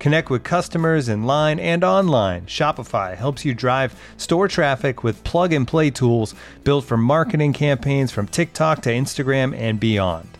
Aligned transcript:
Connect 0.00 0.30
with 0.30 0.42
customers 0.42 1.10
in 1.10 1.24
line 1.24 1.60
and 1.60 1.84
online. 1.84 2.46
Shopify 2.46 3.14
helps 3.14 3.44
you 3.44 3.52
drive 3.54 3.94
store 4.16 4.48
traffic 4.48 5.04
with 5.04 5.22
plug 5.24 5.52
and 5.52 5.68
play 5.68 5.90
tools 5.90 6.34
built 6.64 6.86
for 6.86 6.96
marketing 6.96 7.52
campaigns 7.52 8.10
from 8.10 8.26
TikTok 8.26 8.80
to 8.82 8.90
Instagram 8.90 9.54
and 9.54 9.78
beyond. 9.78 10.39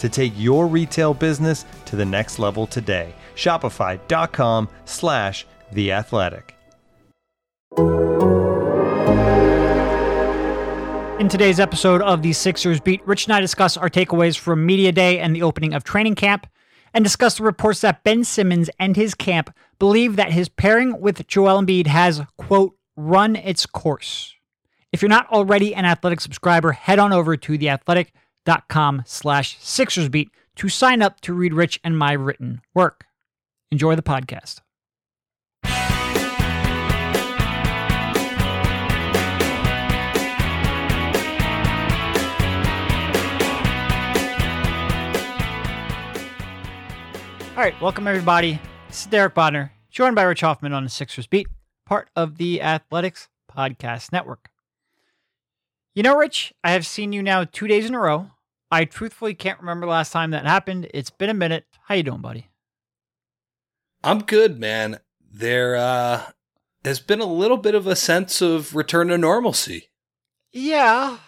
to 0.00 0.08
take 0.08 0.32
your 0.36 0.66
retail 0.66 1.14
business 1.14 1.64
to 1.86 1.96
the 1.96 2.04
next 2.04 2.38
level 2.38 2.66
today. 2.66 3.14
Shopify.com 3.36 4.68
slash 4.84 5.46
the 5.72 5.92
athletic. 5.92 6.56
In 11.20 11.28
today's 11.28 11.60
episode 11.60 12.02
of 12.02 12.22
the 12.22 12.32
Sixers 12.32 12.80
Beat, 12.80 13.06
Rich 13.06 13.26
and 13.26 13.34
I 13.34 13.40
discuss 13.40 13.76
our 13.76 13.90
takeaways 13.90 14.38
from 14.38 14.64
Media 14.66 14.90
Day 14.90 15.20
and 15.20 15.36
the 15.36 15.42
opening 15.42 15.74
of 15.74 15.84
training 15.84 16.14
camp, 16.14 16.46
and 16.92 17.04
discuss 17.04 17.36
the 17.36 17.44
reports 17.44 17.82
that 17.82 18.02
Ben 18.02 18.24
Simmons 18.24 18.68
and 18.80 18.96
his 18.96 19.14
camp 19.14 19.54
believe 19.78 20.16
that 20.16 20.32
his 20.32 20.48
pairing 20.48 21.00
with 21.00 21.26
Joel 21.28 21.62
Embiid 21.62 21.86
has, 21.86 22.22
quote, 22.36 22.74
run 22.96 23.36
its 23.36 23.64
course. 23.66 24.34
If 24.92 25.02
you're 25.02 25.08
not 25.08 25.28
already 25.28 25.72
an 25.74 25.84
Athletic 25.84 26.20
subscriber, 26.20 26.72
head 26.72 26.98
on 26.98 27.12
over 27.12 27.36
to 27.36 27.58
theathletic.com 28.44 29.02
slash 29.06 29.58
Sixersbeat 29.58 30.30
to 30.56 30.68
sign 30.68 31.02
up 31.02 31.20
to 31.22 31.32
read 31.32 31.54
Rich 31.54 31.80
and 31.84 31.98
my 31.98 32.12
written 32.12 32.60
work. 32.74 33.06
Enjoy 33.70 33.94
the 33.94 34.02
podcast. 34.02 34.60
All 47.56 47.66
right, 47.66 47.78
welcome 47.82 48.06
everybody. 48.06 48.58
This 48.88 49.00
is 49.00 49.06
Derek 49.06 49.34
Bodner, 49.34 49.70
joined 49.90 50.16
by 50.16 50.22
Rich 50.22 50.40
Hoffman 50.40 50.72
on 50.72 50.82
the 50.82 50.88
Sixers 50.88 51.26
Beat, 51.26 51.46
part 51.84 52.08
of 52.16 52.38
the 52.38 52.62
Athletics 52.62 53.28
Podcast 53.54 54.12
Network. 54.12 54.49
You 55.94 56.02
know, 56.02 56.16
Rich, 56.16 56.52
I 56.62 56.72
have 56.72 56.86
seen 56.86 57.12
you 57.12 57.22
now 57.22 57.44
two 57.44 57.66
days 57.66 57.86
in 57.86 57.94
a 57.94 57.98
row. 57.98 58.30
I 58.70 58.84
truthfully 58.84 59.34
can't 59.34 59.58
remember 59.60 59.86
the 59.86 59.90
last 59.92 60.12
time 60.12 60.30
that 60.30 60.46
happened. 60.46 60.88
It's 60.94 61.10
been 61.10 61.30
a 61.30 61.34
minute. 61.34 61.64
How 61.86 61.94
you 61.96 62.02
doing, 62.04 62.20
buddy? 62.20 62.48
I'm 64.04 64.20
good, 64.20 64.58
man. 64.58 65.00
There 65.32 65.76
uh 65.76 66.26
has 66.84 67.00
been 67.00 67.20
a 67.20 67.26
little 67.26 67.56
bit 67.58 67.74
of 67.74 67.86
a 67.86 67.94
sense 67.96 68.40
of 68.40 68.74
return 68.74 69.08
to 69.08 69.18
normalcy. 69.18 69.88
Yeah. 70.52 71.18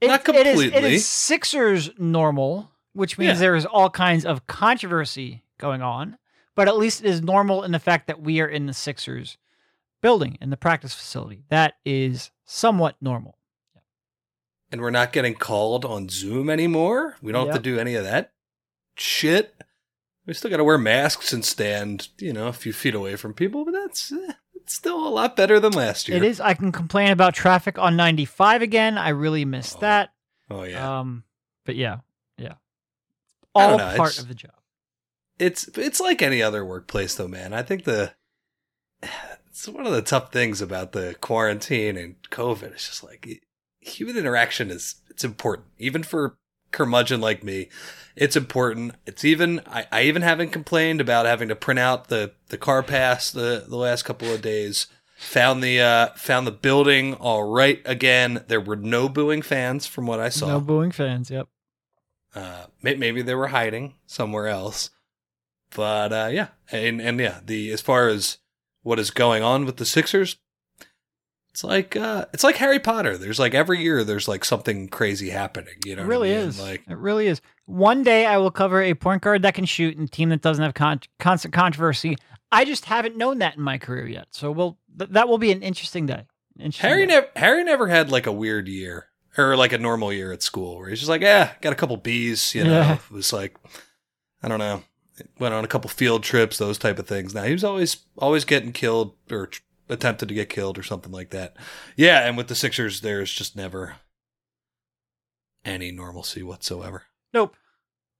It, 0.00 0.08
Not 0.08 0.28
It 0.28 0.46
is, 0.46 0.60
it 0.60 0.62
completely. 0.72 0.94
is 0.96 1.06
Sixers 1.06 1.90
normal, 1.98 2.70
which 2.92 3.18
means 3.18 3.34
Yeah. 3.34 3.46
there 3.46 3.56
is 3.56 3.66
all 3.66 3.90
kinds 3.90 4.24
of 4.24 4.46
controversy 4.46 5.42
going 5.58 5.82
on, 5.82 6.18
but 6.54 6.68
at 6.68 6.76
least 6.76 7.00
it 7.02 7.08
is 7.08 7.22
normal 7.22 7.62
in 7.64 7.72
the 7.72 7.78
fact 7.78 8.06
that 8.06 8.20
we 8.20 8.40
are 8.40 8.46
in 8.46 8.66
the 8.66 8.72
Sixers 8.74 9.36
building, 10.00 10.36
in 10.40 10.50
the 10.50 10.56
practice 10.56 10.94
facility. 10.94 11.44
That 11.48 11.74
is 11.84 12.30
somewhat 12.44 12.96
normal. 13.00 13.38
And 14.74 14.80
we're 14.82 14.90
not 14.90 15.12
getting 15.12 15.34
called 15.34 15.84
on 15.84 16.08
Zoom 16.08 16.50
anymore. 16.50 17.14
We 17.22 17.30
don't 17.30 17.46
have 17.46 17.54
to 17.54 17.62
do 17.62 17.78
any 17.78 17.94
of 17.94 18.02
that 18.02 18.32
shit. 18.96 19.54
We 20.26 20.34
still 20.34 20.50
got 20.50 20.56
to 20.56 20.64
wear 20.64 20.78
masks 20.78 21.32
and 21.32 21.44
stand, 21.44 22.08
you 22.18 22.32
know, 22.32 22.48
a 22.48 22.52
few 22.52 22.72
feet 22.72 22.96
away 22.96 23.14
from 23.14 23.34
people, 23.34 23.64
but 23.64 23.70
that's 23.70 24.10
eh, 24.10 24.32
it's 24.56 24.74
still 24.74 25.06
a 25.06 25.10
lot 25.10 25.36
better 25.36 25.60
than 25.60 25.74
last 25.74 26.08
year. 26.08 26.16
It 26.16 26.24
is. 26.24 26.40
I 26.40 26.54
can 26.54 26.72
complain 26.72 27.12
about 27.12 27.34
traffic 27.34 27.78
on 27.78 27.94
95 27.94 28.62
again. 28.62 28.98
I 28.98 29.10
really 29.10 29.44
miss 29.44 29.76
Oh, 29.76 29.80
that. 29.82 30.10
Oh 30.50 30.64
yeah. 30.64 30.98
Um, 30.98 31.22
but 31.64 31.76
yeah, 31.76 31.98
yeah, 32.36 32.54
all 33.54 33.78
know, 33.78 33.94
part 33.96 34.10
it's- 34.10 34.18
of 34.18 34.26
the 34.26 34.34
job. 34.34 34.58
it's 35.38 35.68
it's 35.78 36.00
like 36.00 36.20
any 36.20 36.42
other 36.42 36.64
workplace 36.64 37.14
though, 37.14 37.28
man. 37.28 37.52
I 37.52 37.62
think 37.62 37.84
the 37.84 38.12
it's 39.46 39.68
one 39.68 39.86
of 39.86 39.92
the 39.92 40.02
tough 40.02 40.32
things 40.32 40.60
about 40.60 40.90
the 40.90 41.14
quarantine 41.20 41.96
and 41.96 42.16
COVID. 42.32 42.72
It's 42.72 42.88
just 42.88 43.04
like 43.04 43.40
human 43.84 44.16
interaction 44.16 44.70
is 44.70 44.96
it's 45.10 45.24
important, 45.24 45.68
even 45.78 46.02
for 46.02 46.36
curmudgeon 46.72 47.20
like 47.20 47.44
me. 47.44 47.68
It's 48.16 48.36
important. 48.36 48.94
It's 49.06 49.24
even 49.24 49.60
I, 49.66 49.86
I 49.92 50.02
even 50.02 50.22
haven't 50.22 50.50
complained 50.50 51.00
about 51.00 51.26
having 51.26 51.48
to 51.48 51.56
print 51.56 51.80
out 51.80 52.08
the 52.08 52.32
the 52.48 52.58
car 52.58 52.82
pass 52.82 53.30
the 53.30 53.64
the 53.66 53.76
last 53.76 54.04
couple 54.04 54.32
of 54.32 54.42
days. 54.42 54.86
Found 55.16 55.62
the 55.62 55.80
uh 55.80 56.08
found 56.16 56.46
the 56.46 56.52
building 56.52 57.14
all 57.14 57.44
right 57.44 57.80
again. 57.84 58.44
There 58.48 58.60
were 58.60 58.76
no 58.76 59.08
booing 59.08 59.42
fans 59.42 59.86
from 59.86 60.06
what 60.06 60.20
I 60.20 60.28
saw. 60.28 60.48
No 60.48 60.60
booing 60.60 60.90
fans. 60.90 61.30
Yep. 61.30 61.48
Uh, 62.34 62.66
maybe 62.82 63.22
they 63.22 63.34
were 63.34 63.48
hiding 63.48 63.94
somewhere 64.06 64.48
else, 64.48 64.90
but 65.74 66.12
uh, 66.12 66.28
yeah, 66.32 66.48
and 66.72 67.00
and 67.00 67.20
yeah, 67.20 67.38
the 67.44 67.70
as 67.70 67.80
far 67.80 68.08
as 68.08 68.38
what 68.82 68.98
is 68.98 69.12
going 69.12 69.42
on 69.44 69.64
with 69.64 69.76
the 69.76 69.86
Sixers, 69.86 70.36
it's 71.54 71.62
like 71.62 71.94
uh, 71.94 72.24
it's 72.34 72.42
like 72.42 72.56
Harry 72.56 72.80
Potter. 72.80 73.16
There's 73.16 73.38
like 73.38 73.54
every 73.54 73.80
year 73.80 74.02
there's 74.02 74.26
like 74.26 74.44
something 74.44 74.88
crazy 74.88 75.30
happening. 75.30 75.74
You 75.84 75.94
know, 75.94 76.02
it 76.02 76.06
what 76.06 76.12
I 76.12 76.16
really 76.16 76.30
mean? 76.30 76.38
is. 76.48 76.60
Like 76.60 76.82
it 76.88 76.96
really 76.98 77.28
is. 77.28 77.40
One 77.66 78.02
day 78.02 78.26
I 78.26 78.38
will 78.38 78.50
cover 78.50 78.82
a 78.82 78.94
point 78.94 79.22
guard 79.22 79.42
that 79.42 79.54
can 79.54 79.64
shoot 79.64 79.96
and 79.96 80.08
a 80.08 80.10
team 80.10 80.30
that 80.30 80.42
doesn't 80.42 80.64
have 80.64 80.74
con- 80.74 81.00
constant 81.20 81.54
controversy. 81.54 82.16
I 82.50 82.64
just 82.64 82.86
haven't 82.86 83.16
known 83.16 83.38
that 83.38 83.56
in 83.56 83.62
my 83.62 83.78
career 83.78 84.06
yet. 84.08 84.26
So 84.32 84.50
we'll 84.50 84.78
th- 84.98 85.12
that 85.12 85.28
will 85.28 85.38
be 85.38 85.52
an 85.52 85.62
interesting 85.62 86.06
day. 86.06 86.24
Interesting 86.58 86.88
Harry 86.90 87.06
day. 87.06 87.14
never 87.14 87.28
Harry 87.36 87.62
never 87.62 87.86
had 87.86 88.10
like 88.10 88.26
a 88.26 88.32
weird 88.32 88.66
year 88.66 89.06
or 89.38 89.56
like 89.56 89.72
a 89.72 89.78
normal 89.78 90.12
year 90.12 90.32
at 90.32 90.42
school 90.42 90.78
where 90.78 90.88
he's 90.88 90.98
just 90.98 91.08
like, 91.08 91.22
yeah, 91.22 91.52
got 91.60 91.72
a 91.72 91.76
couple 91.76 91.96
B's. 91.96 92.52
You 92.54 92.64
know, 92.64 92.70
Yeah. 92.80 92.94
it 92.94 93.10
was 93.12 93.32
like 93.32 93.56
I 94.42 94.48
don't 94.48 94.58
know, 94.58 94.82
went 95.38 95.54
on 95.54 95.64
a 95.64 95.68
couple 95.68 95.88
field 95.88 96.24
trips, 96.24 96.58
those 96.58 96.78
type 96.78 96.98
of 96.98 97.06
things. 97.06 97.32
Now 97.32 97.44
he 97.44 97.52
was 97.52 97.62
always 97.64 97.98
always 98.18 98.44
getting 98.44 98.72
killed 98.72 99.14
or 99.30 99.46
tr- 99.46 99.60
attempted 99.88 100.28
to 100.28 100.34
get 100.34 100.48
killed 100.48 100.78
or 100.78 100.82
something 100.82 101.12
like 101.12 101.30
that. 101.30 101.56
Yeah, 101.96 102.26
and 102.26 102.36
with 102.36 102.48
the 102.48 102.54
Sixers, 102.54 103.00
there's 103.00 103.32
just 103.32 103.56
never 103.56 103.96
any 105.64 105.90
normalcy 105.90 106.42
whatsoever. 106.42 107.04
Nope. 107.32 107.56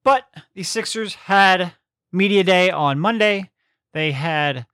But 0.02 0.24
the 0.54 0.62
Sixers 0.62 1.14
had 1.14 1.74
media 2.12 2.44
day 2.44 2.70
on 2.70 2.98
Monday. 3.00 3.50
They 3.92 4.12
had 4.12 4.66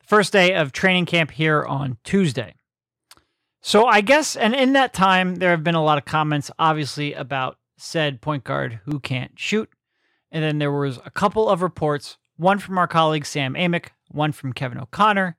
the 0.00 0.06
first 0.06 0.32
day 0.32 0.54
of 0.54 0.72
training 0.72 1.06
camp 1.06 1.30
here 1.30 1.64
on 1.64 1.98
Tuesday. 2.04 2.54
So 3.60 3.86
I 3.86 4.00
guess, 4.00 4.36
and 4.36 4.54
in 4.54 4.72
that 4.74 4.94
time, 4.94 5.36
there 5.36 5.50
have 5.50 5.64
been 5.64 5.74
a 5.74 5.82
lot 5.82 5.98
of 5.98 6.04
comments, 6.04 6.50
obviously, 6.58 7.12
about 7.12 7.58
said 7.76 8.20
point 8.20 8.44
guard 8.44 8.80
who 8.84 9.00
can't 9.00 9.38
shoot. 9.38 9.68
And 10.30 10.44
then 10.44 10.58
there 10.58 10.72
was 10.72 10.98
a 11.04 11.10
couple 11.10 11.48
of 11.48 11.62
reports, 11.62 12.18
one 12.36 12.58
from 12.58 12.78
our 12.78 12.86
colleague 12.86 13.26
Sam 13.26 13.54
Amick, 13.54 13.88
one 14.10 14.32
from 14.32 14.52
Kevin 14.52 14.78
O'Connor, 14.78 15.36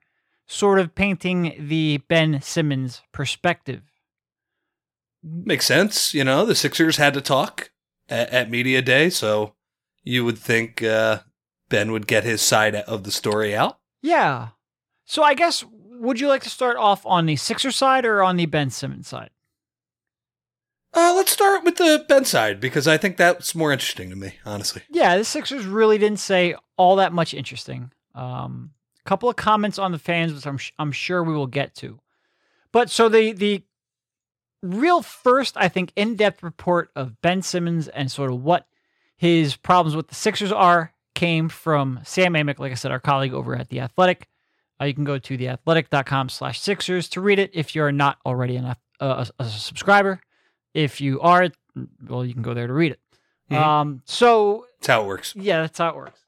sort 0.50 0.80
of 0.80 0.96
painting 0.96 1.54
the 1.58 1.98
Ben 2.08 2.42
Simmons 2.42 3.02
perspective. 3.12 3.82
Makes 5.22 5.66
sense, 5.66 6.12
you 6.12 6.24
know. 6.24 6.44
The 6.44 6.56
Sixers 6.56 6.96
had 6.96 7.14
to 7.14 7.20
talk 7.20 7.70
at, 8.08 8.30
at 8.30 8.50
media 8.50 8.82
day, 8.82 9.10
so 9.10 9.54
you 10.02 10.24
would 10.24 10.38
think 10.38 10.82
uh, 10.82 11.20
Ben 11.68 11.92
would 11.92 12.08
get 12.08 12.24
his 12.24 12.42
side 12.42 12.74
of 12.74 13.04
the 13.04 13.12
story 13.12 13.54
out. 13.54 13.78
Yeah. 14.02 14.48
So 15.04 15.22
I 15.22 15.34
guess 15.34 15.64
would 15.70 16.18
you 16.18 16.26
like 16.26 16.42
to 16.42 16.50
start 16.50 16.76
off 16.76 17.06
on 17.06 17.26
the 17.26 17.36
Sixer 17.36 17.70
side 17.70 18.04
or 18.04 18.22
on 18.22 18.36
the 18.36 18.46
Ben 18.46 18.70
Simmons 18.70 19.06
side? 19.06 19.30
Uh, 20.92 21.12
let's 21.14 21.30
start 21.30 21.62
with 21.62 21.76
the 21.76 22.04
Ben 22.08 22.24
side 22.24 22.58
because 22.58 22.88
I 22.88 22.96
think 22.96 23.16
that's 23.16 23.54
more 23.54 23.70
interesting 23.70 24.10
to 24.10 24.16
me, 24.16 24.32
honestly. 24.44 24.82
Yeah, 24.90 25.16
the 25.16 25.24
Sixers 25.24 25.64
really 25.64 25.98
didn't 25.98 26.18
say 26.18 26.56
all 26.76 26.96
that 26.96 27.12
much 27.12 27.34
interesting. 27.34 27.92
Um, 28.16 28.72
couple 29.10 29.28
of 29.28 29.34
comments 29.34 29.76
on 29.78 29.90
the 29.90 29.98
fans, 29.98 30.32
which 30.32 30.46
I'm 30.46 30.58
I'm 30.78 30.92
sure 30.92 31.24
we 31.24 31.34
will 31.34 31.48
get 31.48 31.74
to. 31.76 31.98
But 32.70 32.90
so 32.90 33.08
the 33.08 33.32
the 33.32 33.62
real 34.62 35.02
first, 35.02 35.56
I 35.56 35.68
think, 35.68 35.92
in 35.96 36.14
depth 36.14 36.42
report 36.44 36.90
of 36.94 37.20
Ben 37.20 37.42
Simmons 37.42 37.88
and 37.88 38.08
sort 38.10 38.30
of 38.30 38.42
what 38.44 38.66
his 39.16 39.56
problems 39.56 39.96
with 39.96 40.06
the 40.08 40.14
Sixers 40.14 40.52
are 40.52 40.92
came 41.14 41.48
from 41.48 41.98
Sam 42.04 42.34
Amick, 42.34 42.58
like 42.60 42.70
I 42.70 42.76
said, 42.76 42.92
our 42.92 43.00
colleague 43.00 43.34
over 43.34 43.56
at 43.56 43.68
The 43.68 43.80
Athletic. 43.80 44.28
Uh, 44.80 44.84
you 44.84 44.94
can 44.94 45.04
go 45.04 45.18
to 45.18 45.36
theathletic.com 45.36 46.28
slash 46.28 46.60
Sixers 46.60 47.08
to 47.10 47.20
read 47.20 47.38
it 47.38 47.50
if 47.52 47.74
you're 47.74 47.90
not 47.92 48.18
already 48.24 48.54
an, 48.56 48.64
uh, 48.66 48.74
a, 49.00 49.26
a 49.40 49.44
subscriber. 49.46 50.20
If 50.72 51.00
you 51.00 51.20
are, 51.20 51.48
well, 52.08 52.24
you 52.24 52.32
can 52.32 52.42
go 52.42 52.54
there 52.54 52.66
to 52.68 52.72
read 52.72 52.92
it. 52.92 53.00
Mhm. 53.50 53.56
Um, 53.56 54.02
so 54.04 54.66
That's 54.78 54.86
how 54.86 55.02
it 55.02 55.06
works. 55.06 55.34
yeah, 55.36 55.62
that's 55.62 55.78
how 55.78 55.88
it 55.88 55.96
works. 55.96 56.20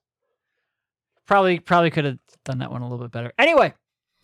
Probably, 1.27 1.59
probably 1.59 1.91
could 1.91 2.05
have 2.05 2.19
done 2.45 2.59
that 2.59 2.71
one 2.71 2.83
a 2.83 2.89
little 2.89 3.05
bit 3.05 3.13
better. 3.13 3.33
Anyway, 3.39 3.73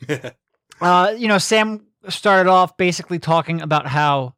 uh, 0.81 1.15
you 1.17 1.29
know, 1.29 1.39
Sam 1.39 1.87
started 2.09 2.50
off 2.50 2.77
basically 2.77 3.19
talking 3.19 3.61
about 3.61 3.87
how 3.87 4.35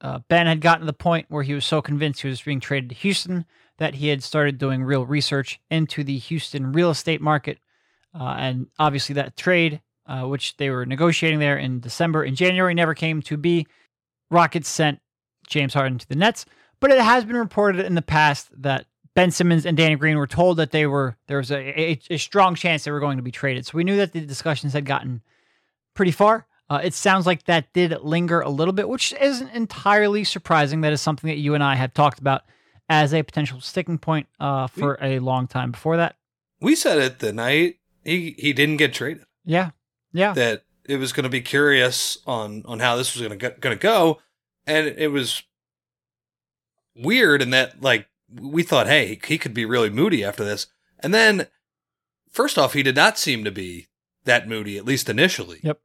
uh, 0.00 0.20
Ben 0.28 0.46
had 0.46 0.60
gotten 0.60 0.80
to 0.80 0.86
the 0.86 0.92
point 0.92 1.26
where 1.28 1.42
he 1.42 1.54
was 1.54 1.64
so 1.64 1.80
convinced 1.80 2.22
he 2.22 2.28
was 2.28 2.40
being 2.40 2.60
traded 2.60 2.90
to 2.90 2.96
Houston 2.96 3.44
that 3.78 3.94
he 3.94 4.08
had 4.08 4.22
started 4.22 4.58
doing 4.58 4.82
real 4.82 5.04
research 5.04 5.60
into 5.70 6.02
the 6.02 6.18
Houston 6.18 6.72
real 6.72 6.90
estate 6.90 7.20
market, 7.20 7.58
uh, 8.18 8.36
and 8.38 8.68
obviously 8.78 9.14
that 9.14 9.36
trade, 9.36 9.80
uh, 10.06 10.22
which 10.22 10.56
they 10.56 10.70
were 10.70 10.86
negotiating 10.86 11.38
there 11.38 11.58
in 11.58 11.80
December 11.80 12.22
and 12.22 12.36
January, 12.36 12.74
never 12.74 12.94
came 12.94 13.20
to 13.22 13.36
be. 13.36 13.66
Rockets 14.30 14.68
sent 14.68 15.00
James 15.46 15.74
Harden 15.74 15.98
to 15.98 16.08
the 16.08 16.16
Nets, 16.16 16.46
but 16.80 16.90
it 16.90 17.00
has 17.00 17.24
been 17.24 17.36
reported 17.36 17.84
in 17.84 17.94
the 17.94 18.02
past 18.02 18.48
that 18.62 18.86
Ben 19.16 19.30
Simmons 19.30 19.64
and 19.64 19.78
Danny 19.78 19.96
Green 19.96 20.18
were 20.18 20.26
told 20.26 20.58
that 20.58 20.72
they 20.72 20.86
were 20.86 21.16
there 21.26 21.38
was 21.38 21.50
a, 21.50 21.80
a, 21.80 22.00
a 22.10 22.18
strong 22.18 22.54
chance 22.54 22.84
they 22.84 22.90
were 22.90 23.00
going 23.00 23.16
to 23.16 23.22
be 23.22 23.30
traded. 23.32 23.64
So 23.64 23.72
we 23.74 23.82
knew 23.82 23.96
that 23.96 24.12
the 24.12 24.20
discussions 24.20 24.74
had 24.74 24.84
gotten 24.84 25.22
pretty 25.94 26.12
far. 26.12 26.46
Uh, 26.68 26.80
it 26.84 26.92
sounds 26.92 27.24
like 27.24 27.44
that 27.44 27.72
did 27.72 27.98
linger 28.02 28.42
a 28.42 28.50
little 28.50 28.74
bit, 28.74 28.90
which 28.90 29.14
isn't 29.18 29.48
entirely 29.52 30.22
surprising. 30.22 30.82
That 30.82 30.92
is 30.92 31.00
something 31.00 31.28
that 31.28 31.38
you 31.38 31.54
and 31.54 31.64
I 31.64 31.76
had 31.76 31.94
talked 31.94 32.18
about 32.18 32.42
as 32.90 33.14
a 33.14 33.22
potential 33.22 33.60
sticking 33.60 33.96
point 33.96 34.26
uh, 34.38 34.66
for 34.66 34.98
a 35.00 35.18
long 35.20 35.46
time 35.46 35.70
before 35.70 35.96
that. 35.96 36.16
we 36.60 36.76
said 36.76 36.98
it 36.98 37.20
the 37.20 37.32
night 37.32 37.76
he, 38.04 38.34
he 38.38 38.52
didn't 38.52 38.76
get 38.76 38.92
traded. 38.92 39.24
Yeah, 39.46 39.70
yeah, 40.12 40.34
that 40.34 40.64
it 40.84 40.98
was 40.98 41.14
going 41.14 41.24
to 41.24 41.30
be 41.30 41.40
curious 41.40 42.18
on 42.26 42.64
on 42.66 42.80
how 42.80 42.96
this 42.96 43.14
was 43.14 43.26
going 43.26 43.38
to 43.38 43.50
going 43.60 43.76
to 43.76 43.82
go, 43.82 44.18
and 44.66 44.86
it 44.86 45.10
was 45.10 45.42
weird 46.94 47.40
in 47.40 47.50
that 47.50 47.80
like 47.80 48.08
we 48.32 48.62
thought, 48.62 48.86
hey, 48.86 49.18
he 49.26 49.38
could 49.38 49.54
be 49.54 49.64
really 49.64 49.90
moody 49.90 50.24
after 50.24 50.44
this, 50.44 50.66
and 51.00 51.12
then 51.14 51.46
first 52.30 52.58
off, 52.58 52.72
he 52.72 52.82
did 52.82 52.96
not 52.96 53.18
seem 53.18 53.44
to 53.44 53.50
be 53.50 53.86
that 54.24 54.48
moody 54.48 54.76
at 54.76 54.84
least 54.84 55.08
initially. 55.08 55.60
Yep. 55.62 55.80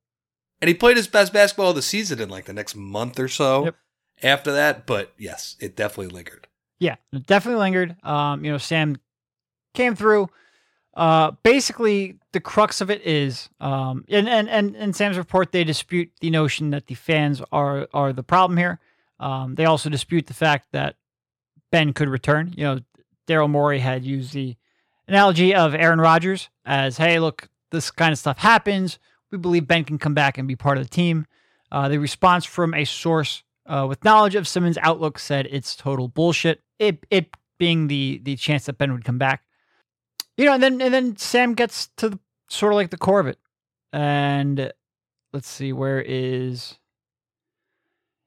And 0.61 0.67
he 0.67 0.73
played 0.73 0.97
his 0.97 1.07
best 1.07 1.33
basketball 1.33 1.69
of 1.69 1.75
the 1.75 1.81
season 1.81 2.19
in 2.19 2.29
like 2.29 2.45
the 2.45 2.53
next 2.53 2.75
month 2.75 3.19
or 3.19 3.27
so 3.27 3.65
Yep. 3.65 3.75
after 4.23 4.51
that, 4.51 4.85
but 4.85 5.13
yes, 5.17 5.55
it 5.59 5.75
definitely 5.75 6.13
lingered. 6.13 6.47
Yeah, 6.79 6.95
it 7.13 7.25
definitely 7.27 7.59
lingered. 7.59 7.95
Um, 8.03 8.43
you 8.43 8.51
know, 8.51 8.57
Sam 8.57 8.97
came 9.73 9.95
through. 9.95 10.29
Uh, 10.93 11.31
basically, 11.43 12.17
the 12.33 12.41
crux 12.41 12.81
of 12.81 12.89
it 12.91 13.05
is, 13.05 13.49
um, 13.61 14.03
and 14.09 14.27
and 14.27 14.49
and 14.49 14.75
in 14.75 14.91
Sam's 14.91 15.17
report, 15.17 15.51
they 15.51 15.63
dispute 15.63 16.11
the 16.19 16.29
notion 16.29 16.71
that 16.71 16.87
the 16.87 16.95
fans 16.95 17.41
are 17.51 17.87
are 17.93 18.11
the 18.11 18.23
problem 18.23 18.57
here. 18.57 18.79
Um, 19.19 19.55
they 19.55 19.65
also 19.65 19.89
dispute 19.89 20.27
the 20.27 20.33
fact 20.33 20.67
that 20.73 20.95
Ben 21.71 21.93
could 21.93 22.09
return. 22.09 22.53
You 22.55 22.63
know, 22.63 22.79
Daryl 23.27 23.49
Morey 23.49 23.79
had 23.79 24.05
used 24.05 24.33
the 24.33 24.55
analogy 25.07 25.55
of 25.55 25.73
Aaron 25.73 25.99
Rodgers 25.99 26.49
as, 26.65 26.97
"Hey, 26.97 27.19
look, 27.19 27.49
this 27.71 27.91
kind 27.91 28.11
of 28.11 28.19
stuff 28.19 28.37
happens. 28.39 28.99
We 29.31 29.37
believe 29.37 29.67
Ben 29.67 29.85
can 29.85 29.97
come 29.97 30.13
back 30.13 30.37
and 30.37 30.47
be 30.47 30.55
part 30.55 30.77
of 30.77 30.83
the 30.83 30.89
team." 30.89 31.25
Uh, 31.71 31.87
the 31.87 31.97
response 31.97 32.43
from 32.43 32.73
a 32.73 32.83
source 32.83 33.43
uh, 33.65 33.85
with 33.87 34.03
knowledge 34.03 34.35
of 34.35 34.47
Simmons' 34.47 34.77
outlook 34.81 35.17
said 35.17 35.47
it's 35.49 35.75
total 35.75 36.07
bullshit. 36.07 36.61
It 36.79 37.05
it 37.09 37.35
being 37.57 37.87
the 37.87 38.19
the 38.23 38.35
chance 38.35 38.65
that 38.65 38.77
Ben 38.77 38.91
would 38.91 39.05
come 39.05 39.17
back, 39.17 39.43
you 40.35 40.45
know, 40.45 40.53
and 40.53 40.63
then 40.63 40.81
and 40.81 40.93
then 40.93 41.15
Sam 41.15 41.53
gets 41.53 41.87
to 41.97 42.09
the, 42.09 42.19
sort 42.49 42.73
of 42.73 42.75
like 42.75 42.89
the 42.89 42.97
core 42.97 43.19
of 43.19 43.27
it, 43.27 43.39
and 43.93 44.71
let's 45.31 45.47
see 45.47 45.71
where 45.71 46.01
is. 46.01 46.77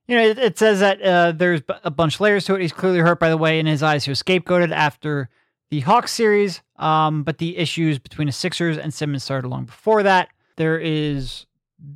You 0.07 0.17
know, 0.17 0.23
it, 0.23 0.39
it 0.39 0.59
says 0.59 0.81
that 0.81 1.01
uh, 1.03 1.33
there's 1.33 1.63
a 1.83 1.91
bunch 1.91 2.17
of 2.17 2.21
layers 2.21 2.45
to 2.47 2.55
it. 2.55 2.61
He's 2.61 2.73
clearly 2.73 2.99
hurt 2.99 3.19
by 3.19 3.31
the 3.31 3.37
way 3.37 3.59
in 3.59 3.67
his 3.67 3.83
eyes 3.83 4.05
he 4.05 4.11
was 4.11 4.23
scapegoated 4.23 4.71
after 4.71 5.31
the 5.71 5.81
Hawks 5.81 6.13
series, 6.13 6.61
um, 6.77 7.23
but 7.23 7.39
the 7.39 7.57
issues 7.57 7.99
between 7.99 8.27
the 8.27 8.33
Sixers 8.33 8.77
and 8.77 8.93
Simmons 8.93 9.25
started 9.25 9.49
long 9.49 9.65
before 9.65 10.03
that. 10.03 10.29
There 10.57 10.79
is 10.79 11.47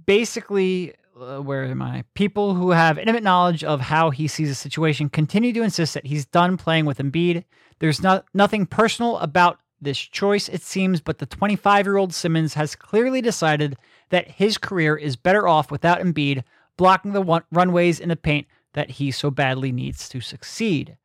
basically 0.07 0.95
uh, 1.21 1.41
where 1.41 1.65
am 1.65 1.83
I? 1.83 2.05
People 2.15 2.55
who 2.55 2.71
have 2.71 2.99
intimate 2.99 3.23
knowledge 3.23 3.65
of 3.65 3.81
how 3.81 4.11
he 4.11 4.29
sees 4.29 4.49
the 4.49 4.55
situation 4.55 5.09
continue 5.09 5.53
to 5.53 5.63
insist 5.63 5.95
that 5.95 6.07
he's 6.07 6.27
done 6.27 6.57
playing 6.57 6.87
with 6.87 6.99
Embiid. 6.99 7.45
There's 7.81 8.03
not 8.03 8.27
nothing 8.35 8.67
personal 8.67 9.19
about 9.19 9.59
this 9.81 9.99
choice, 9.99 10.49
it 10.49 10.63
seems, 10.63 11.01
but 11.01 11.19
the 11.19 11.27
25 11.27 11.87
year 11.87 11.97
old 11.97 12.13
Simmons 12.13 12.55
has 12.55 12.75
clearly 12.75 13.21
decided 13.21 13.77
that 14.11 14.29
his 14.29 14.59
career 14.59 14.97
is 14.97 15.17
better 15.17 15.47
off 15.47 15.71
without 15.71 16.01
Embiid 16.01 16.43
blocking 16.79 17.13
the 17.13 17.21
one- 17.21 17.45
runways 17.53 18.01
in 18.01 18.09
the 18.09 18.17
paint 18.17 18.47
that 18.73 18.93
he 18.93 19.11
so 19.11 19.31
badly 19.31 19.71
needs 19.71 20.09
to 20.09 20.23
succeed. 20.23 20.97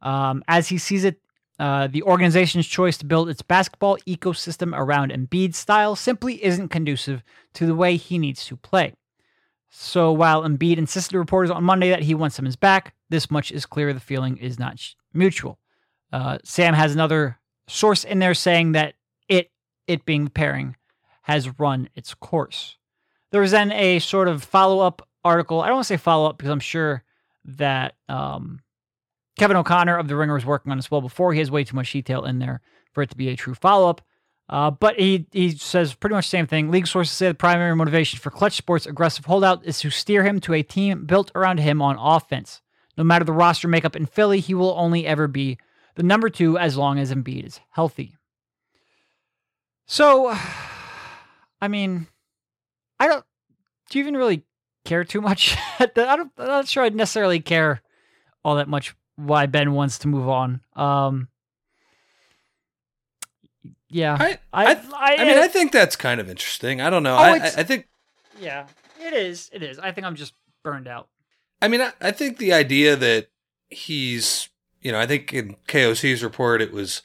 Um, 0.00 0.42
as 0.48 0.68
he 0.68 0.78
sees 0.78 1.04
it, 1.04 1.20
uh, 1.58 1.88
the 1.88 2.02
organization's 2.02 2.66
choice 2.66 2.96
to 2.98 3.06
build 3.06 3.28
its 3.28 3.42
basketball 3.42 3.98
ecosystem 4.06 4.72
around 4.74 5.10
Embiid's 5.10 5.56
style 5.56 5.96
simply 5.96 6.42
isn't 6.44 6.68
conducive 6.68 7.22
to 7.54 7.66
the 7.66 7.74
way 7.74 7.96
he 7.96 8.18
needs 8.18 8.46
to 8.46 8.56
play. 8.56 8.94
So 9.70 10.12
while 10.12 10.42
Embiid 10.42 10.78
insisted 10.78 11.12
to 11.12 11.18
reporters 11.18 11.50
on 11.50 11.64
Monday 11.64 11.90
that 11.90 12.02
he 12.02 12.14
wants 12.14 12.36
Simmons 12.36 12.56
back, 12.56 12.94
this 13.08 13.30
much 13.30 13.50
is 13.52 13.66
clear 13.66 13.92
the 13.92 14.00
feeling 14.00 14.36
is 14.36 14.58
not 14.58 14.78
sh- 14.78 14.94
mutual. 15.12 15.58
Uh, 16.12 16.38
Sam 16.44 16.74
has 16.74 16.94
another 16.94 17.38
source 17.66 18.04
in 18.04 18.18
there 18.18 18.34
saying 18.34 18.72
that 18.72 18.94
it, 19.28 19.50
it 19.86 20.04
being 20.04 20.24
the 20.24 20.30
pairing, 20.30 20.76
has 21.22 21.58
run 21.58 21.88
its 21.94 22.14
course. 22.14 22.76
There 23.32 23.40
was 23.40 23.50
then 23.50 23.72
a 23.72 23.98
sort 23.98 24.28
of 24.28 24.44
follow 24.44 24.80
up 24.80 25.08
article. 25.26 25.60
I 25.60 25.66
don't 25.66 25.76
want 25.76 25.84
to 25.84 25.88
say 25.88 25.96
follow 25.96 26.28
up 26.28 26.38
because 26.38 26.50
I'm 26.50 26.60
sure 26.60 27.02
that 27.44 27.94
um, 28.08 28.60
Kevin 29.38 29.56
O'Connor 29.56 29.98
of 29.98 30.08
The 30.08 30.16
Ringer 30.16 30.34
was 30.34 30.46
working 30.46 30.72
on 30.72 30.78
this 30.78 30.90
well 30.90 31.00
before. 31.00 31.32
He 31.32 31.38
has 31.40 31.50
way 31.50 31.64
too 31.64 31.76
much 31.76 31.92
detail 31.92 32.24
in 32.24 32.38
there 32.38 32.60
for 32.92 33.02
it 33.02 33.10
to 33.10 33.16
be 33.16 33.28
a 33.28 33.36
true 33.36 33.54
follow 33.54 33.90
up. 33.90 34.00
Uh, 34.48 34.70
but 34.70 34.98
he 34.98 35.26
he 35.32 35.50
says 35.50 35.94
pretty 35.94 36.14
much 36.14 36.26
the 36.26 36.30
same 36.30 36.46
thing. 36.46 36.70
League 36.70 36.86
sources 36.86 37.12
say 37.12 37.28
the 37.28 37.34
primary 37.34 37.74
motivation 37.74 38.20
for 38.20 38.30
Clutch 38.30 38.56
Sports' 38.56 38.86
aggressive 38.86 39.24
holdout 39.24 39.64
is 39.64 39.80
to 39.80 39.90
steer 39.90 40.24
him 40.24 40.40
to 40.40 40.54
a 40.54 40.62
team 40.62 41.04
built 41.04 41.32
around 41.34 41.58
him 41.58 41.82
on 41.82 41.96
offense. 41.98 42.62
No 42.96 43.04
matter 43.04 43.24
the 43.24 43.32
roster 43.32 43.68
makeup 43.68 43.96
in 43.96 44.06
Philly, 44.06 44.40
he 44.40 44.54
will 44.54 44.74
only 44.78 45.04
ever 45.04 45.26
be 45.26 45.58
the 45.96 46.04
number 46.04 46.30
two 46.30 46.56
as 46.56 46.76
long 46.76 46.98
as 46.98 47.12
Embiid 47.12 47.44
is 47.44 47.60
healthy. 47.70 48.16
So, 49.86 50.28
I 51.60 51.68
mean, 51.68 52.06
I 53.00 53.08
don't. 53.08 53.24
Do 53.90 53.98
you 53.98 54.04
even 54.04 54.16
really 54.16 54.44
care 54.86 55.04
too 55.04 55.20
much? 55.20 55.56
I 55.78 55.86
don't. 55.86 56.32
I'm 56.38 56.46
not 56.46 56.68
sure 56.68 56.84
I'd 56.84 56.94
necessarily 56.94 57.40
care 57.40 57.82
all 58.44 58.56
that 58.56 58.68
much 58.68 58.94
why 59.16 59.46
Ben 59.46 59.72
wants 59.72 59.98
to 59.98 60.08
move 60.08 60.28
on. 60.28 60.60
Um, 60.74 61.28
yeah, 63.88 64.16
I, 64.18 64.38
I, 64.52 64.74
I, 64.94 65.16
I 65.18 65.24
mean, 65.24 65.38
I 65.38 65.48
think 65.48 65.72
that's 65.72 65.96
kind 65.96 66.20
of 66.20 66.28
interesting. 66.28 66.80
I 66.80 66.90
don't 66.90 67.02
know. 67.02 67.14
Oh, 67.14 67.20
I, 67.20 67.36
I, 67.36 67.62
think 67.62 67.88
yeah, 68.40 68.66
it 69.00 69.12
is. 69.12 69.48
It 69.52 69.62
is. 69.62 69.78
I 69.78 69.92
think 69.92 70.06
I'm 70.06 70.16
just 70.16 70.34
burned 70.62 70.88
out. 70.88 71.08
I 71.62 71.68
mean, 71.68 71.80
I, 71.80 71.92
I 72.00 72.10
think 72.10 72.38
the 72.38 72.52
idea 72.52 72.96
that 72.96 73.28
he's, 73.68 74.48
you 74.80 74.92
know, 74.92 74.98
I 74.98 75.06
think 75.06 75.32
in 75.32 75.56
KOC's 75.68 76.22
report 76.22 76.60
it 76.60 76.72
was 76.72 77.02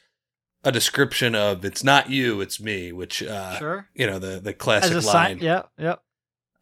a 0.64 0.72
description 0.72 1.34
of 1.34 1.64
"it's 1.64 1.84
not 1.84 2.10
you, 2.10 2.40
it's 2.40 2.60
me," 2.60 2.92
which, 2.92 3.22
uh, 3.22 3.58
sure. 3.58 3.88
you 3.94 4.06
know, 4.06 4.18
the 4.18 4.40
the 4.40 4.52
classic 4.52 4.92
line. 4.92 5.02
sign, 5.02 5.38
yeah, 5.38 5.62
yeah, 5.78 5.96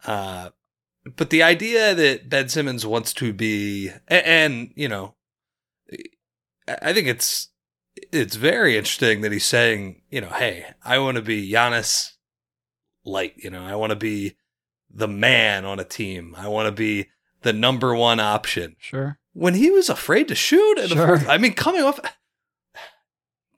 Uh, 0.05 0.49
but 1.15 1.29
the 1.29 1.43
idea 1.43 1.95
that 1.95 2.29
Ben 2.29 2.49
Simmons 2.49 2.85
wants 2.85 3.13
to 3.15 3.33
be, 3.33 3.89
and, 4.07 4.25
and 4.25 4.73
you 4.75 4.87
know, 4.87 5.15
I 6.67 6.93
think 6.93 7.07
it's 7.07 7.49
it's 8.11 8.35
very 8.35 8.77
interesting 8.77 9.21
that 9.21 9.31
he's 9.31 9.45
saying, 9.45 10.01
you 10.09 10.21
know, 10.21 10.29
hey, 10.29 10.65
I 10.83 10.99
want 10.99 11.15
to 11.17 11.21
be 11.21 11.51
Giannis 11.51 12.11
light. 13.03 13.33
You 13.37 13.49
know, 13.49 13.65
I 13.65 13.75
want 13.75 13.89
to 13.91 13.95
be 13.95 14.37
the 14.89 15.07
man 15.07 15.65
on 15.65 15.79
a 15.79 15.83
team. 15.83 16.35
I 16.37 16.47
want 16.47 16.67
to 16.67 16.71
be 16.71 17.09
the 17.41 17.53
number 17.53 17.95
one 17.95 18.19
option 18.19 18.75
sure. 18.79 19.19
when 19.33 19.55
he 19.55 19.71
was 19.71 19.89
afraid 19.89 20.27
to 20.27 20.35
shoot 20.35 20.75
the 20.77 20.87
Sure. 20.89 21.07
fourth. 21.17 21.27
I 21.27 21.37
mean, 21.37 21.53
coming 21.53 21.81
off, 21.81 21.99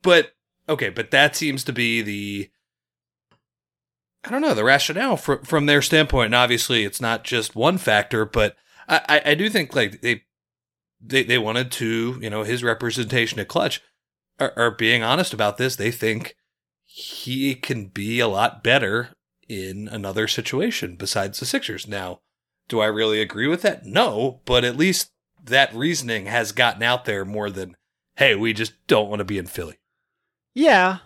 but 0.01 0.33
okay, 0.69 0.89
but 0.89 1.12
that 1.12 1.35
seems 1.35 1.63
to 1.65 1.73
be 1.73 2.01
the 2.01 2.50
I 4.25 4.32
don't 4.32 4.42
know 4.42 4.53
the 4.53 4.63
rationale 4.63 5.18
from 5.18 5.44
from 5.44 5.65
their 5.65 5.82
standpoint. 5.82 6.27
And 6.27 6.36
obviously, 6.36 6.86
it's 6.86 7.01
not 7.01 7.24
just 7.24 7.56
one 7.56 7.77
factor, 7.77 8.25
but 8.25 8.56
I 8.88 9.01
I, 9.10 9.22
I 9.32 9.36
do 9.36 9.50
think 9.50 9.75
like 9.75 10.01
they 10.01 10.24
they, 11.06 11.24
they 11.24 11.38
wanted 11.38 11.72
to, 11.74 12.18
you 12.22 12.30
know, 12.30 12.44
his 12.44 12.63
representation 12.63 13.39
at 13.39 13.48
Clutch 13.48 13.82
are, 14.39 14.53
are 14.56 14.72
being 14.72 15.03
honest 15.03 15.34
about 15.34 15.58
this. 15.58 15.75
They 15.75 15.92
think 15.92 16.36
he 16.86 17.56
can 17.56 17.88
be 17.88 18.20
a 18.20 18.27
lot 18.27 18.63
better 18.63 19.10
in 19.50 19.89
another 19.89 20.27
situation 20.27 20.96
besides 20.96 21.39
the 21.39 21.46
Sixers. 21.46 21.88
Now, 21.88 22.22
do 22.70 22.80
I 22.80 22.86
really 22.86 23.22
agree 23.22 23.48
with 23.48 23.62
that? 23.63 23.86
No, 23.86 24.42
but 24.46 24.63
at 24.63 24.77
least 24.77 25.12
that 25.44 25.74
reasoning 25.75 26.27
has 26.27 26.53
gotten 26.53 26.84
out 26.84 27.03
there 27.03 27.25
more 27.25 27.50
than, 27.50 27.75
hey, 28.15 28.36
we 28.36 28.53
just 28.53 28.74
don't 28.88 29.10
want 29.10 29.20
to 29.20 29.25
be 29.25 29.38
in 29.38 29.48
Philly. 29.48 29.80
Yeah. 30.53 31.00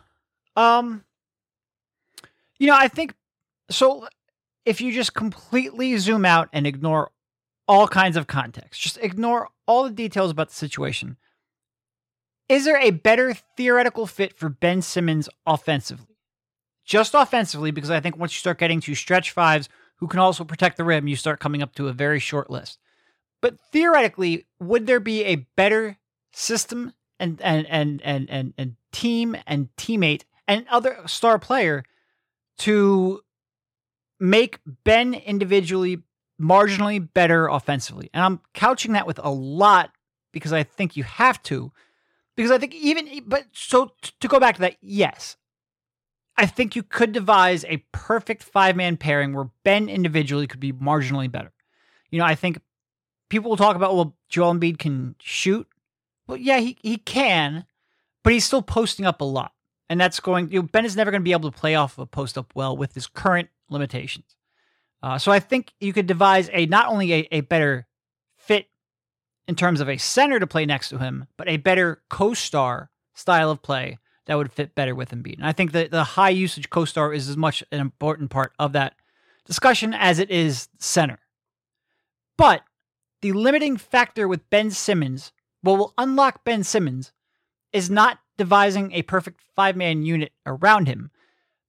Um 0.56 1.04
you 2.60 2.68
know, 2.68 2.76
I 2.76 2.88
think 2.88 3.14
so 3.70 4.08
if 4.66 4.82
you 4.82 4.92
just 4.92 5.14
completely 5.14 5.98
zoom 5.98 6.26
out 6.26 6.50
and 6.52 6.68
ignore 6.68 7.12
all 7.68 7.88
kinds 7.88 8.18
of 8.18 8.28
context, 8.28 8.82
just 8.82 8.98
ignore 8.98 9.50
all 9.66 9.84
the 9.84 9.92
details 9.92 10.32
about 10.32 10.50
the 10.50 10.56
situation. 10.56 11.18
Is 12.50 12.66
there 12.66 12.80
a 12.80 12.92
better 12.92 13.34
theoretical 13.34 14.08
fit 14.08 14.38
for 14.38 14.50
Ben 14.50 14.82
Simmons 14.82 15.28
offensively? 15.46 16.16
Just 16.86 17.14
offensively, 17.14 17.72
because 17.72 17.92
I 17.92 18.00
think 18.00 18.18
once 18.18 18.34
you 18.34 18.40
start 18.40 18.60
getting 18.60 18.80
to 18.82 18.96
stretch 18.96 19.32
fives 19.32 19.68
who 19.98 20.08
can 20.08 20.20
also 20.20 20.46
protect 20.46 20.78
the 20.78 20.86
rim, 20.86 21.08
you 21.08 21.18
start 21.18 21.42
coming 21.42 21.62
up 21.62 21.76
to 21.76 21.90
a 21.90 21.94
very 21.94 22.20
short 22.20 22.50
list. 22.50 22.80
But 23.42 23.60
theoretically, 23.72 24.46
would 24.60 24.88
there 24.88 25.02
be 25.02 25.26
a 25.26 25.48
better 25.56 25.98
system 26.32 26.94
and 27.20 27.42
and 27.42 27.68
and 27.68 28.02
and 28.04 28.30
and, 28.30 28.54
and 28.58 28.76
team 28.92 29.36
and 29.46 29.70
teammate 29.78 30.24
and 30.48 30.66
other 30.70 31.00
star 31.06 31.38
player 31.40 31.84
to 32.60 33.22
make 34.20 34.60
Ben 34.84 35.14
individually 35.14 36.04
marginally 36.42 37.06
better 37.14 37.48
offensively? 37.48 38.10
And 38.14 38.24
I'm 38.24 38.42
couching 38.54 38.94
that 38.94 39.08
with 39.08 39.20
a 39.24 39.30
lot 39.30 39.92
because 40.32 40.54
I 40.54 40.64
think 40.64 40.96
you 40.96 41.04
have 41.04 41.42
to. 41.44 41.72
Because 42.36 42.52
I 42.52 42.60
think 42.60 42.76
even, 42.76 43.24
but 43.26 43.46
so 43.52 43.92
to 44.20 44.28
go 44.28 44.40
back 44.40 44.56
to 44.56 44.62
that, 44.62 44.78
yes, 44.82 45.38
I 46.38 46.46
think 46.46 46.76
you 46.76 46.84
could 46.84 47.12
devise 47.12 47.66
a 47.66 47.84
perfect 47.92 48.44
five 48.44 48.76
man 48.76 48.98
pairing 48.98 49.34
where 49.34 49.50
Ben 49.64 49.90
individually 49.90 50.46
could 50.46 50.60
be 50.60 50.72
marginally 50.72 51.32
better. 51.32 51.52
You 52.12 52.20
know, 52.20 52.26
I 52.26 52.36
think 52.36 52.62
people 53.30 53.50
will 53.50 53.58
talk 53.58 53.76
about, 53.76 53.96
well, 53.96 54.16
Joel 54.30 54.54
Embiid 54.54 54.78
can 54.78 55.16
shoot. 55.20 55.68
Well, 56.28 56.38
yeah, 56.38 56.60
he, 56.60 56.78
he 56.82 56.98
can, 56.98 57.66
but 58.24 58.34
he's 58.34 58.46
still 58.46 58.62
posting 58.62 59.06
up 59.06 59.22
a 59.22 59.26
lot. 59.26 59.54
And 59.90 60.00
that's 60.00 60.20
going, 60.20 60.52
you 60.52 60.62
know, 60.62 60.68
Ben 60.72 60.86
is 60.86 60.96
never 60.96 61.12
going 61.12 61.22
to 61.22 61.26
be 61.26 61.32
able 61.32 61.52
to 61.52 61.58
play 61.58 61.76
off 61.76 61.98
of 61.98 62.04
a 62.04 62.06
post 62.06 62.38
up 62.38 62.52
well 62.56 62.76
with 62.76 62.94
his 62.94 63.08
current 63.08 63.50
limitations. 63.70 64.36
Uh, 65.02 65.18
so 65.18 65.32
I 65.32 65.40
think 65.40 65.74
you 65.80 65.94
could 65.94 66.08
devise 66.08 66.50
a 66.52 66.66
not 66.66 66.88
only 66.88 67.14
a, 67.14 67.28
a 67.32 67.42
better 67.42 67.88
fit 68.38 68.68
in 69.48 69.56
terms 69.56 69.80
of 69.80 69.88
a 69.88 69.98
center 69.98 70.40
to 70.40 70.48
play 70.48 70.66
next 70.66 70.90
to 70.90 70.98
him, 70.98 71.28
but 71.38 71.48
a 71.48 71.58
better 71.58 72.02
co-star 72.10 72.90
style 73.14 73.50
of 73.50 73.62
play 73.62 73.98
that 74.26 74.36
would 74.36 74.52
fit 74.52 74.76
better 74.76 74.94
with 74.94 75.12
Embiid. 75.12 75.38
And 75.38 75.46
I 75.46 75.54
think 75.54 75.72
that 75.72 75.92
the 75.92 76.04
high 76.04 76.30
usage 76.30 76.70
co-star 76.70 77.14
is 77.14 77.30
as 77.30 77.38
much 77.38 77.64
an 77.72 77.80
important 77.80 78.30
part 78.30 78.54
of 78.60 78.74
that 78.74 78.94
discussion 79.46 79.94
as 79.94 80.20
it 80.20 80.30
is 80.30 80.68
center. 80.80 81.20
But 82.38 82.64
the 83.22 83.32
limiting 83.32 83.78
factor 83.78 84.28
with 84.28 84.50
Ben 84.50 84.70
Simmons, 84.70 85.32
what 85.62 85.78
will 85.78 85.94
unlock 85.98 86.44
Ben 86.44 86.64
Simmons, 86.64 87.14
is 87.72 87.90
not 87.90 88.20
devising 88.38 88.92
a 88.92 89.02
perfect 89.02 89.42
five 89.56 89.76
man 89.76 90.04
unit 90.04 90.32
around 90.46 90.88
him. 90.88 91.12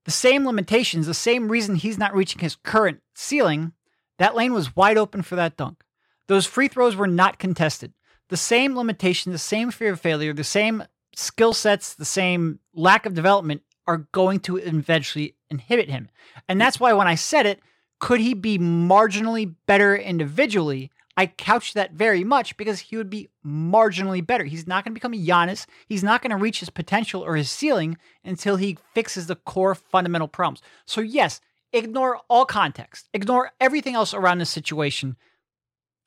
The 0.04 0.10
same 0.10 0.46
limitations, 0.46 1.06
the 1.06 1.14
same 1.14 1.50
reason 1.50 1.76
he's 1.76 1.98
not 1.98 2.14
reaching 2.14 2.40
his 2.40 2.56
current 2.56 3.00
ceiling, 3.14 3.72
that 4.18 4.34
lane 4.34 4.52
was 4.52 4.76
wide 4.76 4.96
open 4.96 5.22
for 5.22 5.36
that 5.36 5.56
dunk. 5.56 5.82
Those 6.28 6.46
free 6.46 6.68
throws 6.68 6.96
were 6.96 7.06
not 7.06 7.38
contested. 7.38 7.92
The 8.28 8.36
same 8.36 8.76
limitation, 8.76 9.32
the 9.32 9.38
same 9.38 9.70
fear 9.70 9.92
of 9.92 10.00
failure, 10.00 10.32
the 10.32 10.44
same 10.44 10.84
skill 11.14 11.52
sets, 11.52 11.94
the 11.94 12.04
same 12.04 12.60
lack 12.74 13.06
of 13.06 13.14
development 13.14 13.62
are 13.86 14.08
going 14.12 14.40
to 14.40 14.58
eventually 14.58 15.34
inhibit 15.50 15.88
him. 15.88 16.08
And 16.48 16.60
that's 16.60 16.78
why 16.78 16.92
when 16.92 17.08
I 17.08 17.14
said 17.14 17.46
it, 17.46 17.60
could 18.00 18.20
he 18.20 18.34
be 18.34 18.58
marginally 18.58 19.54
better 19.66 19.96
individually? 19.96 20.90
I 21.18 21.26
couch 21.26 21.74
that 21.74 21.94
very 21.94 22.22
much 22.22 22.56
because 22.56 22.78
he 22.78 22.96
would 22.96 23.10
be 23.10 23.28
marginally 23.44 24.24
better. 24.24 24.44
He's 24.44 24.68
not 24.68 24.84
going 24.84 24.92
to 24.92 24.94
become 24.94 25.12
Giannis. 25.12 25.66
He's 25.88 26.04
not 26.04 26.22
going 26.22 26.30
to 26.30 26.36
reach 26.36 26.60
his 26.60 26.70
potential 26.70 27.22
or 27.22 27.34
his 27.34 27.50
ceiling 27.50 27.98
until 28.24 28.54
he 28.54 28.78
fixes 28.94 29.26
the 29.26 29.34
core 29.34 29.74
fundamental 29.74 30.28
problems. 30.28 30.62
So, 30.86 31.00
yes, 31.00 31.40
ignore 31.72 32.20
all 32.28 32.44
context, 32.44 33.08
ignore 33.12 33.50
everything 33.60 33.96
else 33.96 34.14
around 34.14 34.38
the 34.38 34.46
situation. 34.46 35.16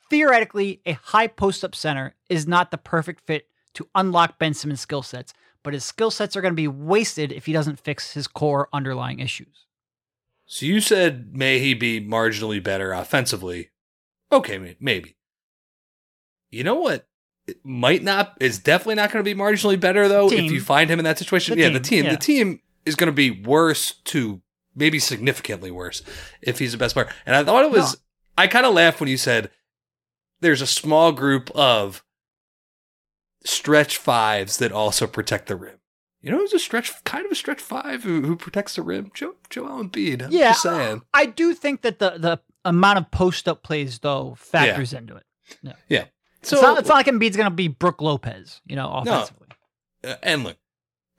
Theoretically, 0.10 0.80
a 0.86 0.94
high 0.94 1.28
post 1.28 1.66
up 1.66 1.76
center 1.76 2.16
is 2.30 2.48
not 2.48 2.72
the 2.72 2.78
perfect 2.78 3.28
fit 3.28 3.48
to 3.74 3.90
unlock 3.94 4.40
Ben 4.40 4.54
Simmons' 4.54 4.80
skill 4.80 5.04
sets, 5.04 5.34
but 5.62 5.74
his 5.74 5.84
skill 5.84 6.10
sets 6.10 6.38
are 6.38 6.42
going 6.42 6.54
to 6.54 6.56
be 6.56 6.70
wasted 6.70 7.34
if 7.34 7.48
he 7.48 7.52
doesn't 7.52 7.82
fix 7.82 8.14
his 8.14 8.28
core 8.28 8.70
underlying 8.72 9.20
issues. 9.20 9.66
So 10.46 10.66
you 10.66 10.80
said 10.80 11.36
may 11.36 11.60
he 11.60 11.74
be 11.74 12.00
marginally 12.00 12.64
better 12.64 12.94
offensively, 12.94 13.71
Okay, 14.32 14.76
maybe. 14.80 15.16
You 16.50 16.64
know 16.64 16.76
what? 16.76 17.08
It 17.48 17.58
might 17.64 18.04
not. 18.04 18.38
Is 18.40 18.60
definitely 18.60 18.96
not 18.96 19.12
going 19.12 19.24
to 19.24 19.36
be 19.36 19.40
marginally 19.40 19.80
better 19.80 20.08
though. 20.08 20.30
Team. 20.30 20.46
If 20.46 20.52
you 20.52 20.62
find 20.62 20.90
him 20.90 21.00
in 21.00 21.06
that 21.06 21.18
situation, 21.18 21.56
The 21.56 21.62
yeah, 21.62 21.68
team, 21.68 21.74
the 21.74 21.80
team, 21.80 22.06
yeah. 22.06 22.12
the 22.12 22.18
team 22.18 22.60
is 22.86 22.96
going 22.96 23.08
to 23.08 23.12
be 23.16 23.32
worse 23.32 23.94
to 24.06 24.42
maybe 24.76 25.00
significantly 25.00 25.72
worse 25.72 26.02
if 26.42 26.60
he's 26.60 26.72
the 26.72 26.78
best 26.78 26.94
player. 26.94 27.10
And 27.26 27.36
I 27.36 27.44
thought 27.44 27.64
it 27.66 27.72
was. 27.72 27.98
I 28.38 28.48
kind 28.48 28.66
of 28.66 28.74
laughed 28.74 29.00
when 29.00 29.10
you 29.10 29.18
said 29.18 29.50
there's 30.40 30.62
a 30.62 30.68
small 30.68 31.12
group 31.12 31.50
of 31.52 32.04
stretch 33.44 33.98
fives 33.98 34.58
that 34.58 34.72
also 34.72 35.08
protect 35.08 35.48
the 35.48 35.56
rim. 35.56 35.78
You 36.22 36.32
know, 36.32 36.38
who's 36.38 36.54
a 36.54 36.60
stretch, 36.60 37.04
kind 37.04 37.26
of 37.26 37.32
a 37.32 37.36
stretch 37.36 37.60
five 37.60 38.04
who, 38.04 38.22
who 38.22 38.36
protects 38.36 38.76
the 38.76 38.84
rim? 38.84 39.10
Joe, 39.14 39.36
Joel 39.50 39.84
Embiid. 39.84 40.24
I'm 40.24 40.32
Yeah, 40.32 40.52
just 40.52 40.62
saying. 40.64 41.02
I 41.14 41.26
do 41.26 41.54
think 41.56 41.82
that 41.82 41.98
the 41.98 42.12
the 42.12 42.40
amount 42.66 42.98
of 43.00 43.12
post 43.12 43.48
up 43.48 43.64
plays 43.64 44.00
though 44.00 44.36
factors 44.38 44.94
into 44.94 45.16
it. 45.16 45.24
Yeah. 45.62 45.74
yeah. 45.90 46.04
So 46.44 46.56
it's, 46.56 46.64
not, 46.64 46.80
it's 46.80 46.88
not 46.90 46.96
like 46.96 47.06
Embiid's 47.08 47.38
going 47.38 47.50
to 47.50 47.56
be 47.56 47.68
Brook 47.68 48.02
Lopez, 48.02 48.62
you 48.66 48.76
know, 48.76 49.02
No. 49.04 49.14
offensively. 49.14 49.48
Uh, 50.04 50.16
and 50.24 50.44
look, 50.44 50.58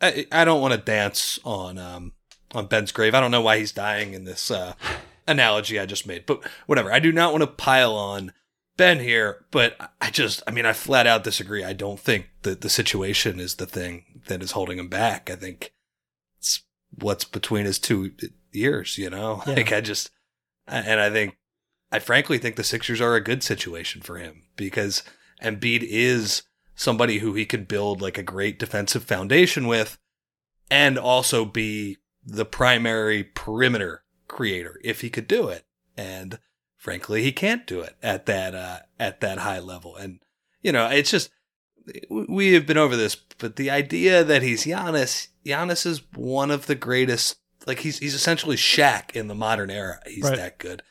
I, 0.01 0.27
I 0.33 0.45
don't 0.45 0.61
want 0.61 0.75
to 0.75 0.81
dance 0.81 1.39
on 1.45 1.79
um 1.79 2.13
on 2.55 2.67
Ben's 2.67 2.93
grave. 2.93 3.15
I 3.15 3.21
don't 3.21 3.31
know 3.31 3.41
why 3.41 3.59
he's 3.59 3.73
dying 3.73 4.15
in 4.15 4.25
this 4.25 4.51
uh, 4.51 4.75
analogy 5.27 5.79
I 5.79 5.87
just 5.87 6.07
made, 6.07 6.27
but 6.27 6.43
whatever. 6.67 6.93
I 6.93 6.99
do 6.99 7.13
not 7.13 7.33
want 7.33 7.43
to 7.43 7.47
pile 7.47 7.95
on 7.95 8.33
Ben 8.77 9.01
here, 9.01 9.45
but 9.51 9.77
I 10.01 10.11
just, 10.11 10.43
I 10.47 10.51
mean, 10.51 10.67
I 10.67 10.73
flat 10.73 11.07
out 11.07 11.25
disagree. 11.25 11.63
I 11.65 11.73
don't 11.73 12.01
think 12.01 12.27
that 12.43 12.63
the 12.63 12.71
situation 12.71 13.39
is 13.39 13.57
the 13.57 13.67
thing 13.67 14.21
that 14.27 14.43
is 14.43 14.53
holding 14.53 14.79
him 14.79 14.89
back. 14.89 15.31
I 15.31 15.37
think 15.37 15.73
it's 16.39 16.63
what's 16.99 17.25
between 17.25 17.65
his 17.65 17.79
two 17.79 18.13
ears, 18.53 18.99
you 18.99 19.11
know. 19.11 19.43
Yeah. 19.47 19.55
Like 19.55 19.73
I 19.73 19.81
just, 19.81 20.11
and 20.67 21.01
I 21.01 21.11
think, 21.11 21.37
I 21.91 21.99
frankly 21.99 22.39
think 22.39 22.57
the 22.57 22.65
Sixers 22.65 23.01
are 23.01 23.15
a 23.15 23.21
good 23.21 23.43
situation 23.43 24.01
for 24.01 24.17
him 24.17 24.45
because 24.57 25.03
Embiid 25.43 25.83
is 25.83 26.43
somebody 26.75 27.19
who 27.19 27.35
he 27.35 27.45
could 27.45 27.69
build 27.69 28.01
like 28.01 28.19
a 28.19 28.23
great 28.23 28.59
defensive 28.59 29.05
foundation 29.05 29.67
with 29.67 29.99
and 30.71 30.99
also 30.99 31.45
be 31.45 31.99
the 32.25 32.45
primary 32.45 33.23
perimeter 33.23 34.05
creator 34.29 34.81
if 34.83 35.01
he 35.01 35.11
could 35.11 35.29
do 35.29 35.49
it. 35.49 35.65
And 35.97 36.39
frankly, 36.77 37.23
he 37.23 37.33
can't 37.33 37.67
do 37.67 37.81
it 37.81 37.97
at 38.03 38.27
that 38.27 38.55
uh, 38.55 38.79
at 38.99 39.21
that 39.21 39.39
high 39.39 39.59
level. 39.59 39.97
And 39.97 40.21
you 40.63 40.73
know, 40.73 40.89
it's 40.89 41.11
just 41.11 41.31
we 42.09 42.55
have 42.55 42.67
been 42.67 42.79
over 42.79 42.97
this, 42.97 43.17
but 43.17 43.57
the 43.57 43.71
idea 43.71 44.25
that 44.25 44.43
he's 44.43 44.65
Giannis, 44.65 45.29
Giannis 45.45 45.85
is 45.85 46.03
one 46.15 46.51
of 46.51 46.67
the 46.67 46.75
greatest. 46.75 47.39
Like 47.67 47.81
he's 47.81 47.99
he's 47.99 48.15
essentially 48.15 48.57
Shaq 48.57 49.13
in 49.17 49.29
the 49.29 49.35
modern 49.35 49.71
era. 49.71 50.01
He's 50.07 50.25
Right. 50.25 50.37
that 50.37 50.59
good. 50.59 50.83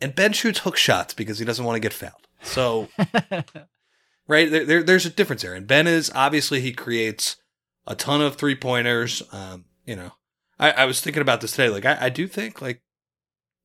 And 0.00 0.14
Ben 0.14 0.32
shoots 0.32 0.60
hook 0.60 0.76
shots 0.76 1.14
because 1.14 1.38
he 1.38 1.44
doesn't 1.44 1.64
want 1.64 1.76
to 1.76 1.80
get 1.80 1.92
fouled. 1.92 2.26
So 2.42 2.88
right 4.28 4.50
there, 4.50 4.64
there 4.64 4.82
there's 4.82 5.06
a 5.06 5.10
difference 5.10 5.42
there 5.42 5.54
and 5.54 5.66
ben 5.66 5.86
is 5.86 6.10
obviously 6.14 6.60
he 6.60 6.72
creates 6.72 7.36
a 7.86 7.94
ton 7.94 8.20
of 8.20 8.36
three 8.36 8.54
pointers 8.56 9.22
um 9.32 9.64
you 9.84 9.94
know 9.96 10.12
I, 10.58 10.70
I 10.72 10.84
was 10.84 11.00
thinking 11.00 11.22
about 11.22 11.40
this 11.40 11.52
today 11.52 11.68
like 11.68 11.84
I, 11.86 11.96
I 12.02 12.08
do 12.08 12.26
think 12.26 12.60
like 12.60 12.82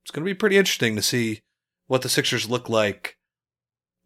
it's 0.03 0.11
going 0.11 0.23
to 0.25 0.29
be 0.29 0.35
pretty 0.37 0.57
interesting 0.57 0.95
to 0.95 1.01
see 1.01 1.41
what 1.87 2.01
the 2.01 2.09
sixers 2.09 2.49
look 2.49 2.69
like 2.69 3.17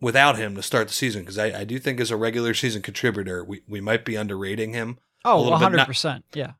without 0.01 0.37
him 0.37 0.55
to 0.55 0.63
start 0.63 0.87
the 0.87 0.93
season 0.93 1.21
because 1.21 1.37
I, 1.37 1.59
I 1.61 1.63
do 1.63 1.77
think 1.79 1.99
as 1.99 2.11
a 2.11 2.17
regular 2.17 2.53
season 2.53 2.81
contributor 2.81 3.43
we, 3.43 3.61
we 3.67 3.81
might 3.81 4.05
be 4.05 4.15
underrating 4.15 4.73
him 4.73 4.97
a 5.23 5.29
oh, 5.29 5.41
little 5.41 5.59
bit 5.59 5.71
not- 5.73 5.87
100%. 5.89 6.23
yeah. 6.33 6.53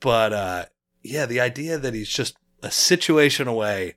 but 0.00 0.32
uh 0.32 0.64
yeah 1.06 1.26
the 1.26 1.40
idea 1.40 1.78
that 1.78 1.94
he's 1.94 2.08
just 2.08 2.36
a 2.62 2.70
situation 2.70 3.46
away 3.48 3.94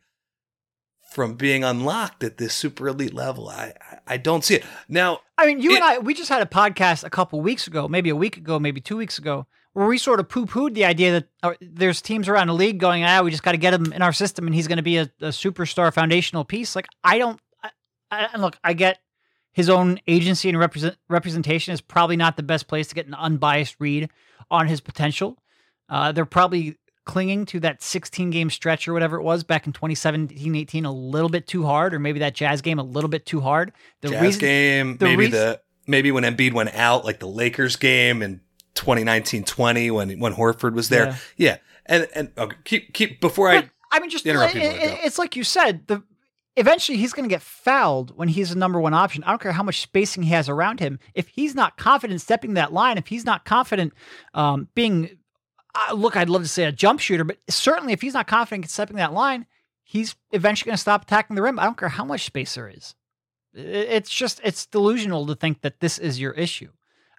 from 1.12 1.36
being 1.36 1.63
unlocked 1.63 2.24
at 2.24 2.38
this 2.38 2.54
super 2.54 2.88
elite 2.88 3.13
level 3.13 3.50
i 3.50 3.74
i, 4.08 4.18
don't 4.18 4.44
see 4.44 4.56
it 4.56 4.63
now 4.88 5.20
I 5.38 5.46
mean, 5.46 5.62
you 5.62 5.72
It- 5.72 5.75
and 5.75 5.84
I, 5.86 6.00
we 6.00 6.13
just 6.13 6.28
had 6.30 6.42
a 6.42 6.46
podcast 6.46 7.06
a 7.06 7.10
couple 7.10 7.39
weeks 7.39 7.66
ago, 7.66 7.88
maybe 7.88 8.10
a 8.10 8.16
week 8.16 8.36
ago, 8.36 8.60
maybe 8.60 8.82
two 8.82 8.98
weeks 8.98 9.18
ago, 9.18 9.48
where 9.72 9.88
we 9.88 9.98
sort 9.98 10.20
of 10.20 10.28
poo 10.28 10.46
pooed 10.46 10.74
the 10.74 10.84
idea 10.84 11.13
that 11.13 11.28
uh, 11.42 11.54
there's 11.62 12.01
teams 12.01 12.28
around 12.28 12.48
the 12.48 12.54
league 12.54 12.78
going, 12.78 13.06
ah, 13.06 13.22
we 13.22 13.32
just 13.32 13.44
got 13.44 13.54
to 13.54 13.58
get 13.58 13.74
him 13.74 13.94
in 13.94 14.01
our 14.01 14.12
system 14.12 14.46
and 14.48 14.54
he's 14.54 14.68
going 14.68 14.78
to 14.78 14.84
be 14.84 14.98
a, 14.98 15.04
a 15.22 15.30
superstar 15.30 15.94
foundational 15.94 16.44
piece. 16.44 16.75
Like, 16.75 16.88
I 17.06 17.18
don't, 17.20 17.39
I, 17.63 17.70
I, 18.12 18.28
and 18.34 18.42
look, 18.42 18.58
I 18.66 18.74
get 18.74 19.00
his 19.54 19.70
own 19.70 20.00
agency 20.08 20.50
and 20.50 20.60
represent, 20.60 20.98
representation 21.08 21.74
is 21.74 21.80
probably 21.80 22.18
not 22.18 22.36
the 22.36 22.44
best 22.44 22.68
place 22.68 22.88
to 22.89 22.96
get 22.96 23.08
an 23.08 23.13
unbiased 23.13 23.78
read 23.80 24.10
on 24.51 24.68
his 24.68 24.82
potential. 24.82 25.38
Uh, 25.88 26.12
they're 26.12 26.25
probably 26.25 26.78
clinging 27.10 27.44
to 27.44 27.60
that 27.60 27.82
16 27.82 28.30
game 28.30 28.51
stretch 28.51 28.88
or 28.88 28.94
whatever 28.94 29.18
it 29.18 29.24
was 29.24 29.44
back 29.44 29.66
in 29.66 29.74
2017 29.74 30.56
18 30.56 30.86
a 30.86 30.92
little 30.92 31.30
bit 31.30 31.48
too 31.48 31.66
hard, 31.66 31.94
or 31.96 32.00
maybe 32.00 32.20
that 32.20 32.36
Jazz 32.36 32.62
game 32.62 32.78
a 32.78 32.84
little 32.84 33.10
bit 33.10 33.25
too 33.25 33.42
hard. 33.42 33.72
The 34.01 34.10
Jazz 34.10 34.22
reason, 34.22 34.39
game, 34.39 34.98
the 34.98 35.06
maybe 35.06 35.18
reason, 35.18 35.39
the 35.39 35.62
maybe 35.88 36.12
when 36.12 36.24
Embiid 36.24 36.54
went 36.54 36.74
out, 36.75 37.06
like 37.06 37.20
the 37.20 37.28
Lakers 37.28 37.78
game 37.78 38.22
in 38.22 38.42
2019-20 38.75 39.92
when 39.92 40.20
when 40.20 40.36
Horford 40.36 40.74
was 40.74 40.89
there. 40.89 41.08
Yeah, 41.08 41.16
yeah. 41.38 41.58
and 41.88 42.08
and 42.13 42.32
okay, 42.38 42.58
keep 42.63 42.94
keep 42.94 43.20
before 43.20 43.50
I. 43.50 43.70
I 43.92 44.00
mean, 44.00 44.12
just 44.12 44.28
interrupt 44.28 44.56
it, 44.56 44.62
it, 44.62 45.00
it's 45.04 45.18
like 45.18 45.36
you 45.36 45.44
said. 45.44 45.88
The 45.88 46.04
eventually 46.56 46.98
he's 46.98 47.13
going 47.13 47.28
to 47.28 47.34
get 47.34 47.42
fouled 47.42 48.16
when 48.16 48.28
he's 48.28 48.50
the 48.50 48.56
number 48.56 48.80
one 48.80 48.94
option. 48.94 49.24
I 49.24 49.32
don't 49.32 49.42
care 49.42 49.51
how 49.51 49.63
much 49.63 49.82
spacing 49.82 50.24
he 50.24 50.30
has 50.32 50.50
around 50.50 50.80
him. 50.80 51.00
If 51.16 51.30
he's 51.30 51.56
not 51.56 51.78
confident 51.78 52.22
stepping 52.22 52.54
that 52.54 52.72
line, 52.74 52.98
if 52.98 53.08
he's 53.08 53.25
not 53.25 53.46
confident 53.46 53.94
um, 54.34 54.68
being, 54.75 55.18
look, 55.94 56.16
I'd 56.16 56.30
love 56.30 56.44
to 56.44 56.48
say 56.48 56.66
a 56.66 56.72
jump 56.72 57.00
shooter, 57.00 57.24
but 57.24 57.38
certainly 57.50 57.94
if 57.94 58.02
he's 58.02 58.14
not 58.14 58.28
confident 58.28 58.66
in 58.66 58.70
stepping 58.70 58.98
that 58.98 59.14
line, 59.14 59.46
he's 59.84 60.16
eventually 60.32 60.70
going 60.70 60.76
to 60.76 60.82
stop 60.82 61.04
attacking 61.04 61.36
the 61.36 61.42
rim. 61.42 61.60
I 61.60 61.64
don't 61.64 61.78
care 61.78 61.90
how 61.90 62.06
much 62.06 62.26
space 62.26 62.56
there 62.56 62.70
is. 62.70 62.96
It's 63.54 64.10
just, 64.10 64.40
it's 64.44 64.66
delusional 64.66 65.26
to 65.28 65.36
think 65.36 65.62
that 65.62 65.80
this 65.80 65.98
is 65.98 66.20
your 66.20 66.34
issue. 66.34 66.70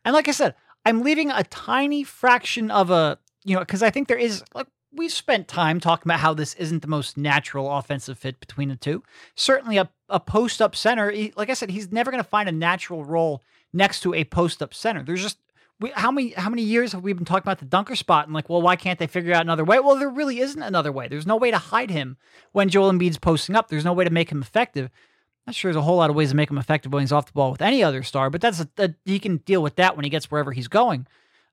And 0.05 0.15
like 0.15 0.29
I 0.29 0.33
said, 0.33 0.55
I'm 0.85 1.03
leaving 1.03 1.31
a 1.31 1.45
tiny 1.45 2.05
fraction 2.05 2.71
of 2.71 2.91
a, 2.91 3.19
you 3.45 3.55
know, 3.55 3.61
because 3.61 3.83
I 3.83 3.91
think 3.91 4.09
there 4.09 4.17
is, 4.17 4.43
like, 4.55 4.67
we've 4.93 5.13
spent 5.13 5.49
time 5.49 5.79
talking 5.79 6.07
about 6.07 6.21
how 6.21 6.35
this 6.35 6.55
isn't 6.55 6.83
the 6.83 6.89
most 6.89 7.17
natural 7.17 7.71
offensive 7.71 8.19
fit 8.19 8.41
between 8.41 8.69
the 8.69 8.77
two. 8.77 9.03
Certainly, 9.35 9.77
a, 9.77 9.91
a 10.09 10.21
post 10.21 10.63
up 10.63 10.75
center, 10.75 11.11
he, 11.11 11.33
like 11.37 11.51
I 11.51 11.55
said, 11.55 11.71
he's 11.71 11.93
never 11.93 12.11
going 12.11 12.23
to 12.23 12.29
find 12.29 12.49
a 12.49 12.53
natural 12.53 13.05
role 13.05 13.43
next 13.73 14.01
to 14.01 14.15
a 14.15 14.25
post 14.25 14.63
up 14.63 14.73
center. 14.73 15.03
There's 15.03 15.23
just 15.23 15.39
we, 15.81 15.91
how 15.95 16.11
many 16.11 16.31
how 16.33 16.51
many 16.51 16.63
years 16.63 16.93
have 16.93 17.03
we 17.03 17.13
been 17.13 17.25
talking 17.25 17.43
about 17.43 17.59
the 17.59 17.65
dunker 17.65 17.97
spot 17.97 18.27
and 18.27 18.35
like, 18.35 18.49
well, 18.49 18.61
why 18.61 18.77
can't 18.77 18.99
they 18.99 19.07
figure 19.07 19.33
out 19.33 19.43
another 19.43 19.65
way? 19.65 19.81
Well, 19.81 19.97
there 19.97 20.11
really 20.11 20.41
isn't 20.41 20.63
another 20.63 20.93
way. 20.93 21.09
There's 21.09 21.27
no 21.27 21.37
way 21.37 21.51
to 21.51 21.59
hide 21.59 21.91
him 21.91 22.19
when 22.53 22.69
Joel 22.69 22.93
Embiid's 22.93 23.19
posting 23.19 23.57
up. 23.57 23.69
There's 23.69 23.85
no 23.85 23.95
way 23.95 24.05
to 24.05 24.11
make 24.11 24.31
him 24.31 24.43
effective. 24.43 24.91
Not 25.47 25.55
sure 25.55 25.73
there's 25.73 25.81
a 25.81 25.85
whole 25.85 25.97
lot 25.97 26.11
of 26.11 26.17
ways 26.17 26.31
to 26.31 26.37
make 26.37 26.51
him 26.51 26.59
effective 26.59 26.93
when 26.93 27.03
he's 27.03 27.13
off 27.13 27.27
the 27.27 27.33
ball 27.33 27.51
with 27.51 27.63
any 27.63 27.83
other 27.83 28.03
star, 28.03 28.29
but 28.29 28.43
that's 28.43 28.61
a, 28.61 28.69
a 28.79 28.95
he 29.07 29.19
can 29.19 29.39
deal 29.39 29.63
with 29.63 29.77
that 29.77 29.97
when 29.97 30.05
he 30.05 30.11
gets 30.11 30.31
wherever 30.31 30.53
he's 30.53 30.69
going. 30.69 31.07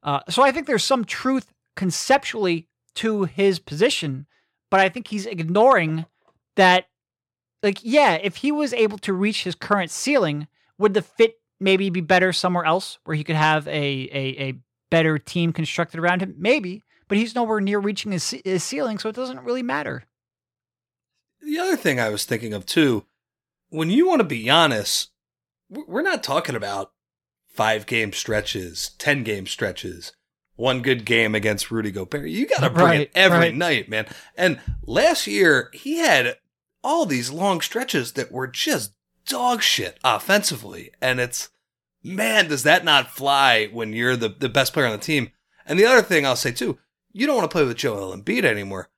Uh, 0.03 0.19
so 0.29 0.43
I 0.43 0.51
think 0.51 0.67
there's 0.67 0.84
some 0.84 1.05
truth 1.05 1.53
conceptually 1.75 2.67
to 2.96 3.24
his 3.24 3.60
position, 3.60 4.27
but 4.69 4.79
I 4.81 4.89
think 4.89 5.07
he's 5.07 5.25
ignoring 5.25 6.05
that. 6.55 6.88
Like, 7.63 7.79
yeah, 7.81 8.13
if 8.13 8.38
he 8.38 8.51
was 8.51 8.72
able 8.72 9.00
to 9.00 9.13
reach 9.13 9.43
his 9.43 9.55
current 9.55 9.89
ceiling, 9.89 10.48
would 10.77 10.93
the 10.93 11.01
fit 11.01 11.39
maybe 11.60 11.90
be 11.90 12.02
better 12.02 12.34
somewhere 12.34 12.66
else 12.66 13.00
where 13.04 13.16
he 13.16 13.24
could 13.24 13.36
have 13.36 13.68
a 13.68 13.72
a, 13.72 14.50
a 14.50 14.60
better 14.90 15.18
team 15.18 15.54
constructed 15.54 16.00
around 16.00 16.22
him? 16.22 16.36
Maybe, 16.38 16.84
but 17.08 17.18
he's 17.18 17.36
nowhere 17.36 17.60
near 17.60 17.80
reaching 17.80 18.12
his, 18.12 18.36
his 18.44 18.64
ceiling, 18.64 18.98
so 19.00 19.10
it 19.10 19.16
doesn't 19.16 19.44
really 19.44 19.64
matter. 19.64 20.04
The 21.42 21.60
other 21.60 21.78
thing 21.78 22.00
I 22.00 22.10
was 22.10 22.26
thinking 22.26 22.54
of 22.54 22.66
too, 22.66 23.06
when 23.70 23.90
you 23.90 24.08
want 24.08 24.20
to 24.20 24.28
be 24.28 24.50
honest, 24.50 25.12
we're 25.70 26.02
not 26.02 26.24
talking 26.24 26.56
about 26.56 26.92
five 27.48 27.86
game 27.86 28.14
stretches, 28.14 28.92
10 28.98 29.24
game 29.24 29.46
stretches 29.46 30.14
one 30.58 30.82
good 30.82 31.06
game 31.06 31.34
against 31.34 31.72
Rudy 31.72 31.92
Gobert. 31.92 32.28
You 32.30 32.46
got 32.48 32.62
to 32.62 32.70
bring 32.70 32.86
right, 32.86 33.02
it 33.02 33.12
every 33.16 33.38
right. 33.38 33.56
night, 33.56 33.88
man. 33.88 34.08
And 34.36 34.60
last 34.84 35.26
year, 35.28 35.70
he 35.72 36.00
had 36.00 36.38
all 36.84 37.06
these 37.06 37.32
long 37.32 37.62
stretches 37.62 38.14
that 38.14 38.32
were 38.32 38.48
just 38.48 38.92
dog 39.27 39.62
shit 39.62 40.00
offensively. 40.03 40.91
And 41.01 41.19
it's, 41.19 41.50
man, 42.03 42.48
does 42.48 42.63
that 42.63 42.86
not 42.86 43.12
fly 43.12 43.67
when 43.67 43.93
you're 43.93 44.15
the, 44.15 44.29
the 44.29 44.50
best 44.50 44.74
player 44.74 44.86
on 44.86 44.93
the 44.93 44.98
team? 44.98 45.31
And 45.65 45.77
the 45.77 45.86
other 45.86 46.01
thing 46.01 46.25
I'll 46.25 46.36
say 46.36 46.51
too, 46.51 46.77
you 47.12 47.27
don't 47.27 47.38
want 47.38 47.50
to 47.50 47.53
play 47.53 47.65
with 47.65 47.77
Joel 47.77 48.15
Embiid 48.15 48.43
anymore. 48.43 48.89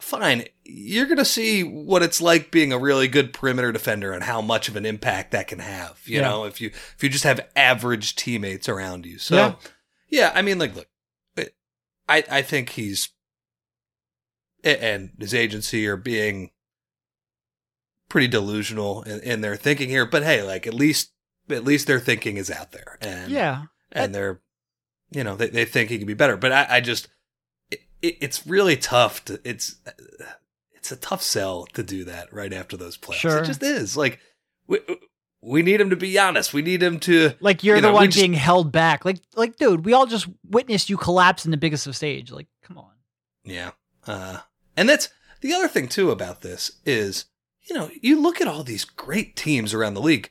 Fine, 0.00 0.46
you're 0.64 1.06
going 1.06 1.18
to 1.18 1.24
see 1.24 1.62
what 1.62 2.02
it's 2.02 2.20
like 2.20 2.50
being 2.50 2.72
a 2.72 2.78
really 2.78 3.06
good 3.06 3.32
perimeter 3.32 3.70
defender 3.70 4.12
and 4.12 4.24
how 4.24 4.40
much 4.40 4.68
of 4.68 4.74
an 4.74 4.84
impact 4.84 5.30
that 5.30 5.46
can 5.46 5.60
have. 5.60 6.00
You 6.04 6.16
yeah. 6.16 6.28
know, 6.28 6.44
if 6.44 6.60
you 6.60 6.68
if 6.68 7.04
you 7.04 7.08
just 7.08 7.22
have 7.22 7.46
average 7.54 8.16
teammates 8.16 8.68
around 8.68 9.06
you. 9.06 9.18
So, 9.18 9.36
yeah, 9.36 9.54
yeah 10.08 10.32
I 10.34 10.42
mean, 10.42 10.58
like, 10.58 10.74
look, 10.74 10.88
I 12.08 12.24
I 12.28 12.42
think 12.42 12.70
he's 12.70 13.10
and 14.64 15.10
his 15.18 15.34
agency 15.34 15.86
are 15.86 15.96
being 15.96 16.50
pretty 18.12 18.28
delusional 18.28 19.02
in, 19.04 19.20
in 19.20 19.40
their 19.40 19.56
thinking 19.56 19.88
here. 19.88 20.04
But 20.04 20.22
hey, 20.22 20.42
like 20.42 20.66
at 20.66 20.74
least 20.74 21.12
at 21.48 21.64
least 21.64 21.86
their 21.86 21.98
thinking 21.98 22.36
is 22.36 22.50
out 22.50 22.70
there, 22.70 22.98
and 23.00 23.32
yeah, 23.32 23.64
and 23.90 24.14
they're 24.14 24.40
you 25.10 25.24
know 25.24 25.34
they 25.34 25.48
they 25.48 25.64
think 25.64 25.88
he 25.88 25.96
can 25.96 26.06
be 26.06 26.14
better. 26.14 26.36
But 26.36 26.52
I, 26.52 26.66
I 26.68 26.80
just 26.80 27.08
it, 27.70 27.80
it's 28.02 28.46
really 28.46 28.76
tough 28.76 29.24
to 29.24 29.40
it's 29.44 29.76
it's 30.72 30.92
a 30.92 30.96
tough 30.96 31.22
sell 31.22 31.64
to 31.72 31.82
do 31.82 32.04
that 32.04 32.32
right 32.32 32.52
after 32.52 32.76
those 32.76 32.98
playoffs. 32.98 33.14
Sure. 33.14 33.38
It 33.38 33.46
just 33.46 33.62
is 33.62 33.96
like. 33.96 34.20
We, 34.68 34.78
we 35.44 35.62
need 35.62 35.80
him 35.80 35.90
to 35.90 35.96
be 35.96 36.16
honest. 36.20 36.54
We 36.54 36.62
need 36.62 36.80
him 36.80 37.00
to 37.00 37.32
like 37.40 37.64
you're 37.64 37.74
you 37.74 37.82
know, 37.82 37.88
the 37.88 37.94
one 37.94 38.10
just, 38.10 38.18
being 38.18 38.32
held 38.32 38.70
back. 38.70 39.04
Like 39.04 39.18
like 39.34 39.56
dude, 39.56 39.84
we 39.84 39.92
all 39.92 40.06
just 40.06 40.28
witnessed 40.48 40.88
you 40.88 40.96
collapse 40.96 41.44
in 41.44 41.50
the 41.50 41.56
biggest 41.56 41.88
of 41.88 41.96
stage. 41.96 42.30
Like 42.30 42.46
come 42.62 42.78
on. 42.78 42.92
Yeah. 43.42 43.72
Uh 44.06 44.38
and 44.76 44.88
that's 44.88 45.08
the 45.40 45.52
other 45.52 45.66
thing 45.66 45.88
too 45.88 46.12
about 46.12 46.42
this 46.42 46.78
is 46.86 47.24
you 47.68 47.76
know, 47.76 47.90
you 48.00 48.20
look 48.20 48.40
at 48.40 48.48
all 48.48 48.62
these 48.62 48.84
great 48.84 49.36
teams 49.36 49.74
around 49.74 49.94
the 49.94 50.00
league. 50.00 50.30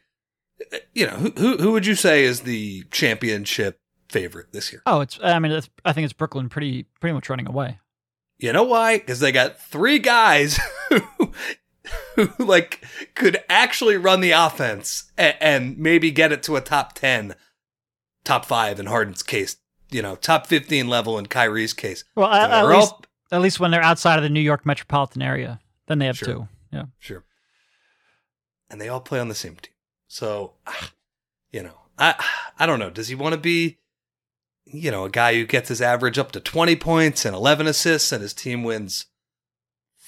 Uh, 0.74 0.78
you 0.94 1.06
know, 1.06 1.14
who 1.14 1.32
who, 1.32 1.58
who 1.58 1.72
would 1.72 1.86
you 1.86 1.96
say 1.96 2.24
is 2.24 2.42
the 2.42 2.84
championship 2.92 3.80
favorite 4.10 4.52
this 4.52 4.72
year? 4.72 4.82
Oh, 4.86 5.02
it's 5.02 5.20
I 5.24 5.40
mean, 5.40 5.52
it's, 5.52 5.70
I 5.86 5.94
think 5.94 6.06
it's 6.06 6.14
Brooklyn 6.14 6.50
pretty 6.50 6.84
pretty 7.00 7.14
much 7.14 7.30
running 7.30 7.48
away. 7.48 7.80
You 8.38 8.54
know 8.54 8.64
why? 8.64 8.98
Because 8.98 9.20
they 9.20 9.32
got 9.32 9.60
three 9.60 10.00
guys 10.00 10.60
who 10.90 11.32
who 12.16 12.30
like 12.40 12.86
could 13.16 13.44
actually 13.50 13.98
run 13.98 14.22
the 14.22 14.32
offense 14.32 15.12
and, 15.18 15.36
and, 15.40 15.78
maybe 15.78 16.12
get 16.12 16.32
it 16.32 16.44
to 16.44 16.56
a 16.56 16.62
top 16.62 16.94
10 16.94 17.36
top 18.24 18.46
5 18.46 18.80
in 18.80 18.86
Harden's 18.86 19.24
case 19.24 19.58
you 19.90 20.02
know 20.02 20.16
top 20.16 20.48
15 20.48 20.88
level 20.88 21.18
in 21.18 21.26
Kyrie's 21.26 21.74
case 21.74 22.04
well 22.16 22.30
at, 22.32 22.52
at 22.52 22.68
least 22.68 22.92
all... 22.92 23.06
at 23.32 23.42
least 23.42 23.60
when 23.60 23.72
they're 23.72 23.82
outside 23.82 24.18
of 24.18 24.24
the 24.24 24.30
New 24.30 24.42
York 24.42 24.66
metropolitan 24.66 25.22
area 25.22 25.60
then 25.88 26.00
they 26.00 26.06
have 26.06 26.18
sure. 26.18 26.28
two 26.28 26.48
yeah 26.72 26.86
sure 27.00 27.24
and 28.70 28.80
they 28.80 28.90
all 28.90 29.02
play 29.02 29.20
on 29.20 29.28
the 29.28 29.36
same 29.36 29.56
team 29.56 29.74
so 30.08 30.54
you 31.52 31.64
know 31.64 31.80
I 31.98 32.24
I 32.60 32.66
don't 32.66 32.80
know 32.80 32.90
does 32.90 33.08
he 33.08 33.16
want 33.16 33.34
to 33.34 33.40
be 33.40 33.80
you 34.66 34.92
know 34.92 35.06
a 35.06 35.10
guy 35.10 35.34
who 35.34 35.46
gets 35.46 35.70
his 35.70 35.82
average 35.82 36.18
up 36.18 36.32
to 36.32 36.40
20 36.40 36.76
points 36.78 37.26
and 37.26 37.36
11 37.36 37.68
assists 37.68 38.12
and 38.12 38.22
his 38.22 38.34
team 38.34 38.64
wins 38.64 39.08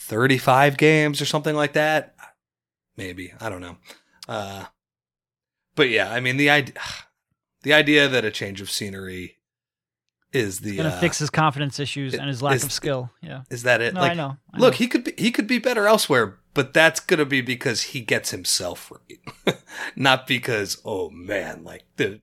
35 0.03 0.77
games 0.77 1.21
or 1.21 1.25
something 1.25 1.55
like 1.55 1.73
that. 1.73 2.15
Maybe. 2.97 3.33
I 3.39 3.49
don't 3.49 3.61
know. 3.61 3.77
Uh, 4.27 4.65
but 5.75 5.89
yeah, 5.89 6.11
I 6.11 6.19
mean, 6.19 6.37
the 6.37 6.49
idea, 6.49 6.75
the 7.63 7.73
idea 7.73 8.07
that 8.07 8.25
a 8.25 8.31
change 8.31 8.61
of 8.61 8.69
scenery 8.69 9.37
is 10.33 10.59
the 10.59 10.77
going 10.77 10.89
to 10.89 10.95
uh, 10.95 10.99
fix 10.99 11.19
his 11.19 11.29
confidence 11.29 11.79
issues 11.79 12.13
and 12.13 12.27
his 12.27 12.41
lack 12.41 12.55
is, 12.55 12.63
of 12.63 12.71
skill. 12.71 13.11
Yeah. 13.21 13.43
Is 13.49 13.63
that 13.63 13.81
it? 13.81 13.93
No, 13.93 14.01
like, 14.01 14.11
I 14.11 14.15
know. 14.15 14.37
I 14.53 14.57
look, 14.57 14.73
know. 14.73 14.77
he 14.77 14.87
could 14.87 15.03
be, 15.05 15.13
he 15.17 15.31
could 15.31 15.47
be 15.47 15.59
better 15.59 15.87
elsewhere, 15.87 16.37
but 16.53 16.73
that's 16.73 16.99
to 16.99 17.25
be 17.25 17.41
because 17.41 17.81
he 17.81 18.01
gets 18.01 18.31
himself 18.31 18.91
right. 18.91 19.57
not 19.95 20.27
because, 20.27 20.81
oh 20.85 21.09
man, 21.09 21.63
like 21.63 21.83
the 21.97 22.21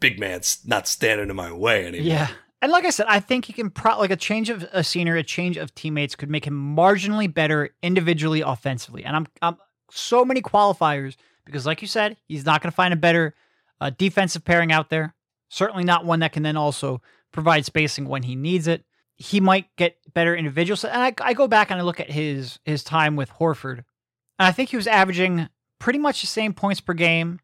big 0.00 0.18
man's 0.18 0.60
not 0.64 0.88
standing 0.88 1.30
in 1.30 1.36
my 1.36 1.52
way 1.52 1.86
anymore. 1.86 2.06
Yeah. 2.06 2.28
And 2.62 2.72
like 2.72 2.84
I 2.84 2.90
said, 2.90 3.06
I 3.08 3.20
think 3.20 3.46
he 3.46 3.52
can 3.52 3.70
pro- 3.70 3.98
like 3.98 4.10
a 4.10 4.16
change 4.16 4.50
of 4.50 4.64
a 4.72 4.84
scenery, 4.84 5.20
a 5.20 5.24
change 5.24 5.56
of 5.56 5.74
teammates 5.74 6.14
could 6.14 6.28
make 6.28 6.46
him 6.46 6.76
marginally 6.76 7.32
better 7.32 7.70
individually 7.82 8.42
offensively. 8.42 9.04
And 9.04 9.16
I'm 9.16 9.26
I'm 9.40 9.56
so 9.90 10.24
many 10.24 10.42
qualifiers 10.42 11.16
because, 11.46 11.64
like 11.64 11.80
you 11.80 11.88
said, 11.88 12.16
he's 12.26 12.44
not 12.44 12.62
going 12.62 12.70
to 12.70 12.76
find 12.76 12.92
a 12.92 12.98
better 12.98 13.34
uh, 13.80 13.90
defensive 13.96 14.44
pairing 14.44 14.72
out 14.72 14.90
there. 14.90 15.14
Certainly 15.48 15.84
not 15.84 16.04
one 16.04 16.20
that 16.20 16.32
can 16.32 16.42
then 16.42 16.56
also 16.56 17.00
provide 17.32 17.64
spacing 17.64 18.06
when 18.06 18.24
he 18.24 18.36
needs 18.36 18.68
it. 18.68 18.84
He 19.20 19.38
might 19.38 19.66
get 19.76 19.98
better 20.12 20.34
individuals. 20.34 20.84
And 20.84 21.00
I, 21.00 21.14
I 21.20 21.34
go 21.34 21.46
back 21.46 21.70
and 21.70 21.78
I 21.78 21.84
look 21.84 22.00
at 22.00 22.10
his 22.10 22.58
his 22.64 22.82
time 22.82 23.14
with 23.14 23.30
Horford, 23.30 23.84
and 24.38 24.48
I 24.48 24.50
think 24.50 24.70
he 24.70 24.76
was 24.76 24.86
averaging 24.86 25.48
pretty 25.78 25.98
much 25.98 26.20
the 26.20 26.26
same 26.26 26.52
points 26.52 26.80
per 26.80 26.94
game 26.94 27.40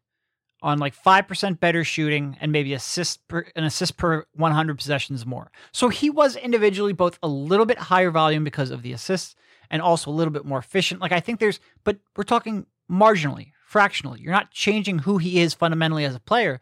on 0.61 0.79
like 0.79 0.95
5% 0.95 1.59
better 1.59 1.83
shooting 1.83 2.37
and 2.41 2.51
maybe 2.51 2.73
assist 2.73 3.27
per, 3.27 3.45
an 3.55 3.63
assist 3.63 3.97
per 3.97 4.25
100 4.33 4.77
possessions 4.77 5.25
more. 5.25 5.51
So 5.71 5.89
he 5.89 6.09
was 6.09 6.35
individually 6.35 6.93
both 6.93 7.19
a 7.21 7.27
little 7.27 7.65
bit 7.65 7.77
higher 7.77 8.09
volume 8.09 8.43
because 8.43 8.71
of 8.71 8.81
the 8.81 8.93
assists 8.93 9.35
and 9.69 9.81
also 9.81 10.09
a 10.09 10.13
little 10.13 10.33
bit 10.33 10.45
more 10.45 10.57
efficient. 10.57 11.01
Like 11.01 11.11
I 11.11 11.19
think 11.19 11.39
there's 11.39 11.59
but 11.83 11.97
we're 12.15 12.23
talking 12.23 12.65
marginally, 12.91 13.51
fractionally. 13.65 14.19
You're 14.21 14.33
not 14.33 14.51
changing 14.51 14.99
who 14.99 15.17
he 15.17 15.39
is 15.39 15.53
fundamentally 15.53 16.05
as 16.05 16.15
a 16.15 16.19
player. 16.19 16.59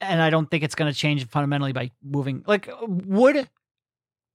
And 0.00 0.20
I 0.20 0.30
don't 0.30 0.50
think 0.50 0.64
it's 0.64 0.74
going 0.74 0.92
to 0.92 0.98
change 0.98 1.24
fundamentally 1.28 1.72
by 1.72 1.92
moving. 2.02 2.42
Like 2.46 2.68
would 2.82 3.48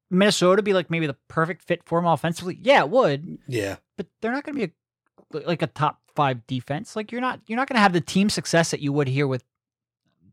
Minnesota 0.10 0.62
be 0.62 0.74
like 0.74 0.89
maybe 0.89 1.08
the 1.08 1.17
perfect 1.28 1.63
fit 1.63 1.84
for 1.86 2.00
him 2.00 2.06
offensively? 2.06 2.58
Yeah, 2.62 2.82
it 2.82 2.89
would. 2.89 3.39
Yeah. 3.48 3.78
But 3.98 4.08
they're 4.22 4.32
not 4.32 4.43
going 4.43 4.56
to 4.56 4.67
be 4.67 4.74
a 4.74 5.48
like 5.48 5.62
a 5.62 5.67
top 5.67 6.02
five 6.15 6.46
defense. 6.48 6.96
Like 6.96 7.12
you're 7.12 7.22
not 7.22 7.41
you're 7.48 7.58
not 7.58 7.67
going 7.67 7.76
to 7.76 7.82
have 7.82 7.93
the 7.93 8.02
team 8.02 8.30
success 8.30 8.72
that 8.72 8.82
you 8.82 8.93
would 8.93 9.08
here 9.08 9.28
with 9.28 9.43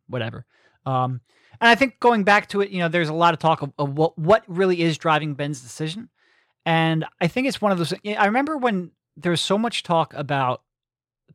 whatever. 0.09 0.47
Um, 0.87 1.21
and 1.61 1.69
I 1.69 1.75
think 1.75 2.01
going 2.01 2.25
back 2.25 2.49
to 2.51 2.61
it, 2.61 2.71
you 2.71 2.79
know, 2.79 2.89
there's 2.89 3.09
a 3.09 3.15
lot 3.15 3.35
of 3.35 3.41
talk 3.41 3.63
of, 3.63 3.73
of 3.79 3.97
what 3.97 4.19
what 4.19 4.45
really 4.47 4.83
is 4.83 4.99
driving 4.99 5.35
Ben's 5.35 5.61
decision, 5.61 6.09
and 6.67 7.05
I 7.21 7.29
think 7.29 7.47
it's 7.47 7.61
one 7.61 7.73
of 7.73 7.79
those. 7.79 7.95
I 8.05 8.27
remember 8.27 8.57
when 8.57 8.91
there 9.17 9.31
was 9.31 9.41
so 9.41 9.57
much 9.57 9.83
talk 9.83 10.13
about 10.15 10.63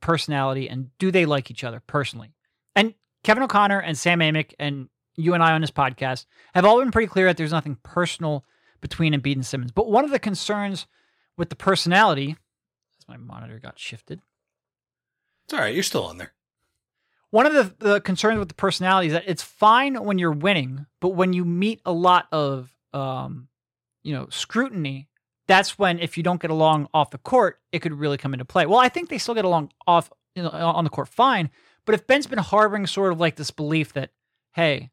personality 0.01 0.69
and 0.69 0.89
do 0.97 1.11
they 1.11 1.25
like 1.25 1.49
each 1.49 1.63
other 1.63 1.81
personally, 1.87 2.33
and 2.75 2.93
Kevin 3.23 3.43
O'Connor 3.43 3.79
and 3.79 3.97
Sam 3.97 4.19
Amick 4.19 4.53
and 4.59 4.89
you 5.19 5.33
and 5.33 5.43
I 5.43 5.51
on 5.53 5.61
this 5.61 5.71
podcast 5.71 6.25
have 6.53 6.65
all 6.65 6.79
been 6.79 6.91
pretty 6.91 7.07
clear 7.07 7.25
that 7.27 7.37
there's 7.37 7.51
nothing 7.51 7.77
personal 7.83 8.45
between 8.81 9.13
Embiid 9.13 9.33
and 9.33 9.45
Simmons. 9.45 9.71
But 9.71 9.89
one 9.89 10.05
of 10.05 10.11
the 10.11 10.19
concerns 10.19 10.87
with 11.37 11.49
the 11.49 11.55
personality, 11.55 12.37
as 12.99 13.07
my 13.07 13.17
monitor 13.17 13.59
got 13.59 13.77
shifted, 13.77 14.21
It's 15.45 15.53
all 15.53 15.59
right. 15.59 15.73
You're 15.73 15.83
still 15.83 16.05
on 16.05 16.17
there. 16.17 16.33
one 17.31 17.45
of 17.45 17.53
the, 17.53 17.73
the 17.85 18.01
concerns 18.01 18.39
with 18.39 18.47
the 18.47 18.55
personality 18.55 19.07
is 19.07 19.13
that 19.13 19.23
it's 19.27 19.43
fine 19.43 19.95
when 20.03 20.17
you're 20.17 20.31
winning, 20.31 20.85
but 21.01 21.09
when 21.09 21.33
you 21.33 21.45
meet 21.45 21.81
a 21.85 21.91
lot 21.91 22.27
of 22.31 22.73
um, 22.93 23.47
you 24.03 24.13
know, 24.13 24.27
scrutiny, 24.29 25.07
that's 25.47 25.77
when 25.77 25.99
if 25.99 26.15
you 26.17 26.23
don't 26.23 26.41
get 26.41 26.51
along 26.51 26.87
off 26.93 27.11
the 27.11 27.17
court, 27.17 27.59
it 27.71 27.79
could 27.79 27.93
really 27.93 28.17
come 28.17 28.33
into 28.33 28.45
play. 28.45 28.65
Well, 28.65 28.79
I 28.79 28.89
think 28.89 29.09
they 29.09 29.17
still 29.17 29.35
get 29.35 29.45
along 29.45 29.71
off 29.85 30.09
you 30.35 30.43
know, 30.43 30.49
on 30.49 30.83
the 30.83 30.89
court 30.89 31.07
fine, 31.09 31.49
but 31.85 31.95
if 31.95 32.07
Ben's 32.07 32.27
been 32.27 32.39
harboring 32.39 32.87
sort 32.87 33.11
of 33.11 33.19
like 33.19 33.35
this 33.35 33.51
belief 33.51 33.93
that, 33.93 34.11
hey, 34.53 34.91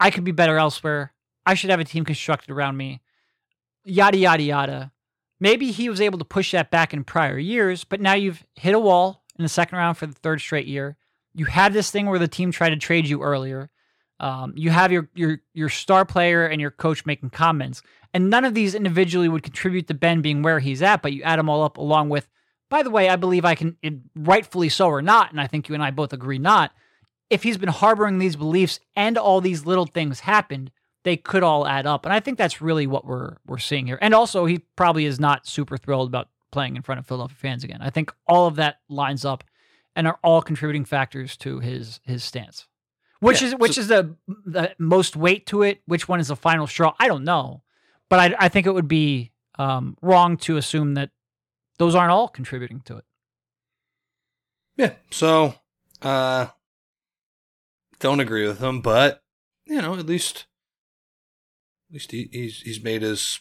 I 0.00 0.10
could 0.10 0.24
be 0.24 0.32
better 0.32 0.56
elsewhere, 0.56 1.12
I 1.44 1.54
should 1.54 1.70
have 1.70 1.80
a 1.80 1.84
team 1.84 2.04
constructed 2.04 2.50
around 2.50 2.76
me, 2.76 3.00
yada 3.84 4.18
yada 4.18 4.42
yada. 4.42 4.92
Maybe 5.40 5.70
he 5.70 5.88
was 5.88 6.00
able 6.00 6.18
to 6.18 6.24
push 6.24 6.52
that 6.52 6.70
back 6.70 6.92
in 6.92 7.04
prior 7.04 7.38
years, 7.38 7.84
but 7.84 8.00
now 8.00 8.14
you've 8.14 8.44
hit 8.54 8.74
a 8.74 8.78
wall 8.78 9.22
in 9.38 9.44
the 9.44 9.48
second 9.48 9.78
round 9.78 9.96
for 9.96 10.06
the 10.06 10.14
third 10.14 10.40
straight 10.40 10.66
year. 10.66 10.96
You 11.34 11.44
had 11.44 11.72
this 11.72 11.90
thing 11.90 12.06
where 12.06 12.18
the 12.18 12.28
team 12.28 12.50
tried 12.50 12.70
to 12.70 12.76
trade 12.76 13.06
you 13.06 13.22
earlier. 13.22 13.70
Um, 14.20 14.52
you 14.56 14.70
have 14.70 14.90
your 14.90 15.08
your 15.14 15.40
your 15.54 15.68
star 15.68 16.04
player 16.04 16.44
and 16.44 16.60
your 16.60 16.72
coach 16.72 17.06
making 17.06 17.30
comments, 17.30 17.82
and 18.12 18.28
none 18.28 18.44
of 18.44 18.54
these 18.54 18.74
individually 18.74 19.28
would 19.28 19.44
contribute 19.44 19.86
to 19.88 19.94
Ben 19.94 20.22
being 20.22 20.42
where 20.42 20.58
he's 20.58 20.82
at. 20.82 21.02
But 21.02 21.12
you 21.12 21.22
add 21.22 21.38
them 21.38 21.48
all 21.48 21.62
up, 21.62 21.76
along 21.76 22.08
with, 22.08 22.28
by 22.68 22.82
the 22.82 22.90
way, 22.90 23.08
I 23.08 23.16
believe 23.16 23.44
I 23.44 23.54
can, 23.54 23.76
rightfully 24.16 24.68
so 24.68 24.88
or 24.88 25.02
not, 25.02 25.30
and 25.30 25.40
I 25.40 25.46
think 25.46 25.68
you 25.68 25.74
and 25.74 25.84
I 25.84 25.92
both 25.92 26.12
agree 26.12 26.38
not. 26.38 26.72
If 27.30 27.42
he's 27.42 27.58
been 27.58 27.68
harboring 27.68 28.18
these 28.18 28.36
beliefs 28.36 28.80
and 28.96 29.18
all 29.18 29.40
these 29.40 29.66
little 29.66 29.86
things 29.86 30.20
happened, 30.20 30.70
they 31.04 31.16
could 31.16 31.42
all 31.42 31.66
add 31.66 31.86
up, 31.86 32.04
and 32.04 32.12
I 32.12 32.20
think 32.20 32.38
that's 32.38 32.60
really 32.60 32.86
what 32.86 33.04
we're 33.04 33.36
we're 33.46 33.58
seeing 33.58 33.86
here. 33.86 33.98
And 34.00 34.14
also, 34.14 34.46
he 34.46 34.58
probably 34.76 35.04
is 35.04 35.20
not 35.20 35.46
super 35.46 35.76
thrilled 35.76 36.08
about 36.08 36.28
playing 36.50 36.76
in 36.76 36.82
front 36.82 36.98
of 36.98 37.06
Philadelphia 37.06 37.36
fans 37.38 37.64
again. 37.64 37.80
I 37.82 37.90
think 37.90 38.12
all 38.26 38.46
of 38.46 38.56
that 38.56 38.80
lines 38.88 39.24
up 39.24 39.44
and 39.94 40.06
are 40.06 40.18
all 40.22 40.42
contributing 40.42 40.84
factors 40.84 41.36
to 41.38 41.60
his 41.60 42.00
his 42.02 42.24
stance. 42.24 42.66
Which 43.20 43.42
Yeah, 43.42 43.48
is 43.48 43.54
which 43.56 43.74
so- 43.74 43.80
is 43.82 43.88
the 43.88 44.16
the 44.46 44.74
most 44.78 45.16
weight 45.16 45.46
to 45.46 45.62
it? 45.62 45.82
Which 45.86 46.08
one 46.08 46.20
is 46.20 46.28
the 46.28 46.36
final 46.36 46.66
straw? 46.66 46.94
I 46.98 47.08
don't 47.08 47.24
know, 47.24 47.62
but 48.08 48.18
I 48.18 48.46
I 48.46 48.48
think 48.48 48.66
it 48.66 48.72
would 48.72 48.88
be 48.88 49.32
um, 49.58 49.96
wrong 50.02 50.36
to 50.38 50.56
assume 50.56 50.94
that 50.94 51.10
those 51.78 51.94
aren't 51.94 52.10
all 52.12 52.28
contributing 52.28 52.80
to 52.86 52.96
it. 52.98 53.04
Yeah. 54.76 54.92
So, 55.10 55.54
uh, 56.02 56.46
don't 57.98 58.20
agree 58.20 58.46
with 58.46 58.60
him, 58.60 58.80
but 58.80 59.22
you 59.66 59.80
know, 59.82 59.94
at 59.94 60.06
least, 60.06 60.46
at 61.88 61.94
least 61.94 62.12
he, 62.12 62.28
he's 62.32 62.60
he's 62.62 62.82
made 62.82 63.02
his 63.02 63.40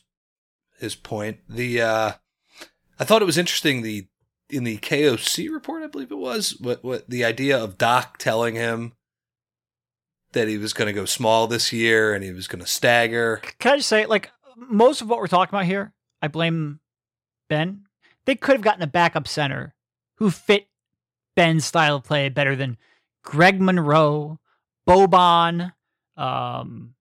his 0.79 0.95
point. 0.95 1.39
The 1.47 1.81
uh, 1.81 2.11
I 2.99 3.03
thought 3.03 3.21
it 3.21 3.25
was 3.25 3.37
interesting 3.37 3.81
the 3.81 4.07
in 4.49 4.63
the 4.63 4.77
KOC 4.77 5.51
report, 5.51 5.83
I 5.83 5.87
believe 5.87 6.11
it 6.11 6.17
was, 6.17 6.57
what 6.59 6.83
what 6.83 7.09
the 7.09 7.25
idea 7.25 7.61
of 7.61 7.77
Doc 7.77 8.17
telling 8.17 8.55
him 8.55 8.93
that 10.33 10.47
he 10.47 10.57
was 10.57 10.73
going 10.73 10.87
to 10.87 10.93
go 10.93 11.05
small 11.05 11.47
this 11.47 11.71
year 11.71 12.13
and 12.13 12.23
he 12.23 12.31
was 12.31 12.47
going 12.47 12.59
to 12.59 12.67
stagger. 12.67 13.41
Can 13.59 13.73
I 13.73 13.77
just 13.77 13.89
say, 13.89 14.05
like 14.05 14.31
most 14.55 15.01
of 15.01 15.09
what 15.09 15.19
we're 15.19 15.27
talking 15.27 15.55
about 15.55 15.65
here, 15.65 15.93
I 16.21 16.27
blame 16.27 16.79
Ben. 17.49 17.83
They 18.25 18.35
could 18.35 18.55
have 18.55 18.61
gotten 18.61 18.83
a 18.83 18.87
backup 18.87 19.27
center 19.27 19.73
who 20.15 20.29
fit 20.29 20.67
Ben's 21.35 21.65
style 21.65 21.97
of 21.97 22.03
play 22.03 22.29
better 22.29 22.55
than 22.55 22.77
Greg 23.23 23.61
Monroe, 23.61 24.39
Boban, 24.87 25.73
um, 26.15 26.93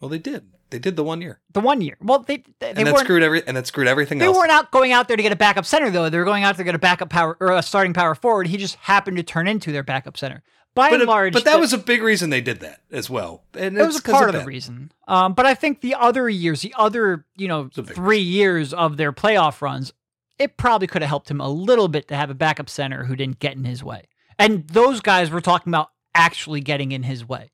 Well, 0.00 0.08
they 0.08 0.18
did. 0.18 0.50
They 0.70 0.78
did 0.80 0.96
the 0.96 1.04
one 1.04 1.20
year, 1.20 1.40
the 1.52 1.60
one 1.60 1.80
year. 1.80 1.96
Well, 2.00 2.20
they 2.20 2.42
they, 2.58 2.70
and 2.70 2.78
they 2.78 2.82
that 2.84 2.98
screwed 2.98 3.22
every 3.22 3.46
and 3.46 3.56
that 3.56 3.66
screwed 3.68 3.86
everything 3.86 4.18
They 4.18 4.24
else. 4.26 4.36
weren't 4.36 4.50
out 4.50 4.72
going 4.72 4.90
out 4.90 5.06
there 5.06 5.16
to 5.16 5.22
get 5.22 5.30
a 5.30 5.36
backup 5.36 5.64
center 5.66 5.88
though. 5.88 6.10
They 6.10 6.18
were 6.18 6.24
going 6.24 6.42
out 6.42 6.56
there 6.56 6.64
to 6.64 6.68
get 6.68 6.74
a 6.74 6.80
backup 6.80 7.10
power 7.10 7.36
or 7.38 7.52
a 7.52 7.62
starting 7.62 7.92
power 7.92 8.16
forward. 8.16 8.48
He 8.48 8.56
just 8.56 8.74
happened 8.76 9.16
to 9.18 9.22
turn 9.22 9.46
into 9.46 9.70
their 9.70 9.84
backup 9.84 10.16
center. 10.16 10.42
By 10.74 10.88
but, 10.88 10.94
and 10.94 11.02
it- 11.04 11.06
large, 11.08 11.32
but 11.32 11.44
that 11.44 11.52
the- 11.54 11.60
was 11.60 11.72
a 11.72 11.78
big 11.78 12.02
reason 12.02 12.30
they 12.30 12.40
did 12.40 12.58
that 12.60 12.80
as 12.90 13.08
well. 13.08 13.44
And 13.56 13.78
it 13.78 13.86
was 13.86 13.98
a 13.98 14.02
part 14.02 14.30
of 14.34 14.40
the 14.40 14.44
reason. 14.44 14.90
Um, 15.06 15.34
but 15.34 15.46
I 15.46 15.54
think 15.54 15.80
the 15.80 15.94
other 15.94 16.28
years, 16.28 16.62
the 16.62 16.74
other 16.76 17.24
you 17.36 17.46
know 17.46 17.70
a 17.76 17.82
three 17.84 18.18
years 18.18 18.74
of 18.74 18.96
their 18.96 19.12
playoff 19.12 19.62
runs, 19.62 19.92
it 20.40 20.56
probably 20.56 20.88
could 20.88 21.02
have 21.02 21.08
helped 21.10 21.30
him 21.30 21.40
a 21.40 21.48
little 21.48 21.86
bit 21.86 22.08
to 22.08 22.16
have 22.16 22.30
a 22.30 22.34
backup 22.34 22.68
center 22.68 23.04
who 23.04 23.14
didn't 23.14 23.38
get 23.38 23.54
in 23.56 23.62
his 23.62 23.84
way. 23.84 24.08
And 24.40 24.66
those 24.66 25.00
guys 25.00 25.30
we're 25.30 25.40
talking 25.40 25.70
about 25.70 25.90
actually 26.14 26.60
getting 26.60 26.92
in 26.92 27.02
his 27.02 27.26
way. 27.28 27.50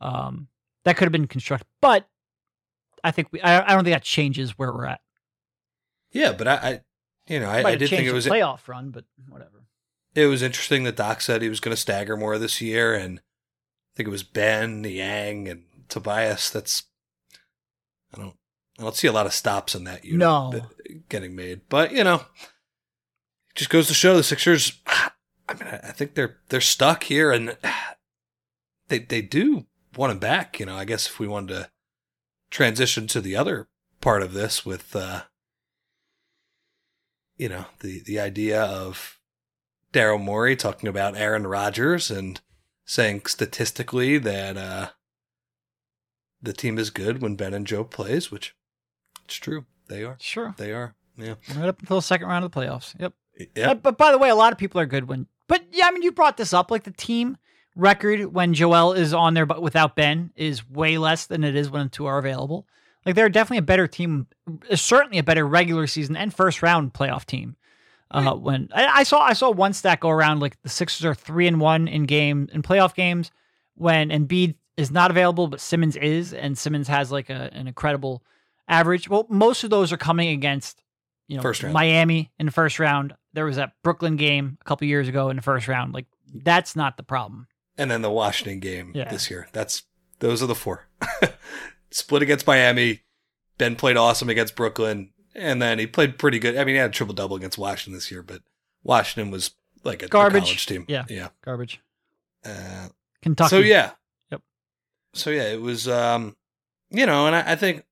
Um, 0.00 0.48
that 0.84 0.96
could 0.96 1.04
have 1.06 1.12
been 1.12 1.26
constructed, 1.26 1.66
but 1.80 2.08
I 3.02 3.10
think 3.10 3.28
we. 3.32 3.40
I, 3.40 3.62
I 3.64 3.74
don't 3.74 3.84
think 3.84 3.94
that 3.94 4.02
changes 4.02 4.58
where 4.58 4.72
we're 4.72 4.86
at. 4.86 5.00
Yeah, 6.12 6.32
but 6.32 6.46
I, 6.48 6.54
I 6.54 6.80
you 7.26 7.40
know, 7.40 7.48
I, 7.48 7.62
I 7.64 7.76
did 7.76 7.88
think 7.90 8.06
it 8.06 8.12
was 8.12 8.26
playoff 8.26 8.68
run, 8.68 8.90
but 8.90 9.04
whatever. 9.28 9.64
it 10.14 10.26
was 10.26 10.42
interesting 10.42 10.84
that 10.84 10.96
Doc 10.96 11.20
said 11.20 11.42
he 11.42 11.48
was 11.48 11.60
going 11.60 11.74
to 11.74 11.80
stagger 11.80 12.16
more 12.16 12.38
this 12.38 12.60
year, 12.60 12.94
and 12.94 13.18
I 13.18 13.92
think 13.96 14.08
it 14.08 14.12
was 14.12 14.22
Ben, 14.22 14.84
Yang, 14.84 15.48
and 15.48 15.64
Tobias. 15.88 16.50
That's 16.50 16.84
I 18.14 18.18
don't 18.18 18.36
I 18.78 18.82
don't 18.82 18.96
see 18.96 19.08
a 19.08 19.12
lot 19.12 19.26
of 19.26 19.32
stops 19.32 19.74
in 19.74 19.84
that 19.84 20.04
unit 20.04 20.18
No. 20.20 20.50
that- 20.52 21.08
getting 21.08 21.34
made, 21.34 21.62
but 21.68 21.92
you 21.92 22.04
know, 22.04 22.16
it 22.16 23.54
just 23.54 23.70
goes 23.70 23.88
to 23.88 23.94
show 23.94 24.16
the 24.16 24.22
Sixers. 24.22 24.80
I 24.86 25.54
mean, 25.54 25.68
I 25.68 25.92
think 25.92 26.14
they're 26.14 26.38
they're 26.48 26.60
stuck 26.60 27.04
here, 27.04 27.32
and 27.32 27.56
they 28.88 28.98
they 29.00 29.22
do 29.22 29.66
want 29.96 30.12
him 30.12 30.18
back. 30.18 30.58
You 30.60 30.66
know, 30.66 30.76
I 30.76 30.84
guess 30.84 31.06
if 31.06 31.18
we 31.18 31.26
wanted 31.28 31.48
to 31.54 31.70
transition 32.50 33.06
to 33.08 33.20
the 33.20 33.36
other 33.36 33.68
part 34.00 34.22
of 34.22 34.32
this 34.32 34.64
with, 34.66 34.94
uh, 34.94 35.22
you 37.36 37.48
know, 37.48 37.66
the 37.80 38.00
the 38.04 38.20
idea 38.20 38.62
of 38.62 39.18
Daryl 39.92 40.20
Morey 40.22 40.56
talking 40.56 40.88
about 40.88 41.16
Aaron 41.16 41.46
Rodgers 41.46 42.10
and 42.10 42.40
saying 42.84 43.22
statistically 43.26 44.18
that 44.18 44.56
uh, 44.56 44.88
the 46.42 46.52
team 46.52 46.78
is 46.78 46.90
good 46.90 47.22
when 47.22 47.36
Ben 47.36 47.54
and 47.54 47.66
Joe 47.66 47.84
plays, 47.84 48.30
which 48.30 48.54
it's 49.24 49.36
true. 49.36 49.64
They 49.88 50.02
are. 50.04 50.16
Sure, 50.20 50.54
They 50.56 50.72
are. 50.72 50.94
Yeah. 51.16 51.34
right 51.54 51.68
up 51.68 51.78
until 51.80 51.96
the 51.96 52.02
second 52.02 52.26
round 52.26 52.44
of 52.44 52.50
the 52.50 52.58
playoffs. 52.60 52.98
Yep. 52.98 53.12
Yeah. 53.54 53.70
Uh, 53.70 53.74
but 53.74 53.96
by 53.98 54.10
the 54.10 54.18
way, 54.18 54.30
a 54.30 54.34
lot 54.34 54.52
of 54.52 54.58
people 54.58 54.80
are 54.80 54.86
good 54.86 55.06
when. 55.08 55.26
But 55.46 55.62
yeah, 55.72 55.86
I 55.86 55.90
mean, 55.92 56.02
you 56.02 56.10
brought 56.10 56.36
this 56.36 56.52
up. 56.52 56.70
Like 56.70 56.84
the 56.84 56.90
team 56.90 57.36
record 57.76 58.32
when 58.32 58.54
Joel 58.54 58.92
is 58.92 59.12
on 59.12 59.34
there, 59.34 59.46
but 59.46 59.62
without 59.62 59.96
Ben, 59.96 60.30
is 60.36 60.68
way 60.68 60.98
less 60.98 61.26
than 61.26 61.44
it 61.44 61.56
is 61.56 61.70
when 61.70 61.84
the 61.84 61.90
two 61.90 62.06
are 62.06 62.18
available. 62.18 62.66
Like 63.04 63.14
they're 63.14 63.28
definitely 63.28 63.58
a 63.58 63.62
better 63.62 63.86
team, 63.86 64.26
uh, 64.70 64.76
certainly 64.76 65.18
a 65.18 65.22
better 65.22 65.46
regular 65.46 65.86
season 65.86 66.16
and 66.16 66.32
first 66.32 66.62
round 66.62 66.94
playoff 66.94 67.26
team. 67.26 67.56
Uh, 68.10 68.34
when 68.34 68.68
I, 68.72 68.86
I 68.86 69.02
saw 69.02 69.20
I 69.20 69.32
saw 69.32 69.50
one 69.50 69.72
stat 69.72 70.00
go 70.00 70.08
around, 70.08 70.40
like 70.40 70.60
the 70.62 70.68
Sixers 70.68 71.04
are 71.04 71.14
three 71.14 71.46
and 71.46 71.60
one 71.60 71.88
in 71.88 72.04
game 72.04 72.48
in 72.52 72.62
playoff 72.62 72.94
games 72.94 73.30
when 73.74 74.10
Embiid 74.10 74.54
is 74.76 74.90
not 74.90 75.10
available, 75.10 75.48
but 75.48 75.60
Simmons 75.60 75.96
is, 75.96 76.32
and 76.32 76.56
Simmons 76.56 76.88
has 76.88 77.10
like 77.10 77.28
a, 77.28 77.50
an 77.52 77.66
incredible 77.66 78.22
average. 78.68 79.08
Well, 79.08 79.26
most 79.28 79.64
of 79.64 79.70
those 79.70 79.92
are 79.92 79.96
coming 79.96 80.28
against 80.30 80.82
you 81.26 81.36
know 81.36 81.42
First 81.42 81.62
round. 81.62 81.74
Miami 81.74 82.30
in 82.38 82.46
the 82.46 82.52
first 82.52 82.78
round. 82.78 83.14
There 83.32 83.44
was 83.44 83.56
that 83.56 83.72
Brooklyn 83.82 84.16
game 84.16 84.58
a 84.60 84.64
couple 84.64 84.86
years 84.86 85.08
ago 85.08 85.28
in 85.28 85.36
the 85.36 85.42
first 85.42 85.66
round. 85.66 85.92
Like 85.92 86.06
that's 86.32 86.76
not 86.76 86.96
the 86.96 87.02
problem. 87.02 87.48
And 87.76 87.90
then 87.90 88.02
the 88.02 88.10
Washington 88.10 88.60
game 88.60 88.92
Yeah. 88.94 89.10
this 89.10 89.30
year. 89.30 89.48
That's 89.52 89.82
those 90.20 90.42
are 90.42 90.46
the 90.46 90.54
four. 90.54 90.86
Split 91.90 92.22
against 92.22 92.46
Miami. 92.46 93.02
Ben 93.58 93.76
played 93.76 93.96
awesome 93.96 94.28
against 94.28 94.56
Brooklyn, 94.56 95.10
and 95.34 95.60
then 95.62 95.78
he 95.78 95.86
played 95.86 96.18
pretty 96.18 96.38
good. 96.38 96.56
I 96.56 96.64
mean, 96.64 96.74
he 96.74 96.80
had 96.80 96.90
a 96.90 96.92
triple 96.92 97.14
double 97.14 97.36
against 97.36 97.58
Washington 97.58 97.94
this 97.94 98.10
year, 98.10 98.22
but 98.22 98.42
Washington 98.82 99.30
was 99.30 99.52
like 99.84 100.02
a, 100.02 100.06
a 100.06 100.08
Garbage. 100.08 100.44
college 100.44 100.66
team. 100.66 100.84
Yeah. 100.88 101.04
yeah. 101.08 101.28
Garbage. 101.44 101.80
Uh, 102.44 102.88
Kentucky. 103.22 103.48
So 103.50 103.58
yeah. 103.60 103.92
Yep. 104.30 104.42
So 105.14 105.30
yeah, 105.30 105.44
it 105.44 105.60
was 105.60 105.86
um 105.88 106.36
you 106.90 107.06
know, 107.06 107.26
and 107.26 107.34
I, 107.36 107.52
I 107.52 107.56
think 107.56 107.84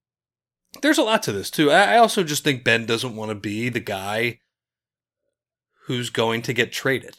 there's 0.81 0.99
a 0.99 1.03
lot 1.03 1.23
to 1.25 1.33
this 1.33 1.51
too. 1.51 1.71
I, 1.71 1.95
I 1.95 1.99
also 1.99 2.23
just 2.25 2.45
think 2.45 2.65
Ben 2.65 2.87
doesn't 2.87 3.15
want 3.17 3.31
to 3.31 3.35
be 3.35 3.69
the 3.69 3.81
guy 3.81 4.39
who's 5.87 6.11
going 6.11 6.43
to 6.43 6.53
get 6.53 6.73
traded. 6.73 7.19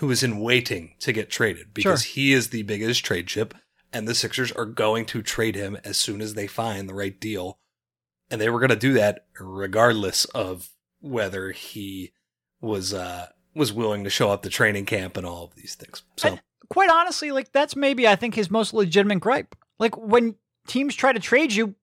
Who 0.00 0.10
is 0.10 0.22
in 0.22 0.40
waiting 0.40 0.94
to 1.00 1.12
get 1.12 1.30
traded 1.30 1.72
because 1.72 2.02
he 2.02 2.32
is 2.32 2.50
the 2.50 2.62
biggest 2.62 3.04
trade 3.04 3.26
chip 3.26 3.54
and 3.92 4.06
the 4.06 4.14
Sixers 4.14 4.52
are 4.52 4.64
going 4.66 5.04
to 5.06 5.22
trade 5.22 5.54
him 5.54 5.76
as 5.84 5.96
soon 5.96 6.20
as 6.20 6.34
they 6.34 6.46
find 6.46 6.88
the 6.88 6.94
right 6.94 7.18
deal. 7.18 7.58
And 8.30 8.40
they 8.40 8.48
were 8.48 8.60
going 8.60 8.70
to 8.70 8.76
do 8.76 8.92
that 8.94 9.26
regardless 9.38 10.24
of 10.26 10.70
whether 11.00 11.50
he 11.52 12.12
was 12.60 12.92
uh 12.92 13.28
was 13.54 13.72
willing 13.72 14.04
to 14.04 14.10
show 14.10 14.30
up 14.30 14.42
to 14.42 14.48
training 14.48 14.86
camp 14.86 15.16
and 15.16 15.26
all 15.26 15.44
of 15.44 15.54
these 15.54 15.74
things. 15.74 16.02
So 16.16 16.38
quite 16.68 16.90
honestly, 16.90 17.32
like 17.32 17.52
that's 17.52 17.74
maybe 17.74 18.06
I 18.06 18.16
think 18.16 18.34
his 18.34 18.50
most 18.50 18.72
legitimate 18.72 19.20
gripe. 19.20 19.56
Like 19.78 19.96
when 19.96 20.36
teams 20.66 20.94
try 20.94 21.12
to 21.12 21.20
trade 21.20 21.52
you, 21.52 21.74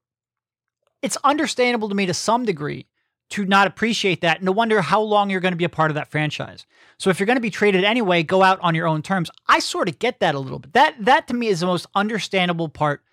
it's 1.02 1.18
understandable 1.24 1.90
to 1.90 1.96
me 1.96 2.06
to 2.06 2.14
some 2.14 2.46
degree 2.46 2.88
to 3.30 3.46
not 3.46 3.68
appreciate 3.68 4.22
that 4.22 4.38
and 4.38 4.46
to 4.46 4.52
wonder 4.52 4.82
how 4.82 5.02
long 5.02 5.30
you're 5.30 5.42
going 5.42 5.52
to 5.52 5.58
be 5.58 5.66
a 5.66 5.70
part 5.70 5.92
of 5.92 5.96
that 5.96 6.10
franchise. 6.10 6.66
So 6.98 7.10
if 7.10 7.20
you're 7.20 7.28
going 7.28 7.38
to 7.38 7.42
be 7.42 7.50
traded 7.50 7.84
anyway, 7.84 8.24
go 8.24 8.42
out 8.42 8.60
on 8.62 8.74
your 8.74 8.88
own 8.88 9.02
terms. 9.02 9.30
I 9.48 9.60
sort 9.60 9.90
of 9.90 10.00
get 10.00 10.20
that 10.20 10.36
a 10.36 10.40
little 10.40 10.60
bit. 10.60 10.74
That 10.74 10.96
that 11.06 11.28
to 11.28 11.34
me 11.34 11.48
is 11.48 11.60
the 11.60 11.66
most 11.66 11.86
understandable 11.96 12.70
part 12.70 13.04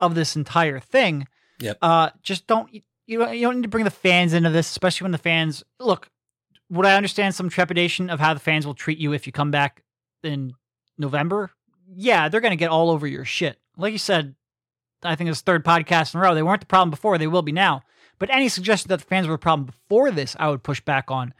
of 0.00 0.14
this 0.14 0.36
entire 0.36 0.78
thing. 0.78 1.26
Yep. 1.60 1.78
Uh, 1.80 2.10
just 2.22 2.46
don't 2.46 2.72
you 3.06 3.18
don't 3.18 3.34
you 3.34 3.42
don't 3.46 3.56
need 3.56 3.62
to 3.62 3.68
bring 3.68 3.84
the 3.84 3.90
fans 3.90 4.32
into 4.32 4.50
this, 4.50 4.70
especially 4.70 5.06
when 5.06 5.12
the 5.12 5.18
fans 5.18 5.64
look. 5.80 6.10
Would 6.70 6.86
I 6.86 6.96
understand 6.96 7.34
some 7.34 7.48
trepidation 7.48 8.08
of 8.08 8.20
how 8.20 8.32
the 8.32 8.40
fans 8.40 8.66
will 8.66 8.74
treat 8.74 8.98
you 8.98 9.12
if 9.12 9.26
you 9.26 9.32
come 9.32 9.50
back 9.50 9.82
in 10.22 10.54
November? 10.96 11.50
Yeah, 11.94 12.28
they're 12.28 12.40
going 12.40 12.52
to 12.52 12.56
get 12.56 12.70
all 12.70 12.90
over 12.90 13.06
your 13.06 13.26
shit. 13.26 13.58
Like 13.76 13.92
you 13.92 13.98
said, 13.98 14.34
I 15.02 15.16
think 15.16 15.28
it's 15.28 15.42
third 15.42 15.64
podcast 15.64 16.14
in 16.14 16.20
a 16.20 16.22
row. 16.22 16.34
They 16.34 16.42
weren't 16.42 16.60
the 16.60 16.66
problem 16.66 16.90
before; 16.90 17.18
they 17.18 17.26
will 17.26 17.42
be 17.42 17.52
now. 17.52 17.82
But 18.22 18.30
any 18.30 18.48
suggestion 18.48 18.88
that 18.90 19.00
the 19.00 19.04
fans 19.04 19.26
were 19.26 19.34
a 19.34 19.38
problem 19.38 19.66
before 19.66 20.12
this, 20.12 20.36
I 20.38 20.48
would 20.48 20.62
push 20.62 20.80
back 20.80 21.10
on 21.10 21.34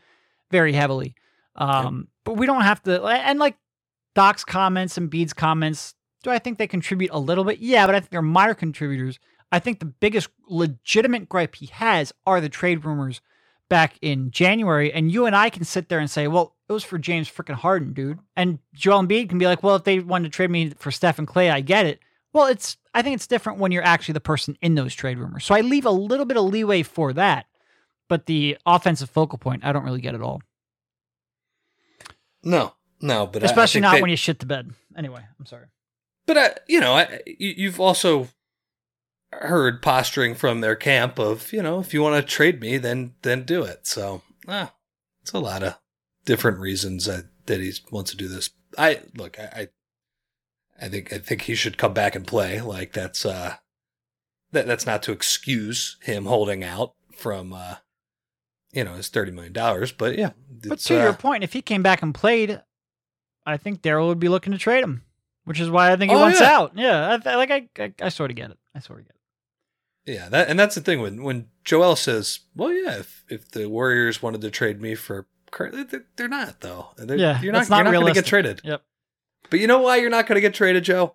very 0.50 0.72
heavily. 0.72 1.14
Um, 1.54 2.08
But 2.24 2.38
we 2.38 2.44
don't 2.44 2.62
have 2.62 2.82
to. 2.82 3.04
And 3.04 3.38
like 3.38 3.56
Doc's 4.16 4.44
comments 4.44 4.98
and 4.98 5.08
Bede's 5.08 5.32
comments, 5.32 5.94
do 6.24 6.30
I 6.30 6.40
think 6.40 6.58
they 6.58 6.66
contribute 6.66 7.12
a 7.12 7.20
little 7.20 7.44
bit? 7.44 7.60
Yeah, 7.60 7.86
but 7.86 7.94
I 7.94 8.00
think 8.00 8.10
they're 8.10 8.20
minor 8.20 8.54
contributors. 8.54 9.20
I 9.52 9.60
think 9.60 9.78
the 9.78 9.84
biggest 9.84 10.28
legitimate 10.48 11.28
gripe 11.28 11.54
he 11.54 11.66
has 11.66 12.12
are 12.26 12.40
the 12.40 12.48
trade 12.48 12.84
rumors 12.84 13.20
back 13.68 13.94
in 14.02 14.32
January. 14.32 14.92
And 14.92 15.12
you 15.12 15.24
and 15.26 15.36
I 15.36 15.50
can 15.50 15.62
sit 15.62 15.88
there 15.88 16.00
and 16.00 16.10
say, 16.10 16.26
well, 16.26 16.56
it 16.68 16.72
was 16.72 16.82
for 16.82 16.98
James 16.98 17.30
freaking 17.30 17.54
Harden, 17.54 17.92
dude. 17.92 18.18
And 18.34 18.58
Joel 18.74 19.04
Embiid 19.04 19.28
can 19.28 19.38
be 19.38 19.46
like, 19.46 19.62
well, 19.62 19.76
if 19.76 19.84
they 19.84 20.00
wanted 20.00 20.32
to 20.32 20.36
trade 20.36 20.50
me 20.50 20.70
for 20.70 20.90
Steph 20.90 21.20
and 21.20 21.28
Clay, 21.28 21.48
I 21.48 21.60
get 21.60 21.86
it. 21.86 22.00
Well, 22.32 22.46
it's 22.46 22.76
I 22.94 23.02
think 23.02 23.14
it's 23.16 23.26
different 23.26 23.58
when 23.58 23.72
you're 23.72 23.82
actually 23.84 24.14
the 24.14 24.20
person 24.20 24.56
in 24.62 24.74
those 24.74 24.94
trade 24.94 25.18
rumors. 25.18 25.44
So 25.44 25.54
I 25.54 25.60
leave 25.60 25.86
a 25.86 25.90
little 25.90 26.24
bit 26.26 26.36
of 26.36 26.44
leeway 26.44 26.82
for 26.82 27.12
that. 27.14 27.46
But 28.08 28.26
the 28.26 28.58
offensive 28.66 29.08
focal 29.10 29.38
point, 29.38 29.64
I 29.64 29.72
don't 29.72 29.84
really 29.84 30.00
get 30.02 30.14
at 30.14 30.20
all. 30.20 30.42
no, 32.42 32.74
no, 33.00 33.26
but 33.26 33.42
Especially 33.42 33.80
not 33.80 33.94
they- 33.94 34.02
when 34.02 34.10
you 34.10 34.16
shit 34.16 34.38
the 34.38 34.46
bed. 34.46 34.72
Anyway, 34.96 35.22
I'm 35.38 35.46
sorry. 35.46 35.66
But 36.26 36.38
I, 36.38 36.50
you 36.68 36.80
know, 36.80 36.92
I, 36.94 37.20
you- 37.26 37.54
you've 37.56 37.80
also 37.80 38.28
heard 39.32 39.80
posturing 39.82 40.34
from 40.34 40.60
their 40.60 40.76
camp 40.76 41.18
of, 41.18 41.52
you 41.52 41.62
know, 41.62 41.80
if 41.80 41.94
you 41.94 42.02
want 42.02 42.16
to 42.16 42.30
trade 42.30 42.60
me, 42.60 42.76
then 42.78 43.14
then 43.22 43.44
do 43.44 43.62
it. 43.62 43.86
So, 43.86 44.22
ah, 44.46 44.74
it's 45.22 45.32
a 45.32 45.38
lot 45.38 45.62
of 45.62 45.78
different 46.24 46.58
reasons 46.58 47.06
that, 47.06 47.26
that 47.46 47.60
he 47.60 47.72
wants 47.90 48.10
to 48.10 48.16
do 48.16 48.28
this. 48.28 48.50
I 48.76 49.00
look, 49.16 49.38
I, 49.40 49.42
I, 49.42 49.68
I 50.80 50.88
think 50.88 51.12
I 51.12 51.18
think 51.18 51.42
he 51.42 51.54
should 51.54 51.78
come 51.78 51.92
back 51.92 52.14
and 52.14 52.26
play. 52.26 52.60
Like 52.60 52.92
that's 52.92 53.24
uh, 53.24 53.56
that 54.52 54.66
that's 54.66 54.86
not 54.86 55.02
to 55.04 55.12
excuse 55.12 55.96
him 56.02 56.26
holding 56.26 56.64
out 56.64 56.94
from 57.16 57.52
uh, 57.52 57.76
you 58.72 58.84
know, 58.84 58.94
his 58.94 59.08
thirty 59.08 59.30
million 59.30 59.52
dollars. 59.52 59.92
But 59.92 60.18
yeah, 60.18 60.30
But 60.66 60.80
to 60.80 60.94
your 60.94 61.08
uh, 61.08 61.16
point, 61.16 61.44
if 61.44 61.52
he 61.52 61.62
came 61.62 61.82
back 61.82 62.02
and 62.02 62.14
played, 62.14 62.60
I 63.46 63.56
think 63.56 63.82
Daryl 63.82 64.08
would 64.08 64.20
be 64.20 64.28
looking 64.28 64.52
to 64.52 64.58
trade 64.58 64.82
him, 64.82 65.02
which 65.44 65.60
is 65.60 65.70
why 65.70 65.92
I 65.92 65.96
think 65.96 66.10
he 66.10 66.16
Oh, 66.16 66.20
wants 66.20 66.40
yeah. 66.40 66.56
out. 66.56 66.72
Yeah, 66.74 67.18
I, 67.24 67.34
like 67.36 67.50
I, 67.50 67.68
I, 67.78 67.92
I 68.02 68.08
sort 68.08 68.30
of 68.30 68.36
get 68.36 68.50
it. 68.50 68.58
I 68.74 68.80
sort 68.80 69.00
of 69.00 69.06
get 69.06 69.14
it. 69.14 70.12
Yeah, 70.14 70.28
that 70.30 70.48
and 70.48 70.58
that's 70.58 70.74
the 70.74 70.80
thing 70.80 71.00
when 71.00 71.22
when 71.22 71.46
Joel 71.64 71.94
says, 71.94 72.40
"Well, 72.56 72.72
yeah, 72.72 72.98
if 72.98 73.24
if 73.28 73.50
the 73.50 73.68
Warriors 73.68 74.20
wanted 74.20 74.40
to 74.40 74.50
trade 74.50 74.80
me 74.80 74.94
for 74.96 75.26
they're 76.16 76.28
not 76.28 76.60
though. 76.60 76.88
They're, 76.96 77.16
Yeah, 77.18 77.40
you're 77.42 77.52
not, 77.52 77.68
not 77.68 77.76
you're 77.76 77.84
not 77.84 77.92
going 77.92 78.06
to 78.06 78.14
get 78.14 78.24
traded. 78.26 78.62
Yep. 78.64 78.82
But 79.50 79.60
you 79.60 79.66
know 79.66 79.80
why 79.80 79.96
you're 79.96 80.10
not 80.10 80.26
going 80.26 80.36
to 80.36 80.40
get 80.40 80.54
traded, 80.54 80.84
Joe? 80.84 81.14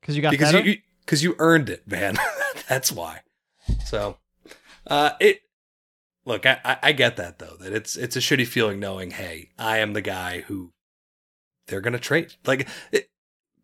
Because 0.00 0.16
you 0.16 0.22
got 0.22 0.30
because 0.30 0.52
better. 0.52 0.68
you 0.68 0.78
because 1.04 1.22
you 1.22 1.34
earned 1.38 1.68
it, 1.68 1.86
man. 1.86 2.18
that's 2.68 2.92
why. 2.92 3.20
So, 3.84 4.18
uh, 4.86 5.10
it 5.20 5.42
look, 6.24 6.46
I, 6.46 6.78
I 6.82 6.92
get 6.92 7.16
that 7.16 7.38
though 7.38 7.56
that 7.60 7.72
it's 7.72 7.96
it's 7.96 8.16
a 8.16 8.20
shitty 8.20 8.46
feeling 8.46 8.80
knowing, 8.80 9.12
hey, 9.12 9.50
I 9.58 9.78
am 9.78 9.92
the 9.92 10.02
guy 10.02 10.40
who 10.42 10.72
they're 11.66 11.80
going 11.80 11.92
to 11.92 11.98
trade. 11.98 12.34
Like 12.44 12.68
it, 12.90 13.08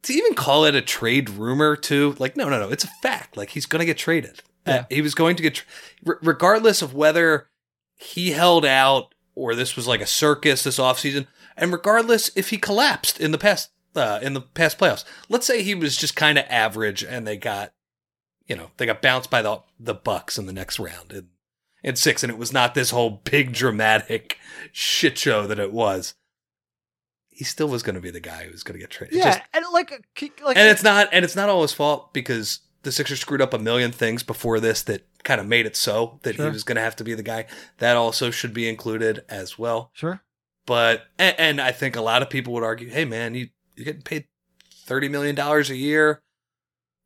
to 0.03 0.13
even 0.13 0.35
call 0.35 0.65
it 0.65 0.75
a 0.75 0.83
trade 0.83 1.29
rumor 1.31 1.77
too, 1.77 2.15
like 2.19 2.37
no, 2.37 2.49
no, 2.49 2.59
no, 2.59 2.71
it's 2.71 2.85
a 2.85 2.91
fact. 3.03 3.37
Like 3.37 3.51
he's 3.51 3.67
going 3.67 3.81
to 3.81 3.87
get 3.87 3.99
traded. 3.99 4.43
Yeah. 4.67 4.85
He 4.91 5.01
was 5.01 5.15
going 5.15 5.37
to 5.37 5.43
get, 5.43 5.55
tra- 5.55 5.67
r- 6.07 6.19
regardless 6.23 6.83
of 6.83 6.93
whether 6.93 7.49
he 7.97 8.33
held 8.33 8.67
out 8.67 9.15
or 9.35 9.55
this 9.55 9.77
was 9.77 9.87
like 9.87 10.01
a 10.03 10.07
circus 10.07 10.63
this 10.63 10.79
offseason, 10.79 11.27
and 11.57 11.73
regardless 11.73 12.31
if 12.37 12.51
he 12.51 12.59
collapsed 12.59 13.21
in 13.21 13.31
the 13.31 13.39
past 13.39 13.71
uh, 13.95 14.19
in 14.23 14.35
the 14.35 14.41
past 14.41 14.79
playoffs. 14.79 15.05
Let's 15.29 15.47
say 15.47 15.63
he 15.63 15.75
was 15.75 15.97
just 15.97 16.15
kind 16.17 16.39
of 16.39 16.45
average 16.49 17.03
and 17.03 17.27
they 17.27 17.37
got, 17.37 17.73
you 18.47 18.57
know, 18.57 18.71
they 18.77 18.87
got 18.87 19.03
bounced 19.03 19.31
by 19.31 19.43
the 19.43 19.61
the 19.79 19.95
Bucks 19.95 20.39
in 20.39 20.47
the 20.47 20.53
next 20.53 20.79
round 20.79 21.13
in 21.13 21.29
in 21.85 21.95
six, 21.97 22.23
and 22.25 22.31
it 22.33 22.39
was 22.39 22.53
not 22.53 22.75
this 22.75 22.91
whole 22.91 23.21
big 23.25 23.53
dramatic 23.53 24.37
shit 24.73 25.17
show 25.17 25.47
that 25.47 25.59
it 25.61 25.73
was. 25.73 26.15
He 27.31 27.45
still 27.45 27.69
was 27.69 27.85
going 27.85 27.95
to 27.95 28.01
be 28.01 28.11
the 28.11 28.19
guy 28.21 28.45
who 28.45 28.51
was 28.51 28.65
going 28.65 28.75
to 28.75 28.81
get 28.81 28.91
traded. 28.91 29.17
Yeah, 29.17 29.25
just- 29.37 29.41
and 29.55 29.65
like, 29.73 29.91
like, 30.45 30.57
and 30.57 30.69
it's 30.69 30.83
not 30.83 31.09
and 31.13 31.25
it's 31.25 31.37
not 31.37 31.49
all 31.49 31.63
his 31.63 31.73
fault 31.73 32.13
because 32.13 32.61
the 32.83 32.91
Sixers 32.93 33.21
screwed 33.21 33.41
up 33.43 33.55
a 33.55 33.59
million 33.59 33.93
things 33.93 34.23
before 34.25 34.59
this 34.61 34.83
that 34.85 35.07
kind 35.25 35.41
of 35.41 35.47
made 35.47 35.67
it 35.67 35.77
so 35.77 36.19
that 36.23 36.37
Sure. 36.37 36.47
he 36.47 36.51
was 36.53 36.65
going 36.65 36.77
to 36.77 36.83
have 36.83 36.97
to 36.97 37.05
be 37.05 37.15
the 37.15 37.23
guy. 37.23 37.47
That 37.79 37.97
also 37.97 38.31
should 38.31 38.55
be 38.55 38.69
included 38.69 39.25
as 39.29 39.59
well. 39.59 39.91
sure. 39.95 40.21
But 40.67 41.03
and, 41.19 41.35
and 41.39 41.61
I 41.61 41.71
think 41.73 41.95
a 41.97 42.01
lot 42.03 42.23
of 42.23 42.29
people 42.31 42.53
would 42.55 42.63
argue, 42.65 42.89
hey 42.91 43.05
man, 43.05 43.35
you 43.35 43.49
you're 43.79 43.85
getting 43.85 44.03
paid 44.03 44.27
thirty 44.85 45.09
million 45.09 45.35
dollars 45.35 45.71
a 45.71 45.77
year. 45.77 46.23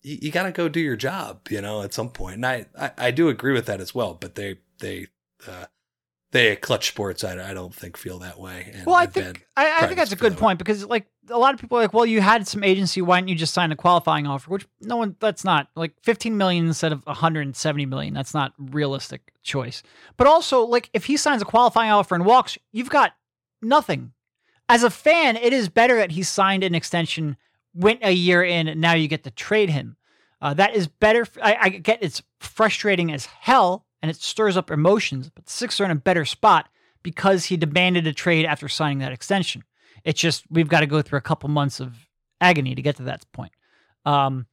You, 0.00 0.18
you 0.22 0.30
got 0.32 0.44
to 0.44 0.52
go 0.52 0.68
do 0.68 0.80
your 0.80 0.96
job, 0.96 1.48
you 1.50 1.60
know, 1.60 1.82
at 1.82 1.92
some 1.92 2.08
point. 2.08 2.36
And 2.36 2.46
I, 2.46 2.66
I 2.78 2.90
I 2.98 3.10
do 3.10 3.28
agree 3.28 3.52
with 3.52 3.66
that 3.66 3.80
as 3.80 3.94
well. 3.94 4.14
But 4.14 4.34
they 4.34 4.56
they 4.80 5.08
uh, 5.46 5.66
they 6.32 6.52
at 6.52 6.62
Clutch 6.62 6.88
Sports, 6.88 7.24
I, 7.24 7.50
I 7.50 7.54
don't 7.54 7.74
think 7.74 7.96
feel 7.96 8.18
that 8.20 8.40
way. 8.40 8.72
And 8.74 8.86
Well, 8.86 8.94
I 8.94 9.06
think 9.06 9.46
I, 9.56 9.82
I 9.82 9.86
think 9.86 9.98
that's 9.98 10.12
a 10.12 10.16
good 10.16 10.32
that 10.32 10.38
point 10.38 10.58
because 10.58 10.84
like 10.86 11.06
a 11.28 11.38
lot 11.38 11.54
of 11.54 11.60
people 11.60 11.78
are 11.78 11.82
like, 11.82 11.92
well, 11.92 12.06
you 12.06 12.20
had 12.22 12.48
some 12.48 12.64
agency, 12.64 13.02
why 13.02 13.20
didn't 13.20 13.28
you 13.28 13.36
just 13.36 13.52
sign 13.52 13.70
a 13.70 13.76
qualifying 13.76 14.26
offer? 14.26 14.50
Which 14.50 14.66
no 14.80 14.96
one, 14.96 15.14
that's 15.20 15.44
not 15.44 15.68
like 15.76 15.92
15 16.02 16.36
million 16.36 16.66
instead 16.66 16.90
of 16.90 17.04
170 17.06 17.86
million. 17.86 18.14
That's 18.14 18.34
not 18.34 18.54
realistic 18.58 19.32
choice. 19.42 19.82
But 20.16 20.26
also, 20.26 20.62
like 20.64 20.88
if 20.94 21.04
he 21.04 21.16
signs 21.18 21.42
a 21.42 21.44
qualifying 21.44 21.90
offer 21.90 22.14
and 22.14 22.24
walks, 22.24 22.56
you've 22.72 22.90
got 22.90 23.12
nothing. 23.60 24.12
As 24.72 24.82
a 24.82 24.88
fan, 24.88 25.36
it 25.36 25.52
is 25.52 25.68
better 25.68 25.96
that 25.96 26.12
he 26.12 26.22
signed 26.22 26.64
an 26.64 26.74
extension, 26.74 27.36
went 27.74 28.00
a 28.02 28.10
year 28.10 28.42
in, 28.42 28.68
and 28.68 28.80
now 28.80 28.94
you 28.94 29.06
get 29.06 29.22
to 29.24 29.30
trade 29.30 29.68
him. 29.68 29.98
Uh, 30.40 30.54
that 30.54 30.74
is 30.74 30.86
better. 30.86 31.26
I, 31.42 31.56
I 31.60 31.68
get 31.68 32.02
it's 32.02 32.22
frustrating 32.40 33.12
as 33.12 33.26
hell 33.26 33.84
and 34.00 34.10
it 34.10 34.16
stirs 34.16 34.56
up 34.56 34.70
emotions, 34.70 35.28
but 35.28 35.44
the 35.44 35.52
Sixers 35.52 35.82
are 35.82 35.84
in 35.84 35.90
a 35.90 35.96
better 35.96 36.24
spot 36.24 36.70
because 37.02 37.44
he 37.44 37.58
demanded 37.58 38.06
a 38.06 38.14
trade 38.14 38.46
after 38.46 38.66
signing 38.66 39.00
that 39.00 39.12
extension. 39.12 39.62
It's 40.04 40.18
just 40.18 40.44
we've 40.48 40.70
got 40.70 40.80
to 40.80 40.86
go 40.86 41.02
through 41.02 41.18
a 41.18 41.20
couple 41.22 41.50
months 41.50 41.78
of 41.78 42.08
agony 42.40 42.74
to 42.74 42.80
get 42.80 42.96
to 42.96 43.02
that 43.02 43.30
point. 43.32 43.52
Um, 44.06 44.46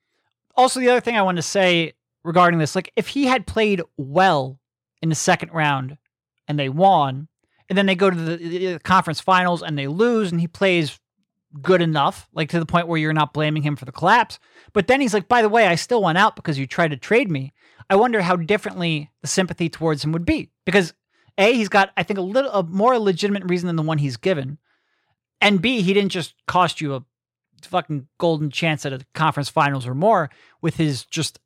also, 0.53 0.81
the 0.81 0.89
other 0.89 0.99
thing 0.99 1.15
I 1.15 1.21
want 1.21 1.37
to 1.37 1.41
say 1.41 1.93
regarding 2.25 2.59
this, 2.59 2.75
like 2.75 2.91
if 2.97 3.07
he 3.07 3.27
had 3.27 3.47
played 3.47 3.81
well 3.95 4.59
in 5.01 5.07
the 5.07 5.15
second 5.15 5.53
round 5.53 5.97
and 6.45 6.59
they 6.59 6.67
won, 6.67 7.29
and 7.69 7.77
then 7.77 7.85
they 7.85 7.95
go 7.95 8.09
to 8.09 8.15
the, 8.15 8.35
the 8.37 8.79
conference 8.79 9.19
finals 9.19 9.61
and 9.61 9.77
they 9.77 9.87
lose, 9.87 10.31
and 10.31 10.41
he 10.41 10.47
plays 10.47 10.99
good 11.61 11.81
enough, 11.81 12.27
like 12.33 12.49
to 12.49 12.59
the 12.59 12.65
point 12.65 12.87
where 12.87 12.99
you're 12.99 13.13
not 13.13 13.33
blaming 13.33 13.63
him 13.63 13.75
for 13.75 13.85
the 13.85 13.91
collapse. 13.91 14.39
But 14.73 14.87
then 14.87 15.01
he's 15.01 15.13
like, 15.13 15.27
by 15.27 15.41
the 15.41 15.49
way, 15.49 15.67
I 15.67 15.75
still 15.75 16.03
went 16.03 16.17
out 16.17 16.35
because 16.35 16.59
you 16.59 16.67
tried 16.67 16.91
to 16.91 16.97
trade 16.97 17.29
me. 17.29 17.53
I 17.89 17.95
wonder 17.95 18.21
how 18.21 18.35
differently 18.35 19.09
the 19.21 19.27
sympathy 19.27 19.69
towards 19.69 20.03
him 20.03 20.11
would 20.11 20.25
be 20.25 20.51
because 20.65 20.93
a 21.37 21.53
he's 21.53 21.69
got 21.69 21.91
I 21.97 22.03
think 22.03 22.19
a 22.19 22.23
little 22.23 22.51
a 22.51 22.63
more 22.63 22.99
legitimate 22.99 23.43
reason 23.45 23.67
than 23.67 23.77
the 23.77 23.83
one 23.83 23.97
he's 23.97 24.17
given, 24.17 24.59
and 25.41 25.61
b 25.61 25.81
he 25.81 25.93
didn't 25.93 26.11
just 26.11 26.35
cost 26.47 26.81
you 26.81 26.93
a 26.93 27.03
fucking 27.63 28.07
golden 28.19 28.51
chance 28.51 28.85
at 28.85 28.93
a 28.93 29.05
conference 29.13 29.49
finals 29.49 29.87
or 29.87 29.95
more 29.95 30.29
with 30.61 30.75
his 30.75 31.03
just 31.05 31.39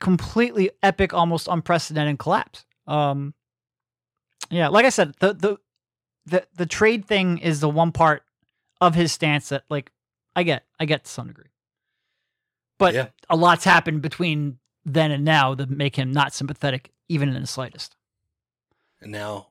completely 0.00 0.70
epic, 0.82 1.12
almost 1.12 1.48
unprecedented 1.48 2.18
collapse. 2.18 2.64
Um, 2.86 3.34
yeah, 4.50 4.68
like 4.68 4.86
I 4.86 4.90
said, 4.90 5.14
the 5.18 5.34
the 5.34 5.56
the 6.30 6.46
the 6.54 6.66
trade 6.66 7.06
thing 7.06 7.38
is 7.38 7.60
the 7.60 7.68
one 7.68 7.92
part 7.92 8.22
of 8.80 8.94
his 8.94 9.12
stance 9.12 9.48
that 9.50 9.64
like 9.68 9.90
I 10.36 10.42
get, 10.42 10.64
I 10.78 10.84
get 10.84 11.04
to 11.04 11.10
some 11.10 11.26
degree, 11.28 11.50
but 12.78 12.94
Yeah. 12.94 13.08
a 13.28 13.36
lot's 13.36 13.64
happened 13.64 14.02
between 14.02 14.58
then 14.84 15.10
and 15.10 15.24
now 15.24 15.54
that 15.54 15.68
make 15.70 15.96
him 15.96 16.12
not 16.12 16.32
sympathetic 16.32 16.90
even 17.08 17.28
in 17.30 17.40
the 17.40 17.46
slightest. 17.46 17.96
And 19.00 19.10
now 19.12 19.48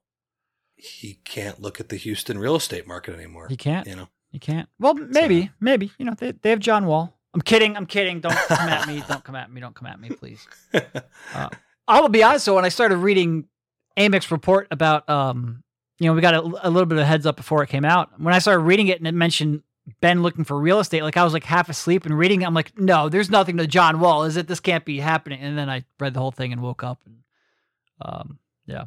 he 0.76 1.20
can't 1.26 1.62
look 1.62 1.80
at 1.80 1.90
the 1.90 1.96
Houston 1.98 2.38
real 2.38 2.56
estate 2.56 2.88
market 2.88 3.14
anymore. 3.16 3.48
He 3.50 3.58
can't. 3.58 3.88
You 3.88 3.96
know, 3.96 4.08
He 4.32 4.40
can't. 4.40 4.70
Well, 4.80 4.94
maybe, 4.94 5.50
maybe. 5.60 5.92
You 5.98 6.06
know, 6.06 6.14
they, 6.18 6.32
they 6.34 6.50
have 6.52 6.60
John 6.60 6.86
Wall. 6.86 7.18
I'm 7.34 7.42
kidding. 7.42 7.76
I'm 7.76 7.86
kidding. 7.86 8.20
Don't 8.22 8.34
come 8.36 8.70
at 8.70 8.88
me. 8.88 9.04
Don't 9.08 9.24
come 9.24 9.36
at 9.36 9.52
me. 9.52 9.60
Don't 9.62 9.76
come 9.76 9.88
at 9.88 10.00
me, 10.00 10.10
please. 10.10 10.48
I 11.88 12.02
will 12.02 12.10
be 12.10 12.24
honest. 12.24 12.46
So 12.46 12.56
when 12.56 12.66
I 12.66 12.70
started 12.70 12.98
reading 12.98 13.48
Amick's 13.98 14.32
report 14.32 14.68
about 14.72 15.08
um, 15.10 15.64
you 16.00 16.08
know, 16.08 16.14
we 16.14 16.22
got 16.22 16.34
a, 16.34 16.68
a 16.68 16.70
little 16.70 16.86
bit 16.86 16.98
of 16.98 17.06
heads 17.06 17.26
up 17.26 17.36
before 17.36 17.64
it 17.64 17.70
came 17.70 17.86
out. 17.86 18.20
When 18.20 18.34
I 18.34 18.40
started 18.40 18.62
reading 18.62 18.88
it 18.88 19.00
and 19.00 19.08
it 19.08 19.14
mentioned 19.14 19.64
Ben 20.02 20.22
looking 20.22 20.44
for 20.44 20.60
real 20.60 20.80
estate, 20.80 21.04
like 21.04 21.18
I 21.18 21.24
was 21.24 21.34
like 21.34 21.44
half 21.44 21.70
asleep 21.70 22.06
and 22.06 22.18
reading 22.18 22.42
it. 22.42 22.46
I'm 22.46 22.54
like, 22.54 22.78
no, 22.78 23.10
there's 23.10 23.30
nothing 23.30 23.58
to 23.58 23.68
John 23.68 24.00
Wall. 24.00 24.24
Is 24.24 24.38
it? 24.38 24.48
This 24.48 24.60
can't 24.60 24.86
be 24.86 25.00
happening. 25.00 25.40
And 25.42 25.58
then 25.58 25.70
I 25.70 25.86
read 26.00 26.14
the 26.14 26.20
whole 26.20 26.32
thing 26.32 26.52
and 26.52 26.62
woke 26.62 26.84
up. 26.84 27.00
And 27.06 27.18
um, 28.02 28.40
yeah. 28.66 28.86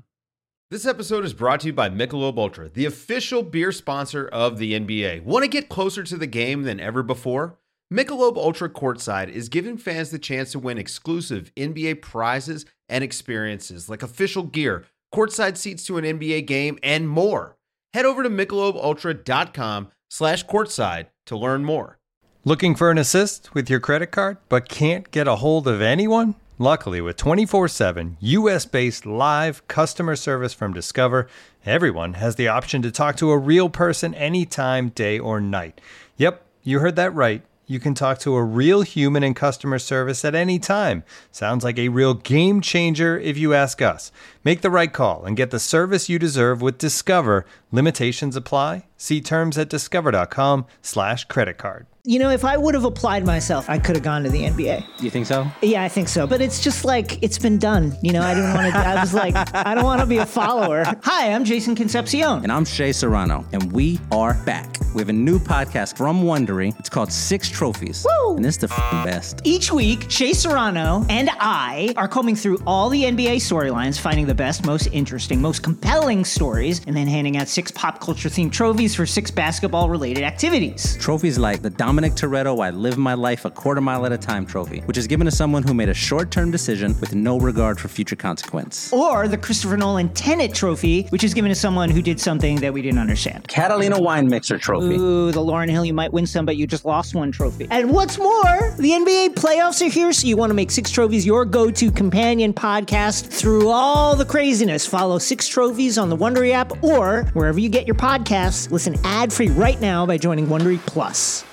This 0.70 0.86
episode 0.86 1.24
is 1.24 1.34
brought 1.34 1.60
to 1.60 1.66
you 1.66 1.72
by 1.72 1.88
Michelob 1.88 2.38
Ultra, 2.38 2.68
the 2.68 2.84
official 2.84 3.42
beer 3.42 3.72
sponsor 3.72 4.28
of 4.28 4.58
the 4.58 4.78
NBA. 4.78 5.24
Want 5.24 5.42
to 5.42 5.48
get 5.48 5.68
closer 5.68 6.04
to 6.04 6.16
the 6.16 6.28
game 6.28 6.62
than 6.62 6.78
ever 6.78 7.02
before? 7.02 7.58
Michelob 7.92 8.36
Ultra 8.36 8.70
Courtside 8.70 9.30
is 9.30 9.48
giving 9.48 9.76
fans 9.76 10.10
the 10.10 10.18
chance 10.20 10.52
to 10.52 10.60
win 10.60 10.78
exclusive 10.78 11.50
NBA 11.56 12.02
prizes 12.02 12.66
and 12.88 13.02
experiences 13.02 13.88
like 13.88 14.04
official 14.04 14.44
gear, 14.44 14.84
courtside 15.14 15.56
seats 15.56 15.84
to 15.86 15.98
an 15.98 16.04
NBA 16.04 16.46
game, 16.46 16.78
and 16.82 17.08
more. 17.08 17.56
Head 17.92 18.04
over 18.04 18.22
to 18.22 18.30
michelobultra.com 18.30 19.90
slash 20.08 20.46
courtside 20.46 21.06
to 21.26 21.36
learn 21.36 21.64
more. 21.64 21.98
Looking 22.44 22.74
for 22.74 22.90
an 22.90 22.98
assist 22.98 23.54
with 23.54 23.68
your 23.68 23.80
credit 23.80 24.12
card 24.12 24.38
but 24.48 24.68
can't 24.68 25.10
get 25.10 25.28
a 25.28 25.36
hold 25.36 25.68
of 25.68 25.82
anyone? 25.82 26.36
Luckily, 26.58 27.00
with 27.00 27.16
24 27.16 27.68
7 27.68 28.16
US 28.20 28.66
based 28.66 29.06
live 29.06 29.66
customer 29.66 30.14
service 30.14 30.52
from 30.52 30.72
Discover, 30.72 31.26
everyone 31.64 32.14
has 32.14 32.36
the 32.36 32.48
option 32.48 32.82
to 32.82 32.90
talk 32.90 33.16
to 33.16 33.30
a 33.30 33.38
real 33.38 33.68
person 33.68 34.14
anytime, 34.14 34.90
day 34.90 35.18
or 35.18 35.40
night. 35.40 35.80
Yep, 36.16 36.44
you 36.62 36.80
heard 36.80 36.96
that 36.96 37.14
right. 37.14 37.42
You 37.66 37.78
can 37.78 37.94
talk 37.94 38.18
to 38.20 38.34
a 38.34 38.42
real 38.42 38.82
human 38.82 39.22
in 39.22 39.32
customer 39.32 39.78
service 39.78 40.24
at 40.24 40.34
any 40.34 40.58
time. 40.58 41.04
Sounds 41.30 41.62
like 41.62 41.78
a 41.78 41.88
real 41.88 42.14
game 42.14 42.60
changer 42.60 43.18
if 43.18 43.38
you 43.38 43.54
ask 43.54 43.80
us. 43.80 44.10
Make 44.42 44.62
the 44.62 44.70
right 44.70 44.90
call 44.90 45.26
and 45.26 45.36
get 45.36 45.50
the 45.50 45.58
service 45.58 46.08
you 46.08 46.18
deserve 46.18 46.62
with 46.62 46.78
Discover. 46.78 47.44
Limitations 47.70 48.36
apply. 48.36 48.86
See 48.96 49.20
terms 49.20 49.58
at 49.58 49.68
discover.com 49.68 50.64
slash 50.80 51.24
credit 51.24 51.58
card. 51.58 51.86
You 52.04 52.18
know, 52.18 52.30
if 52.30 52.46
I 52.46 52.56
would 52.56 52.74
have 52.74 52.84
applied 52.84 53.26
myself, 53.26 53.68
I 53.68 53.78
could 53.78 53.94
have 53.94 54.02
gone 54.02 54.22
to 54.24 54.30
the 54.30 54.44
NBA. 54.44 55.02
You 55.02 55.10
think 55.10 55.26
so? 55.26 55.46
Yeah, 55.60 55.82
I 55.82 55.88
think 55.88 56.08
so. 56.08 56.26
But 56.26 56.40
it's 56.40 56.62
just 56.62 56.82
like 56.86 57.22
it's 57.22 57.38
been 57.38 57.58
done. 57.58 57.94
You 58.02 58.12
know, 58.14 58.22
I 58.22 58.32
didn't 58.34 58.54
want 58.54 58.72
to. 58.72 58.78
I 58.78 58.98
was 59.00 59.12
like, 59.12 59.34
I 59.54 59.74
don't 59.74 59.84
want 59.84 60.00
to 60.00 60.06
be 60.06 60.16
a 60.16 60.24
follower. 60.24 60.82
Hi, 61.02 61.30
I'm 61.32 61.44
Jason 61.44 61.74
Concepcion. 61.74 62.42
And 62.42 62.50
I'm 62.50 62.64
Shea 62.64 62.92
Serrano, 62.92 63.44
and 63.52 63.70
we 63.70 64.00
are 64.10 64.32
back. 64.44 64.76
We 64.94 65.00
have 65.02 65.10
a 65.10 65.14
new 65.14 65.38
podcast 65.38 65.96
from 65.98 66.22
Wondery. 66.22 66.76
It's 66.80 66.88
called 66.88 67.12
Six 67.12 67.50
Trophies. 67.50 68.06
Woo! 68.08 68.36
And 68.36 68.46
it's 68.46 68.56
the 68.56 68.68
f***ing 68.72 69.04
best. 69.04 69.42
Each 69.44 69.70
week, 69.70 70.10
Shea 70.10 70.32
Serrano 70.32 71.04
and 71.10 71.28
I 71.34 71.92
are 71.98 72.08
combing 72.08 72.34
through 72.34 72.58
all 72.66 72.88
the 72.88 73.04
NBA 73.04 73.36
storylines, 73.36 74.00
finding 74.00 74.26
the 74.30 74.34
best, 74.36 74.64
most 74.64 74.86
interesting, 74.92 75.42
most 75.42 75.60
compelling 75.60 76.24
stories, 76.24 76.86
and 76.86 76.96
then 76.96 77.08
handing 77.08 77.36
out 77.36 77.48
six 77.48 77.72
pop 77.72 78.00
culture 78.00 78.28
themed 78.28 78.52
trophies 78.52 78.94
for 78.94 79.04
six 79.04 79.28
basketball 79.28 79.90
related 79.90 80.22
activities. 80.22 80.96
Trophies 80.98 81.36
like 81.36 81.62
the 81.62 81.70
Dominic 81.70 82.12
Toretto 82.12 82.64
I 82.64 82.70
Live 82.70 82.96
My 82.96 83.14
Life 83.14 83.44
a 83.44 83.50
Quarter 83.50 83.80
Mile 83.80 84.06
at 84.06 84.12
a 84.12 84.18
Time 84.18 84.46
trophy, 84.46 84.82
which 84.82 84.96
is 84.96 85.08
given 85.08 85.24
to 85.24 85.32
someone 85.32 85.64
who 85.64 85.74
made 85.74 85.88
a 85.88 85.94
short 85.94 86.30
term 86.30 86.52
decision 86.52 86.94
with 87.00 87.12
no 87.12 87.40
regard 87.40 87.80
for 87.80 87.88
future 87.88 88.14
consequence. 88.14 88.92
Or 88.92 89.26
the 89.26 89.36
Christopher 89.36 89.76
Nolan 89.76 90.10
Tenet 90.10 90.54
Trophy, 90.54 91.08
which 91.08 91.24
is 91.24 91.34
given 91.34 91.48
to 91.48 91.56
someone 91.56 91.90
who 91.90 92.00
did 92.00 92.20
something 92.20 92.60
that 92.60 92.72
we 92.72 92.82
didn't 92.82 93.00
understand. 93.00 93.48
Catalina 93.48 94.00
Wine 94.00 94.28
Mixer 94.28 94.58
trophy. 94.58 94.94
Ooh, 94.94 95.32
the 95.32 95.40
Lauryn 95.40 95.68
Hill, 95.68 95.84
you 95.84 95.94
might 95.94 96.12
win 96.12 96.24
some, 96.24 96.46
but 96.46 96.56
you 96.56 96.68
just 96.68 96.84
lost 96.84 97.16
one 97.16 97.32
trophy. 97.32 97.66
And 97.68 97.90
what's 97.90 98.16
more, 98.16 98.74
the 98.78 98.90
NBA 98.90 99.30
playoffs 99.30 99.84
are 99.84 99.90
here, 99.90 100.12
so 100.12 100.28
you 100.28 100.36
want 100.36 100.50
to 100.50 100.54
make 100.54 100.70
Six 100.70 100.92
Trophies 100.92 101.26
your 101.26 101.44
go 101.44 101.68
to 101.72 101.90
companion 101.90 102.54
podcast 102.54 103.26
through 103.26 103.68
all 103.68 104.19
the 104.20 104.26
craziness. 104.26 104.86
Follow 104.86 105.18
Six 105.18 105.48
Trophies 105.48 105.98
on 105.98 106.10
the 106.10 106.16
Wondery 106.16 106.52
app 106.52 106.84
or 106.84 107.24
wherever 107.32 107.58
you 107.58 107.68
get 107.68 107.86
your 107.86 107.96
podcasts. 107.96 108.70
Listen 108.70 108.94
ad 109.02 109.32
free 109.32 109.48
right 109.48 109.80
now 109.80 110.06
by 110.06 110.18
joining 110.18 110.46
Wondery 110.46 110.78
Plus. 110.86 111.44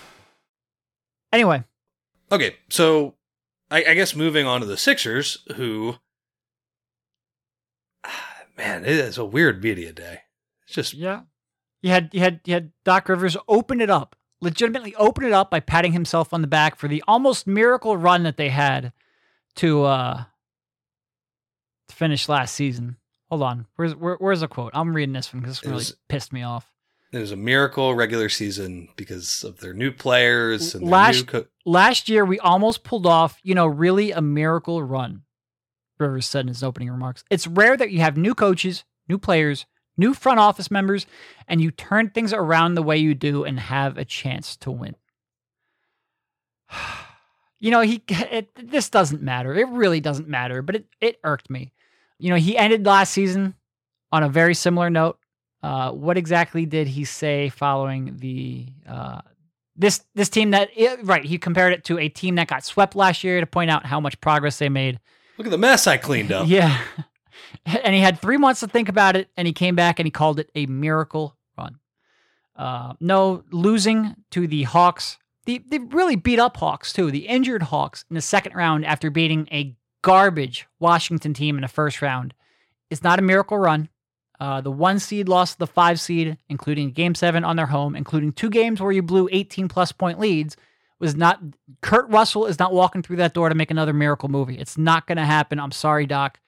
Anyway, 1.34 1.64
Okay, 2.32 2.56
so 2.70 3.16
I, 3.72 3.86
I 3.86 3.94
guess 3.94 4.16
moving 4.16 4.46
on 4.46 4.60
to 4.60 4.66
the 4.66 4.78
Sixers, 4.78 5.38
who, 5.56 5.96
man, 8.58 8.84
it 8.84 8.92
is 8.92 9.18
a 9.18 9.26
weird 9.26 9.64
media 9.64 9.94
day. 9.94 10.22
It's 10.66 10.76
just 10.76 10.94
yeah, 10.94 11.22
you 11.82 11.92
had 11.92 12.10
you 12.12 12.20
had 12.20 12.42
you 12.46 12.54
had 12.54 12.72
Doc 12.84 13.08
Rivers 13.08 13.38
open 13.48 13.80
it 13.80 13.90
up, 13.90 14.18
legitimately 14.42 14.94
open 14.96 15.24
it 15.24 15.32
up 15.32 15.50
by 15.50 15.62
patting 15.62 15.94
himself 15.94 16.34
on 16.34 16.42
the 16.42 16.48
back 16.48 16.76
for 16.76 16.90
the 16.90 17.02
almost 17.08 17.48
miracle 17.48 17.96
run 17.96 18.24
that 18.24 18.36
they 18.36 18.50
had 18.50 18.92
to 19.56 19.84
uh 19.84 20.24
to 21.98 22.00
finish 22.00 22.30
last 22.30 22.56
season. 22.56 22.98
Hold 23.30 23.44
on, 23.44 23.66
where's 23.76 23.96
where, 23.96 24.16
where's 24.16 24.40
the 24.42 24.48
quote? 24.48 24.72
I'm 24.74 24.96
reading 24.96 25.14
this 25.14 25.34
one 25.34 25.42
because 25.42 25.58
this 25.58 25.64
It 25.64 25.68
really 25.68 25.76
was- 25.78 25.96
pissed 26.08 26.32
me 26.32 26.44
off. 26.44 26.72
it 27.12 27.20
was 27.20 27.32
a 27.32 27.36
miracle 27.38 27.96
regular 27.96 28.30
season 28.30 28.90
because 28.96 29.44
of 29.44 29.60
their 29.60 29.74
new 29.74 29.92
players 29.92 30.76
and 30.76 30.88
Last- 30.88 31.18
new 31.20 31.24
co- 31.26 31.46
Last 31.66 32.08
year 32.10 32.24
we 32.24 32.40
almost 32.40 32.84
pulled 32.84 33.06
off, 33.06 33.40
you 33.44 33.54
know, 33.56 33.68
really 33.68 34.12
a 34.12 34.22
miracle 34.22 34.82
run. 34.84 35.24
Rivers 36.00 36.26
said 36.28 36.42
in 36.42 36.48
his 36.50 36.64
opening 36.64 36.90
remarks. 36.92 37.24
It's 37.30 37.48
rare 37.48 37.76
that 37.76 37.92
you 37.92 38.00
have 38.02 38.16
new 38.18 38.36
coaches, 38.36 38.84
new 39.10 39.18
players, 39.18 39.66
new 39.98 40.14
front 40.14 40.40
office 40.40 40.70
members, 40.72 41.06
and 41.48 41.60
you 41.60 41.72
turn 41.72 42.10
things 42.12 42.32
around 42.32 42.76
the 42.76 42.84
way 42.84 42.98
you 42.98 43.16
do 43.16 43.44
and 43.44 43.60
have 43.60 43.98
a 43.98 44.06
chance 44.06 44.56
to 44.58 44.72
win. 44.72 44.96
You 47.60 47.72
know, 47.72 47.82
he 47.82 48.04
it, 48.08 48.50
this 48.70 48.88
doesn't 48.88 49.24
matter. 49.24 49.56
It 49.56 49.68
really 49.70 50.00
doesn't 50.00 50.28
matter, 50.28 50.62
but 50.62 50.76
it 50.76 50.86
it 51.02 51.20
irked 51.24 51.50
me. 51.50 51.74
You 52.20 52.32
know, 52.32 52.36
he 52.38 52.58
ended 52.58 52.86
last 52.86 53.14
season 53.14 53.56
on 54.12 54.24
a 54.24 54.30
very 54.30 54.54
similar 54.54 54.90
note. 54.90 55.20
Uh, 55.64 55.92
what 55.92 56.18
exactly 56.18 56.66
did 56.66 56.88
he 56.88 57.04
say 57.04 57.50
following 57.50 58.18
the 58.18 58.68
uh, 58.88 59.22
this 59.76 60.04
this 60.16 60.30
team 60.30 60.52
that 60.52 60.70
it, 60.76 61.00
right? 61.04 61.24
He 61.24 61.38
compared 61.38 61.74
it 61.74 61.84
to 61.86 62.00
a 62.00 62.10
team 62.10 62.36
that 62.36 62.48
got 62.48 62.64
swept 62.64 62.96
last 62.96 63.24
year 63.24 63.40
to 63.40 63.48
point 63.48 63.70
out 63.70 63.86
how 63.86 64.00
much 64.00 64.20
progress 64.22 64.60
they 64.60 64.70
made. 64.70 65.00
Look 65.38 65.48
at 65.48 65.52
the 65.52 65.58
mess 65.58 65.88
I 65.88 65.98
cleaned 65.98 66.32
up. 66.32 66.48
Yeah. 66.48 66.80
and 67.66 67.94
he 67.94 68.02
had 68.02 68.20
three 68.20 68.38
months 68.38 68.62
to 68.62 68.68
think 68.68 68.90
about 68.90 69.16
it, 69.16 69.30
and 69.38 69.46
he 69.48 69.54
came 69.54 69.76
back 69.76 70.00
and 70.00 70.08
he 70.08 70.12
called 70.12 70.40
it 70.40 70.50
a 70.56 70.66
miracle 70.66 71.36
run. 71.58 71.80
Uh, 72.56 72.94
no, 73.00 73.44
losing 73.52 74.16
to 74.32 74.48
the 74.48 74.64
Hawks. 74.64 75.18
The, 75.46 75.64
they 75.70 75.80
really 75.80 76.16
beat 76.16 76.40
up 76.40 76.58
Hawks, 76.58 76.92
too. 76.92 77.12
The 77.12 77.28
injured 77.28 77.64
Hawks 77.64 78.04
in 78.10 78.16
the 78.16 78.22
second 78.22 78.56
round 78.56 78.86
after 78.86 79.10
beating 79.10 79.48
a 79.52 79.76
garbage 80.02 80.68
Washington 80.80 81.34
team 81.34 81.56
in 81.56 81.62
the 81.62 81.68
first 81.68 82.02
round 82.02 82.34
It's 82.90 83.04
not 83.04 83.20
a 83.20 83.22
miracle 83.22 83.58
run. 83.58 83.90
Uh, 84.40 84.62
the 84.62 84.72
one 84.72 85.00
seed 85.00 85.28
lost 85.28 85.54
to 85.54 85.60
the 85.60 85.68
five 85.68 86.00
seed, 86.00 86.38
including 86.48 86.92
game 86.92 87.16
seven 87.16 87.44
on 87.44 87.56
their 87.56 87.66
home, 87.66 87.96
including 87.96 88.32
two 88.32 88.50
games 88.52 88.80
where 88.80 88.92
you 88.92 89.02
blew 89.02 89.28
18 89.32 89.68
plus 89.68 89.92
point 89.92 90.20
leads. 90.20 90.56
Was 91.00 91.16
not 91.16 91.40
Kurt 91.82 92.10
Russell 92.10 92.46
is 92.46 92.58
not 92.60 92.72
walking 92.74 93.02
through 93.04 93.18
that 93.18 93.34
door 93.34 93.50
to 93.50 93.56
make 93.56 93.70
another 93.72 93.94
miracle 93.94 94.30
movie. 94.30 94.58
It's 94.58 94.78
not 94.78 95.06
going 95.08 95.18
to 95.18 95.26
happen. 95.26 95.60
I'm 95.60 95.72
sorry, 95.72 96.06
Doc. 96.08 96.40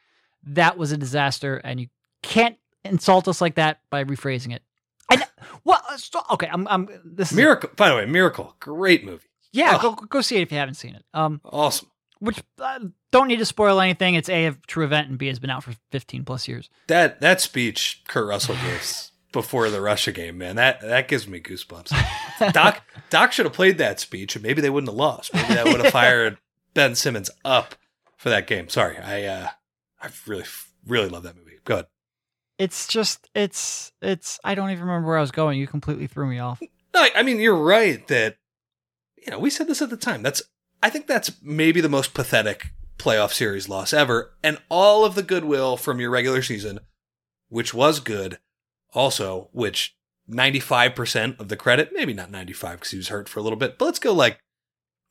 That 0.44 0.78
was 0.78 0.92
a 0.92 0.98
disaster, 0.98 1.58
and 1.58 1.80
you 1.80 1.88
can't 2.24 2.58
insult 2.84 3.28
us 3.28 3.42
like 3.42 3.56
that 3.56 3.82
by 3.92 4.04
rephrasing 4.04 4.54
it. 4.56 4.64
And 5.12 5.24
well, 5.64 5.82
so- 5.98 6.22
okay, 6.32 6.48
I'm, 6.52 6.68
I'm 6.68 6.88
this 7.04 7.32
is 7.32 7.38
Miracle. 7.38 7.70
By 7.76 7.90
the 7.90 7.96
way, 7.96 8.06
Miracle. 8.06 8.56
Great 8.60 9.04
movie. 9.06 9.28
yeah, 9.52 9.78
Oh. 9.82 9.96
go 9.96 10.06
go 10.08 10.22
see 10.22 10.38
it 10.38 10.42
if 10.44 10.52
you 10.52 10.58
haven't 10.60 10.76
seen 10.76 10.96
it. 10.96 11.04
Um, 11.14 11.42
Awesome. 11.44 11.90
Which 12.20 12.42
uh, 12.60 12.80
don't 13.12 13.28
need 13.28 13.40
to 13.40 13.46
spoil 13.46 13.80
anything. 13.82 14.16
It's 14.16 14.30
a 14.30 14.48
a 14.48 14.52
true 14.68 14.84
event, 14.86 15.10
and 15.10 15.18
B 15.18 15.28
has 15.28 15.40
been 15.40 15.50
out 15.50 15.64
for 15.64 15.74
15 15.92 16.24
plus 16.26 16.48
years. 16.48 16.70
That 16.88 17.22
that 17.22 17.42
speech 17.42 18.04
Kurt 18.08 18.28
Russell 18.28 18.56
gives 18.56 19.12
before 19.32 19.70
the 19.70 19.82
Russia 19.82 20.12
game, 20.12 20.38
man, 20.38 20.56
that 20.56 20.82
that 20.82 21.08
gives 21.08 21.28
me 21.28 21.40
goosebumps. 21.40 22.52
Doc 22.54 22.82
Doc 23.10 23.32
should 23.32 23.46
have 23.46 23.54
played 23.54 23.78
that 23.78 24.00
speech, 24.00 24.36
and 24.36 24.44
maybe 24.44 24.62
they 24.62 24.70
wouldn't 24.70 24.90
have 24.90 24.98
lost. 24.98 25.34
Maybe 25.34 25.54
that 25.54 25.66
would 25.66 25.82
have 25.84 25.92
fired 25.94 26.38
Ben 26.74 26.96
Simmons 26.96 27.30
up 27.46 27.76
for 28.18 28.30
that 28.30 28.48
game. 28.48 28.70
Sorry, 28.70 28.98
I 28.98 29.24
uh, 29.26 29.48
I 30.02 30.10
really 30.28 30.46
really 30.86 31.10
love 31.10 31.24
that 31.24 31.36
movie. 31.36 31.60
Go 31.64 31.74
ahead. 31.76 31.88
It's 32.58 32.88
just 32.88 33.30
it's 33.34 33.92
it's. 34.02 34.40
I 34.44 34.56
don't 34.56 34.72
even 34.72 34.84
remember 34.84 35.08
where 35.08 35.18
I 35.18 35.22
was 35.22 35.32
going. 35.32 35.58
You 35.60 35.68
completely 35.68 36.08
threw 36.08 36.28
me 36.28 36.40
off. 36.40 36.60
No, 36.94 37.02
I- 37.02 37.12
I 37.16 37.24
mean 37.24 37.40
you're 37.40 37.56
right 37.56 38.06
that 38.08 38.36
you 39.18 39.32
know 39.32 39.40
we 39.40 39.50
said 39.50 39.68
this 39.68 39.82
at 39.82 39.90
the 39.90 39.96
time. 39.98 40.24
That's 40.24 40.42
I 40.82 40.90
think 40.90 41.08
that's 41.08 41.32
maybe 41.42 41.82
the 41.82 41.90
most 41.90 42.14
pathetic 42.14 42.68
playoff 42.98 43.34
series 43.34 43.68
loss 43.70 43.94
ever, 43.94 44.32
and 44.44 44.58
all 44.70 45.06
of 45.06 45.16
the 45.16 45.24
goodwill 45.24 45.78
from 45.78 46.00
your 46.00 46.10
regular 46.10 46.42
season, 46.42 46.80
which 47.50 47.74
was 47.74 48.00
good, 48.00 48.40
also 48.94 49.50
which 49.52 49.96
95 50.28 50.96
percent 50.96 51.40
of 51.40 51.48
the 51.50 51.56
credit, 51.58 51.92
maybe 51.94 52.14
not 52.14 52.30
95 52.32 52.78
because 52.80 52.92
he 52.92 52.98
was 52.98 53.08
hurt 53.10 53.28
for 53.30 53.40
a 53.40 53.44
little 53.44 53.58
bit, 53.58 53.78
but 53.78 53.86
let's 53.86 54.00
go 54.00 54.14
like 54.14 54.40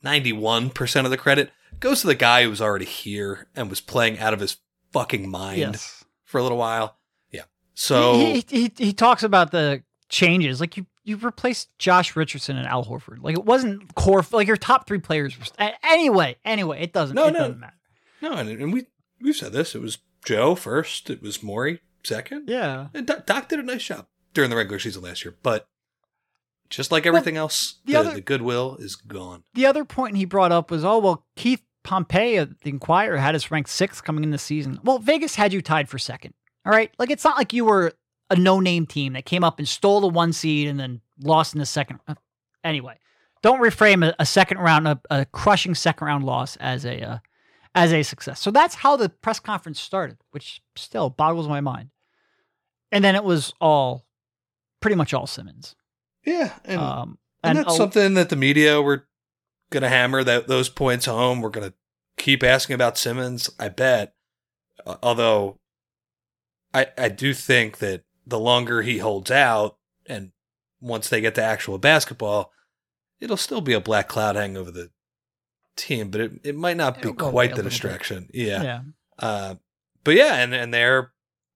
91 0.03 0.71
percent 0.71 1.07
of 1.07 1.11
the 1.11 1.17
credit 1.17 1.51
goes 1.81 2.01
to 2.01 2.07
the 2.07 2.15
guy 2.15 2.43
who 2.45 2.51
was 2.51 2.61
already 2.61 2.85
here 2.85 3.49
and 3.55 3.69
was 3.69 3.81
playing 3.81 4.19
out 4.19 4.33
of 4.33 4.41
his 4.41 4.57
fucking 4.93 5.29
mind 5.29 5.59
Yes. 5.59 6.05
for 6.25 6.39
a 6.39 6.43
little 6.43 6.59
while. 6.59 6.97
Yeah, 7.31 7.43
so 7.75 8.15
he, 8.19 8.45
he, 8.49 8.63
he 8.63 8.73
he 8.87 8.93
talks 8.93 9.23
about 9.23 9.51
the 9.51 9.83
changes. 10.09 10.61
Like 10.61 10.77
you 10.77 10.87
you 11.09 11.17
replaced 11.17 11.77
Josh 11.79 12.15
Richardson 12.15 12.57
and 12.57 12.67
Al 12.67 12.85
Horford. 12.85 13.23
Like 13.23 13.37
it 13.37 13.45
wasn't 13.45 13.95
core. 13.95 14.25
Like 14.31 14.47
your 14.47 14.57
top 14.57 14.87
three 14.87 14.99
players. 14.99 15.39
Were, 15.39 15.45
st- 15.45 15.75
anyway, 15.83 16.37
anyway, 16.45 16.81
it 16.83 16.93
doesn't. 16.93 17.15
No, 17.17 17.27
it 17.27 17.33
no. 17.33 17.39
doesn't 17.41 17.61
matter. 17.61 17.75
No, 18.21 18.33
and, 18.35 18.49
and 18.51 18.73
we 18.73 18.87
we've 19.21 19.37
said 19.37 19.53
this. 19.53 19.75
It 19.75 19.81
was 19.83 19.99
Joe 20.25 20.55
first. 20.55 21.11
It 21.11 21.23
was 21.23 21.43
Maury 21.43 21.81
second. 22.05 22.49
Yeah. 22.49 22.89
And 22.95 23.07
Doc, 23.07 23.27
Doc 23.27 23.49
did 23.49 23.59
a 23.59 23.63
nice 23.63 23.85
job 23.85 24.07
during 24.35 24.51
the 24.51 24.57
regular 24.57 24.79
season 24.79 25.03
last 25.03 25.25
year, 25.25 25.35
but 25.43 25.69
just 26.71 26.93
like 26.93 27.07
everything 27.07 27.37
else, 27.37 27.77
the 27.85 27.93
the, 27.93 27.99
other- 27.99 28.15
the 28.15 28.21
goodwill 28.21 28.77
is 28.79 28.95
gone. 28.97 29.45
The 29.55 29.67
other 29.67 29.85
point 29.85 30.17
he 30.17 30.25
brought 30.25 30.53
up 30.53 30.71
was, 30.71 30.85
oh 30.85 30.99
well, 30.99 31.25
Keith 31.37 31.63
Pompey 31.85 32.37
of 32.37 32.59
the 32.61 32.71
Inquirer 32.71 33.17
had 33.17 33.35
us 33.35 33.51
ranked 33.51 33.71
sixth 33.71 34.05
coming 34.05 34.23
in 34.25 34.31
the 34.31 34.39
season. 34.39 34.79
Well, 34.85 34.99
Vegas 34.99 35.35
had 35.37 35.53
you 35.53 35.63
tied 35.63 35.89
for 35.89 35.99
second. 35.99 36.35
All 36.67 36.73
right, 36.73 36.91
like 36.99 37.11
it's 37.11 37.25
not 37.25 37.39
like 37.39 37.53
you 37.55 37.65
were 37.65 37.95
a 38.31 38.37
no-name 38.37 38.87
team 38.87 39.15
that 39.15 39.25
came 39.25 39.43
up 39.43 39.59
and 39.59 39.69
stole 39.69 40.01
the 40.01 40.09
one 40.09 40.33
seed 40.33 40.69
and 40.69 40.79
then 40.79 41.01
lost 41.23 41.55
in 41.55 41.61
the 41.61 41.67
second. 41.67 42.01
Anyway, 42.63 42.99
don't 43.43 43.61
reframe 43.61 44.07
a, 44.07 44.15
a 44.19 44.27
second 44.27 44.59
round, 44.59 44.87
a, 44.87 45.01
a 45.11 45.25
crushing 45.27 45.75
second 45.75 46.07
round 46.07 46.25
loss 46.25 46.57
as 46.57 46.85
a 46.85 47.01
uh, 47.03 47.19
as 47.75 47.93
a 47.93 48.03
success. 48.03 48.41
So 48.41 48.51
that's 48.51 48.75
how 48.75 48.97
the 48.97 49.09
press 49.09 49.39
conference 49.41 49.81
started, 49.81 50.19
which 50.31 50.63
still 50.77 51.11
boggles 51.11 51.49
my 51.49 51.61
mind. 51.61 51.91
And 52.91 53.05
then 53.05 53.15
it 53.15 53.23
was 53.23 53.53
all, 53.61 54.07
pretty 54.81 54.97
much 54.97 55.13
all 55.15 55.27
Simmons. 55.27 55.77
Yeah, 56.25 56.55
and, 56.65 56.81
um, 56.81 57.19
and 57.45 57.59
that's 57.59 57.75
a- 57.75 57.77
something 57.77 58.15
that 58.15 58.31
the 58.31 58.37
media 58.37 58.83
were 58.83 59.07
going 59.71 59.83
to 59.83 59.89
hammer 59.89 60.25
that 60.25 60.49
those 60.49 60.69
points 60.69 61.07
home. 61.07 61.41
We're 61.41 61.51
going 61.51 61.69
to 61.69 61.75
keep 62.17 62.43
asking 62.43 62.75
about 62.75 62.99
Simmons. 62.99 63.51
I 63.61 63.69
bet. 63.69 64.15
Uh, 64.85 64.97
although, 65.03 65.59
I 66.75 66.89
I 66.97 67.09
do 67.09 67.33
think 67.35 67.79
that 67.79 68.03
the 68.29 68.39
longer 68.39 68.83
he 68.83 68.99
holds 68.99 69.31
out, 69.31 69.77
and 70.07 70.33
once 70.81 71.09
they 71.09 71.21
get 71.21 71.35
to 71.37 71.43
actual 71.43 71.79
basketball, 71.79 72.53
it'll 73.21 73.37
still 73.37 73.61
be 73.61 73.73
a 73.73 73.81
black 73.81 74.07
cloud 74.09 74.37
hanging 74.37 74.57
over 74.57 74.71
the 74.71 74.91
team, 75.77 76.11
but 76.11 76.21
it, 76.21 76.33
it 76.45 76.55
might 76.57 76.77
not 76.77 76.95
be 76.95 77.09
It'll 77.09 77.15
quite 77.15 77.51
the 77.51 77.57
little 77.57 77.65
bit. 77.65 77.71
distraction. 77.71 78.29
Yeah. 78.33 78.63
yeah. 78.63 78.81
Uh, 79.19 79.55
but 80.05 80.15
yeah, 80.15 80.35
and, 80.37 80.55
and 80.55 80.73
their 80.73 81.13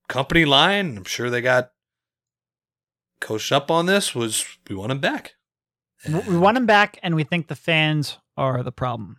company 0.09 0.45
line, 0.45 0.97
I'm 0.97 1.05
sure 1.05 1.31
they 1.31 1.41
got 1.41 1.71
coached 3.21 3.53
up 3.53 3.71
on 3.71 3.87
this, 3.87 4.15
was 4.15 4.45
we 4.69 4.75
want 4.75 4.93
him 4.93 5.01
back. 5.01 5.35
W- 6.05 6.31
We 6.33 6.39
want 6.39 6.57
him 6.57 6.67
back, 6.67 6.99
and 7.03 7.15
we 7.15 7.23
think 7.25 7.47
the 7.49 7.55
fans 7.57 8.19
are 8.37 8.63
the 8.63 8.73
problem. 8.73 9.19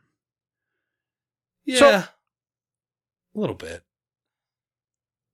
Yeah. 1.65 1.79
So- 1.79 1.89
a 1.89 2.09
little 3.39 3.55
bit. 3.55 3.83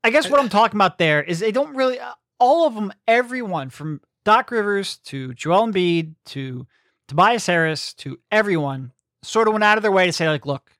I 0.03 0.11
guess 0.11 0.29
what 0.29 0.39
I'm 0.39 0.49
talking 0.49 0.77
about 0.77 0.97
there 0.97 1.21
is 1.21 1.39
they 1.39 1.51
don't 1.51 1.75
really, 1.75 1.99
all 2.39 2.65
of 2.65 2.75
them, 2.75 2.93
everyone 3.07 3.69
from 3.69 4.01
Doc 4.23 4.51
Rivers 4.51 4.97
to 5.05 5.33
Joel 5.33 5.67
Embiid 5.67 6.15
to 6.27 6.67
Tobias 7.07 7.47
Harris 7.47 7.93
to 7.95 8.19
everyone 8.31 8.93
sort 9.23 9.47
of 9.47 9.53
went 9.53 9.63
out 9.63 9.77
of 9.77 9.81
their 9.81 9.91
way 9.91 10.05
to 10.05 10.13
say, 10.13 10.29
like, 10.29 10.45
look, 10.45 10.71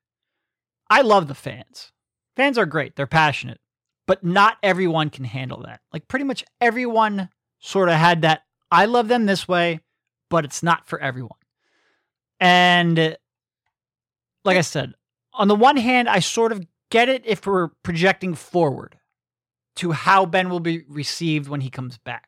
I 0.90 1.02
love 1.02 1.28
the 1.28 1.36
fans. 1.36 1.92
Fans 2.36 2.58
are 2.58 2.66
great. 2.66 2.96
They're 2.96 3.08
passionate, 3.08 3.60
but 4.08 4.24
not 4.24 4.58
everyone 4.64 5.10
can 5.10 5.26
handle 5.26 5.64
that. 5.64 5.82
Like, 5.92 6.08
pretty 6.08 6.26
much 6.26 6.46
everyone 6.62 7.30
sort 7.60 7.90
of 7.90 7.96
had 7.96 8.22
that. 8.22 8.44
I 8.72 8.86
love 8.86 9.08
them 9.08 9.26
this 9.26 9.48
way, 9.48 9.82
but 10.30 10.46
it's 10.46 10.64
not 10.64 10.88
for 10.88 11.00
everyone. 11.00 11.32
And 12.40 13.18
like 14.46 14.58
I 14.58 14.62
said, 14.62 14.94
on 15.34 15.50
the 15.50 15.56
one 15.56 15.78
hand, 15.78 16.08
I 16.08 16.20
sort 16.20 16.54
of 16.54 16.66
get 16.90 17.10
it 17.10 17.24
if 17.26 17.46
we're 17.46 17.70
projecting 17.84 18.34
forward 18.36 18.99
to 19.80 19.92
how 19.94 20.26
Ben 20.26 20.50
will 20.50 20.60
be 20.60 20.84
received 20.88 21.48
when 21.48 21.62
he 21.62 21.70
comes 21.70 21.98
back. 21.98 22.28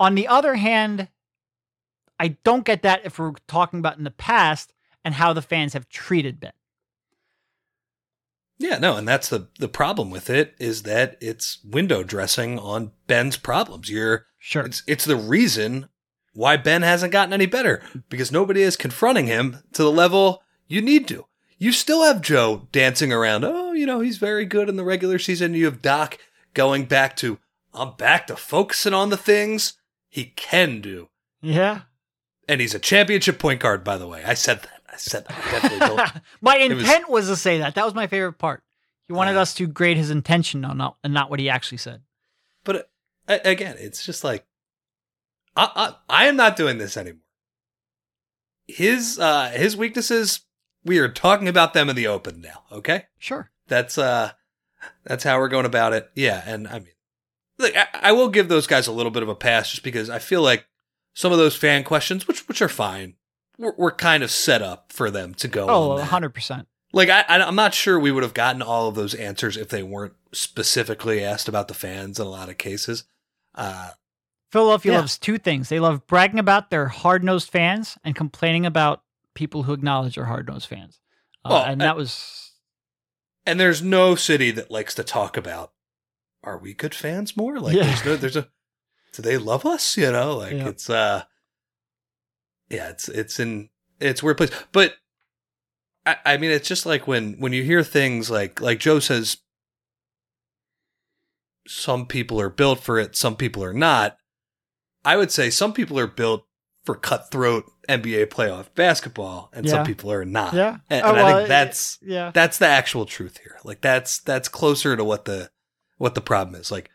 On 0.00 0.14
the 0.14 0.26
other 0.26 0.54
hand, 0.54 1.08
I 2.18 2.28
don't 2.42 2.64
get 2.64 2.82
that 2.82 3.04
if 3.04 3.18
we're 3.18 3.32
talking 3.46 3.78
about 3.78 3.98
in 3.98 4.04
the 4.04 4.10
past 4.10 4.72
and 5.04 5.14
how 5.14 5.32
the 5.32 5.42
fans 5.42 5.74
have 5.74 5.88
treated 5.88 6.40
Ben. 6.40 6.52
Yeah, 8.58 8.78
no, 8.78 8.96
and 8.96 9.06
that's 9.06 9.28
the 9.28 9.48
the 9.58 9.68
problem 9.68 10.10
with 10.10 10.30
it 10.30 10.54
is 10.58 10.84
that 10.84 11.16
it's 11.20 11.58
window 11.64 12.02
dressing 12.02 12.58
on 12.58 12.92
Ben's 13.06 13.36
problems. 13.36 13.90
You're 13.90 14.26
Sure. 14.38 14.64
it's 14.64 14.82
it's 14.86 15.04
the 15.04 15.16
reason 15.16 15.88
why 16.34 16.56
Ben 16.56 16.82
hasn't 16.82 17.12
gotten 17.12 17.32
any 17.32 17.46
better 17.46 17.82
because 18.08 18.30
nobody 18.32 18.62
is 18.62 18.76
confronting 18.76 19.26
him 19.26 19.58
to 19.72 19.82
the 19.82 19.90
level 19.90 20.42
you 20.66 20.80
need 20.80 21.08
to. 21.08 21.26
You 21.58 21.72
still 21.72 22.04
have 22.04 22.20
Joe 22.22 22.68
dancing 22.72 23.12
around. 23.12 23.44
Oh, 23.44 23.72
you 23.72 23.86
know, 23.86 24.00
he's 24.00 24.18
very 24.18 24.44
good 24.44 24.68
in 24.68 24.76
the 24.76 24.84
regular 24.84 25.18
season. 25.18 25.54
You 25.54 25.66
have 25.66 25.82
Doc 25.82 26.18
going 26.54 26.84
back 26.86 27.16
to 27.16 27.38
I'm 27.72 27.94
back 27.96 28.26
to 28.28 28.36
focusing 28.36 28.94
on 28.94 29.10
the 29.10 29.16
things 29.16 29.74
he 30.08 30.26
can 30.36 30.80
do. 30.80 31.08
Yeah. 31.42 31.82
And 32.48 32.60
he's 32.60 32.74
a 32.74 32.78
championship 32.78 33.38
point 33.38 33.60
guard, 33.60 33.82
by 33.84 33.96
the 33.98 34.06
way. 34.06 34.22
I 34.24 34.34
said 34.34 34.62
that. 34.62 34.82
I 34.92 34.96
said 34.96 35.26
that. 35.26 35.36
I 35.36 35.50
definitely 35.50 35.86
told 35.88 36.00
my 36.40 36.56
It 36.56 36.72
was- 36.72 36.84
intent 36.84 37.08
was, 37.10 37.26
to 37.28 37.36
say 37.36 37.58
that. 37.58 37.74
That 37.74 37.84
was 37.84 37.94
my 37.94 38.06
favorite 38.06 38.34
part. 38.34 38.62
He 39.08 39.12
wanted 39.12 39.36
Uh. 39.36 39.40
us 39.40 39.54
to 39.54 39.66
grade 39.66 39.96
his 39.96 40.10
intention 40.10 40.64
on 40.64 40.76
not, 40.78 40.96
and 41.02 41.12
not 41.12 41.30
what 41.30 41.40
he 41.40 41.50
actually 41.50 41.78
said. 41.78 42.02
But 42.62 42.88
uh, 43.28 43.38
again, 43.44 43.76
it's 43.78 44.06
just 44.06 44.22
like 44.24 44.46
I, 45.56 45.94
I 46.08 46.24
I 46.24 46.26
am 46.26 46.36
not 46.36 46.56
doing 46.56 46.78
this 46.78 46.96
anymore. 46.96 47.20
His 48.66 49.18
uh 49.18 49.50
his 49.50 49.76
weaknesses, 49.76 50.40
we 50.84 50.98
are 50.98 51.08
talking 51.08 51.48
about 51.48 51.74
them 51.74 51.90
in 51.90 51.96
the 51.96 52.06
open 52.06 52.40
now. 52.40 52.62
Okay, 52.72 53.04
Sure. 53.18 53.50
that's 53.68 53.98
uh 53.98 54.32
that's 55.04 55.24
how 55.24 55.38
we're 55.38 55.48
going 55.48 55.66
about 55.66 55.92
it. 55.92 56.10
Yeah, 56.14 56.42
and 56.46 56.66
I 56.68 56.78
mean, 56.80 56.88
look, 57.58 57.76
I, 57.76 57.86
I 57.94 58.12
will 58.12 58.28
give 58.28 58.48
those 58.48 58.66
guys 58.66 58.86
a 58.86 58.92
little 58.92 59.12
bit 59.12 59.22
of 59.22 59.28
a 59.28 59.34
pass 59.34 59.70
just 59.70 59.82
because 59.82 60.10
I 60.10 60.18
feel 60.18 60.42
like 60.42 60.66
some 61.14 61.32
of 61.32 61.38
those 61.38 61.56
fan 61.56 61.84
questions, 61.84 62.26
which 62.28 62.46
which 62.48 62.60
are 62.62 62.68
fine, 62.68 63.14
were, 63.58 63.74
were 63.78 63.90
kind 63.92 64.22
of 64.22 64.30
set 64.30 64.62
up 64.62 64.92
for 64.92 65.10
them 65.10 65.34
to 65.34 65.48
go. 65.48 65.66
Oh, 65.68 65.90
on 65.98 66.06
100%. 66.06 66.66
Like 66.92 67.08
I, 67.08 67.22
I, 67.28 67.40
I'm 67.42 67.56
not 67.56 67.74
sure 67.74 67.98
we 67.98 68.12
would 68.12 68.22
have 68.22 68.34
gotten 68.34 68.62
all 68.62 68.88
of 68.88 68.94
those 68.94 69.14
answers 69.14 69.56
if 69.56 69.68
they 69.68 69.82
weren't 69.82 70.14
specifically 70.32 71.24
asked 71.24 71.48
about 71.48 71.68
the 71.68 71.74
fans 71.74 72.20
in 72.20 72.26
a 72.26 72.30
lot 72.30 72.48
of 72.48 72.58
cases. 72.58 73.04
Uh, 73.54 73.90
Philadelphia 74.52 74.92
Yeah. 74.92 74.98
loves 74.98 75.18
two 75.18 75.38
things. 75.38 75.68
They 75.68 75.80
love 75.80 76.06
bragging 76.06 76.38
about 76.38 76.70
their 76.70 76.86
hard 76.86 77.24
nosed 77.24 77.50
fans 77.50 77.98
and 78.04 78.14
complaining 78.14 78.64
about 78.66 79.02
people 79.34 79.64
who 79.64 79.72
acknowledge 79.72 80.14
their 80.14 80.26
hard 80.26 80.46
nosed 80.46 80.68
fans. 80.68 81.00
Uh, 81.44 81.48
Well, 81.50 81.64
and 81.64 81.82
I- 81.82 81.86
that 81.86 81.96
was 81.96 82.52
and 83.46 83.58
there's 83.60 83.82
no 83.82 84.14
city 84.14 84.50
that 84.52 84.70
likes 84.70 84.94
to 84.94 85.04
talk 85.04 85.36
about 85.36 85.72
are 86.42 86.58
we 86.58 86.74
good 86.74 86.94
fans 86.94 87.36
more? 87.36 87.58
Like 87.58 87.74
Yeah. 87.76 87.84
there's 87.84 88.04
no 88.04 88.16
there's 88.16 88.36
a 88.36 88.48
do 89.12 89.22
they 89.22 89.38
love 89.38 89.64
us? 89.64 89.96
You 89.96 90.12
know, 90.12 90.36
like 90.36 90.52
Yeah. 90.52 90.68
it's 90.68 90.90
uh 90.90 91.24
yeah, 92.70 92.88
it's 92.90 93.08
it's 93.08 93.38
in 93.40 93.70
it's 94.00 94.22
a 94.22 94.24
weird 94.24 94.36
place. 94.38 94.50
But 94.72 94.94
I, 96.04 96.16
I 96.24 96.36
mean 96.36 96.50
it's 96.50 96.68
just 96.68 96.84
like 96.86 97.06
when 97.06 97.34
when 97.34 97.52
you 97.52 97.62
hear 97.62 97.82
things 97.82 98.30
like 98.30 98.60
like 98.60 98.78
Joe 98.80 98.98
says 98.98 99.38
some 101.66 102.06
people 102.06 102.40
are 102.40 102.50
built 102.50 102.80
for 102.80 102.98
it, 102.98 103.16
some 103.16 103.36
people 103.36 103.64
are 103.64 103.72
not. 103.72 104.18
I 105.04 105.16
would 105.16 105.30
say 105.30 105.50
some 105.50 105.72
people 105.72 105.98
are 105.98 106.06
built 106.06 106.46
for 106.84 106.94
cutthroat 106.94 107.64
NBA 107.88 108.26
playoff 108.26 108.66
basketball 108.74 109.50
and 109.52 109.64
Yeah. 109.66 109.72
some 109.72 109.86
people 109.86 110.10
are 110.12 110.24
not. 110.24 110.54
yeah. 110.54 110.78
And, 110.90 111.04
Oh, 111.04 111.10
and 111.10 111.18
I 111.20 111.34
think 111.36 111.48
that's 111.48 111.98
yeah. 112.02 112.30
that's 112.32 112.58
the 112.58 112.66
actual 112.66 113.06
truth 113.06 113.38
here. 113.38 113.58
Like 113.64 113.80
that's 113.80 114.18
that's 114.18 114.48
closer 114.48 114.96
to 114.96 115.04
what 115.04 115.24
the 115.24 115.50
what 115.98 116.14
the 116.14 116.20
problem 116.20 116.54
is. 116.60 116.70
Like 116.70 116.90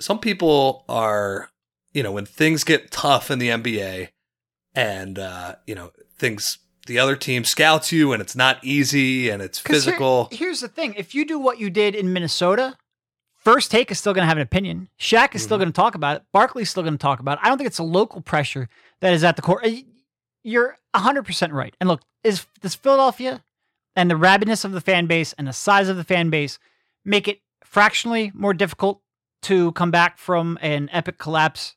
some 0.00 0.18
people 0.18 0.84
are, 0.88 1.50
you 1.92 2.02
know, 2.02 2.12
when 2.12 2.26
things 2.26 2.64
get 2.64 2.90
tough 2.90 3.30
in 3.30 3.38
the 3.38 3.48
NBA 3.48 4.08
and 4.74 5.18
uh, 5.18 5.56
you 5.66 5.74
know, 5.74 5.90
things 6.16 6.58
the 6.86 6.98
other 6.98 7.14
team 7.16 7.44
scouts 7.44 7.92
you 7.92 8.12
and 8.12 8.20
it's 8.22 8.34
not 8.34 8.58
easy 8.64 9.28
and 9.28 9.42
it's 9.42 9.60
'Cause 9.60 9.84
here- 9.84 9.92
physical. 9.92 10.28
here's 10.32 10.60
the 10.60 10.68
thing: 10.68 10.94
if 10.94 11.14
you 11.14 11.24
do 11.26 11.38
what 11.38 11.58
you 11.60 11.70
did 11.70 11.94
in 11.94 12.12
Minnesota, 12.12 12.76
First 13.36 13.70
Take 13.70 13.90
is 13.90 13.98
still 13.98 14.12
going 14.12 14.22
to 14.24 14.28
have 14.28 14.36
an 14.36 14.42
opinion. 14.42 14.88
Shaq 14.98 15.34
is 15.34 15.42
still 15.42 15.56
Mhm. 15.56 15.60
going 15.60 15.72
to 15.72 15.76
talk 15.76 15.94
about 15.94 16.16
it. 16.18 16.22
Barkley's 16.32 16.68
still 16.70 16.82
going 16.82 16.94
to 16.94 16.98
talk 16.98 17.20
about 17.20 17.38
it. 17.38 17.44
I 17.44 17.48
don't 17.48 17.56
think 17.58 17.68
it's 17.68 17.78
a 17.78 17.82
local 17.82 18.20
pressure 18.20 18.68
that 19.00 19.12
is 19.12 19.24
at 19.24 19.36
the 19.36 19.42
core. 19.42 19.62
You're 20.42 20.78
100 20.92 21.24
percent 21.24 21.52
right. 21.52 21.74
And 21.80 21.88
look, 21.88 22.02
is 22.24 22.46
this 22.60 22.74
Philadelphia 22.74 23.42
and 23.96 24.10
the 24.10 24.16
rabidness 24.16 24.64
of 24.64 24.72
the 24.72 24.80
fan 24.80 25.06
base 25.06 25.32
and 25.34 25.46
the 25.46 25.52
size 25.52 25.88
of 25.88 25.96
the 25.96 26.04
fan 26.04 26.30
base 26.30 26.58
make 27.04 27.28
it 27.28 27.40
fractionally 27.64 28.32
more 28.34 28.54
difficult 28.54 29.00
to 29.42 29.72
come 29.72 29.90
back 29.90 30.18
from 30.18 30.58
an 30.60 30.88
epic 30.92 31.18
collapse 31.18 31.76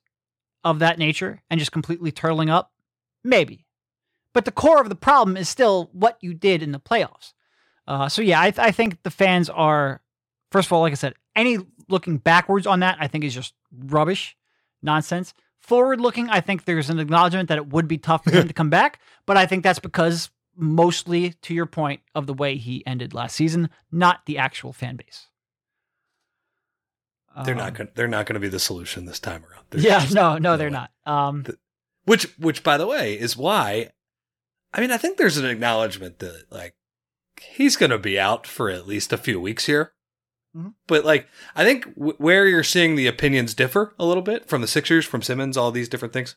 of 0.63 0.79
that 0.79 0.97
nature 0.97 1.41
and 1.49 1.59
just 1.59 1.71
completely 1.71 2.11
turtling 2.11 2.49
up? 2.49 2.71
Maybe. 3.23 3.65
But 4.33 4.45
the 4.45 4.51
core 4.51 4.81
of 4.81 4.89
the 4.89 4.95
problem 4.95 5.37
is 5.37 5.47
still 5.47 5.89
what 5.93 6.17
you 6.21 6.33
did 6.33 6.63
in 6.63 6.71
the 6.71 6.79
playoffs. 6.79 7.33
Uh, 7.87 8.09
so 8.09 8.21
yeah, 8.21 8.41
I, 8.41 8.51
th- 8.51 8.65
I 8.65 8.71
think 8.71 9.03
the 9.03 9.11
fans 9.11 9.49
are, 9.49 10.01
first 10.51 10.67
of 10.67 10.73
all, 10.73 10.81
like 10.81 10.91
I 10.91 10.95
said, 10.95 11.13
any 11.35 11.59
looking 11.89 12.17
backwards 12.17 12.65
on 12.65 12.79
that, 12.79 12.97
I 12.99 13.07
think 13.07 13.23
is 13.23 13.33
just 13.33 13.53
rubbish, 13.71 14.35
nonsense. 14.81 15.33
Forward 15.63 15.99
looking, 16.01 16.29
I 16.29 16.41
think 16.41 16.65
there's 16.65 16.89
an 16.89 16.99
acknowledgement 16.99 17.49
that 17.49 17.57
it 17.57 17.67
would 17.67 17.87
be 17.87 17.97
tough 17.97 18.23
for 18.25 18.31
him 18.31 18.47
to 18.49 18.53
come 18.53 18.69
back, 18.69 18.99
but 19.25 19.37
I 19.37 19.45
think 19.45 19.63
that's 19.63 19.79
because 19.79 20.29
mostly 20.55 21.31
to 21.41 21.53
your 21.53 21.65
point 21.65 22.01
of 22.13 22.27
the 22.27 22.33
way 22.33 22.57
he 22.57 22.85
ended 22.85 23.13
last 23.13 23.35
season, 23.35 23.69
not 23.91 24.25
the 24.25 24.37
actual 24.37 24.71
fan 24.73 24.97
base. 24.97 25.27
they're 27.45 27.53
Um, 27.55 27.59
not 27.59 27.73
going 27.73 27.89
they're 27.95 28.07
not 28.07 28.25
going 28.25 28.35
to 28.35 28.39
be 28.39 28.49
the 28.49 28.59
solution 28.59 29.05
this 29.05 29.19
time 29.19 29.43
around. 29.45 29.65
They're 29.69 29.81
Yeah, 29.81 29.99
just- 30.01 30.13
no, 30.13 30.37
no, 30.37 30.57
they're 30.57 30.67
way. 30.69 30.73
not. 30.73 30.91
Um, 31.05 31.45
Which 32.05 32.23
which 32.37 32.61
by 32.63 32.77
the 32.77 32.85
way 32.85 33.17
is 33.17 33.35
why 33.37 33.89
I 34.73 34.81
mean, 34.81 34.91
I 34.91 34.97
think 34.97 35.17
there's 35.17 35.37
an 35.37 35.45
acknowledgement 35.45 36.19
that 36.19 36.45
like 36.51 36.75
he's 37.41 37.75
going 37.77 37.89
to 37.91 37.97
be 37.97 38.19
out 38.19 38.45
for 38.45 38.69
at 38.69 38.85
least 38.87 39.13
a 39.13 39.17
few 39.17 39.39
weeks 39.39 39.65
here. 39.65 39.93
Mhm. 40.55 40.73
But 40.87 41.03
like, 41.05 41.27
I 41.55 41.63
think 41.63 41.93
w- 41.95 42.15
where 42.17 42.47
you're 42.47 42.63
seeing 42.63 42.95
the 42.95 43.07
opinions 43.07 43.53
differ 43.53 43.95
a 43.97 44.05
little 44.05 44.23
bit 44.23 44.47
from 44.47 44.61
the 44.61 44.67
Sixers, 44.67 45.05
from 45.05 45.21
Simmons, 45.21 45.57
all 45.57 45.71
these 45.71 45.89
different 45.89 46.13
things, 46.13 46.35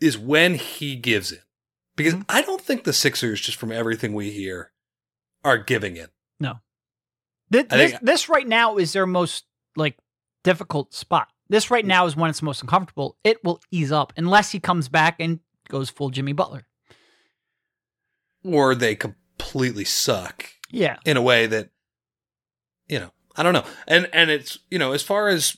is 0.00 0.18
when 0.18 0.54
he 0.54 0.96
gives 0.96 1.30
in. 1.32 1.40
Because 1.96 2.14
Mhm. 2.14 2.24
I 2.28 2.42
don't 2.42 2.60
think 2.62 2.84
the 2.84 2.92
Sixers, 2.92 3.40
just 3.40 3.58
from 3.58 3.72
everything 3.72 4.12
we 4.14 4.30
hear, 4.30 4.72
are 5.44 5.58
giving 5.58 5.96
in. 5.96 6.08
This, 7.50 7.64
I 7.70 7.76
this, 7.78 7.98
this 8.02 8.28
right 8.28 8.46
now 8.46 8.76
is 8.76 8.92
their 8.92 9.06
most 9.06 9.46
like 9.74 9.96
difficult 10.44 10.92
spot. 10.92 11.28
This 11.48 11.70
right 11.70 11.86
now 11.86 12.04
is 12.04 12.14
when 12.14 12.28
it's 12.28 12.42
most 12.42 12.60
uncomfortable. 12.60 13.16
It 13.24 13.42
will 13.42 13.62
ease 13.70 13.90
up 13.90 14.12
unless 14.18 14.50
he 14.52 14.60
comes 14.60 14.90
back 14.90 15.16
and 15.18 15.40
goes 15.66 15.88
full 15.88 16.10
Jimmy 16.10 16.34
Butler. 16.34 16.66
Or 18.44 18.74
they 18.74 18.94
completely 18.94 19.86
suck 19.86 20.44
Yeah. 20.70 20.98
in 21.06 21.16
a 21.16 21.22
way 21.22 21.46
that 21.46 21.70
you 22.88 22.98
know 22.98 23.10
i 23.36 23.42
don't 23.42 23.52
know. 23.52 23.64
And 23.86 24.08
and 24.12 24.30
it's 24.30 24.58
you 24.70 24.78
know 24.78 24.92
as 24.92 25.02
far 25.02 25.28
as 25.28 25.56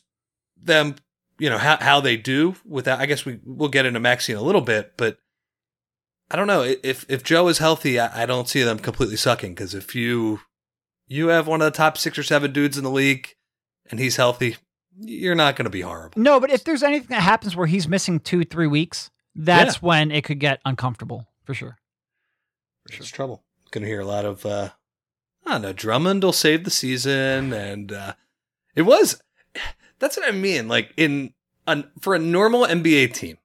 them 0.62 0.97
you 1.39 1.49
know 1.49 1.59
how, 1.59 1.78
how 1.78 2.01
they 2.01 2.16
do 2.16 2.55
with 2.64 2.85
that 2.85 3.01
i 3.01 3.07
guess 3.07 3.24
we 3.24 3.41
we'll 3.45 3.68
get 3.68 3.87
into 3.87 4.01
maxey 4.01 4.33
in 4.33 4.39
a 4.39 4.43
little 4.43 4.61
bit 4.61 4.93
but 4.97 5.18
i 6.31 6.37
don't 6.37 6.47
know. 6.47 6.62
If 6.62 7.07
if 7.09 7.22
joe 7.22 7.49
is 7.49 7.59
healthy 7.59 7.99
i, 7.99 8.22
I 8.22 8.26
don't 8.26 8.49
see 8.49 8.62
them 8.62 8.78
completely 8.78 9.16
sucking 9.16 9.55
because 9.55 9.74
if 9.74 9.95
you 9.95 10.41
you 11.09 11.28
have 11.28 11.47
one 11.47 11.61
of 11.62 11.72
the 11.72 11.76
top 11.76 11.97
six 11.97 12.18
or 12.18 12.22
seven 12.22 12.53
dudes 12.53 12.76
in 12.76 12.85
the 12.85 12.91
league 12.91 13.35
and 13.91 13.99
he's 13.99 14.16
healthy 14.16 14.57
you're 15.03 15.35
not 15.35 15.57
going 15.57 15.64
to 15.64 15.70
be 15.70 15.81
horrible. 15.81 16.20
No, 16.20 16.41
but 16.41 16.51
if 16.51 16.64
there's 16.64 16.83
anything 16.83 17.09
that 17.09 17.22
happens 17.22 17.57
where 17.57 17.66
he's 17.66 17.89
missing 17.89 18.20
two, 18.20 18.45
three 18.45 18.66
weeks, 18.66 19.11
that's 19.35 19.81
when 19.81 20.11
it 20.11 20.24
could 20.24 20.41
get 20.41 20.61
uncomfortable 20.64 21.26
for 21.45 21.55
sure. 21.55 21.78
it's 22.89 23.09
trouble. 23.09 23.43
Gonna 23.70 23.87
hear 23.87 24.01
a 24.01 24.07
lot 24.07 24.24
of 24.24 24.45
uh 24.45 24.70
i 25.51 25.55
don't 25.55 25.62
know 25.62 25.72
drummond 25.72 26.22
will 26.22 26.32
save 26.32 26.64
the 26.64 26.70
season 26.70 27.53
and 27.53 27.92
uh 27.92 28.12
it 28.74 28.82
was 28.82 29.20
that's 29.98 30.16
what 30.16 30.26
i 30.28 30.30
mean 30.30 30.68
like 30.68 30.92
in 30.96 31.32
an 31.66 31.90
for 32.01 32.14
a 32.14 32.18
normal 32.18 32.64
nba 32.66 33.12
team 33.12 33.36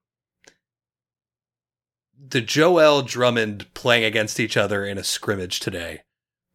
the 2.29 2.41
joel 2.41 3.01
drummond 3.01 3.71
playing 3.73 4.03
against 4.03 4.39
each 4.39 4.55
other 4.57 4.85
in 4.85 4.97
a 4.97 5.03
scrimmage 5.03 5.59
today 5.59 6.01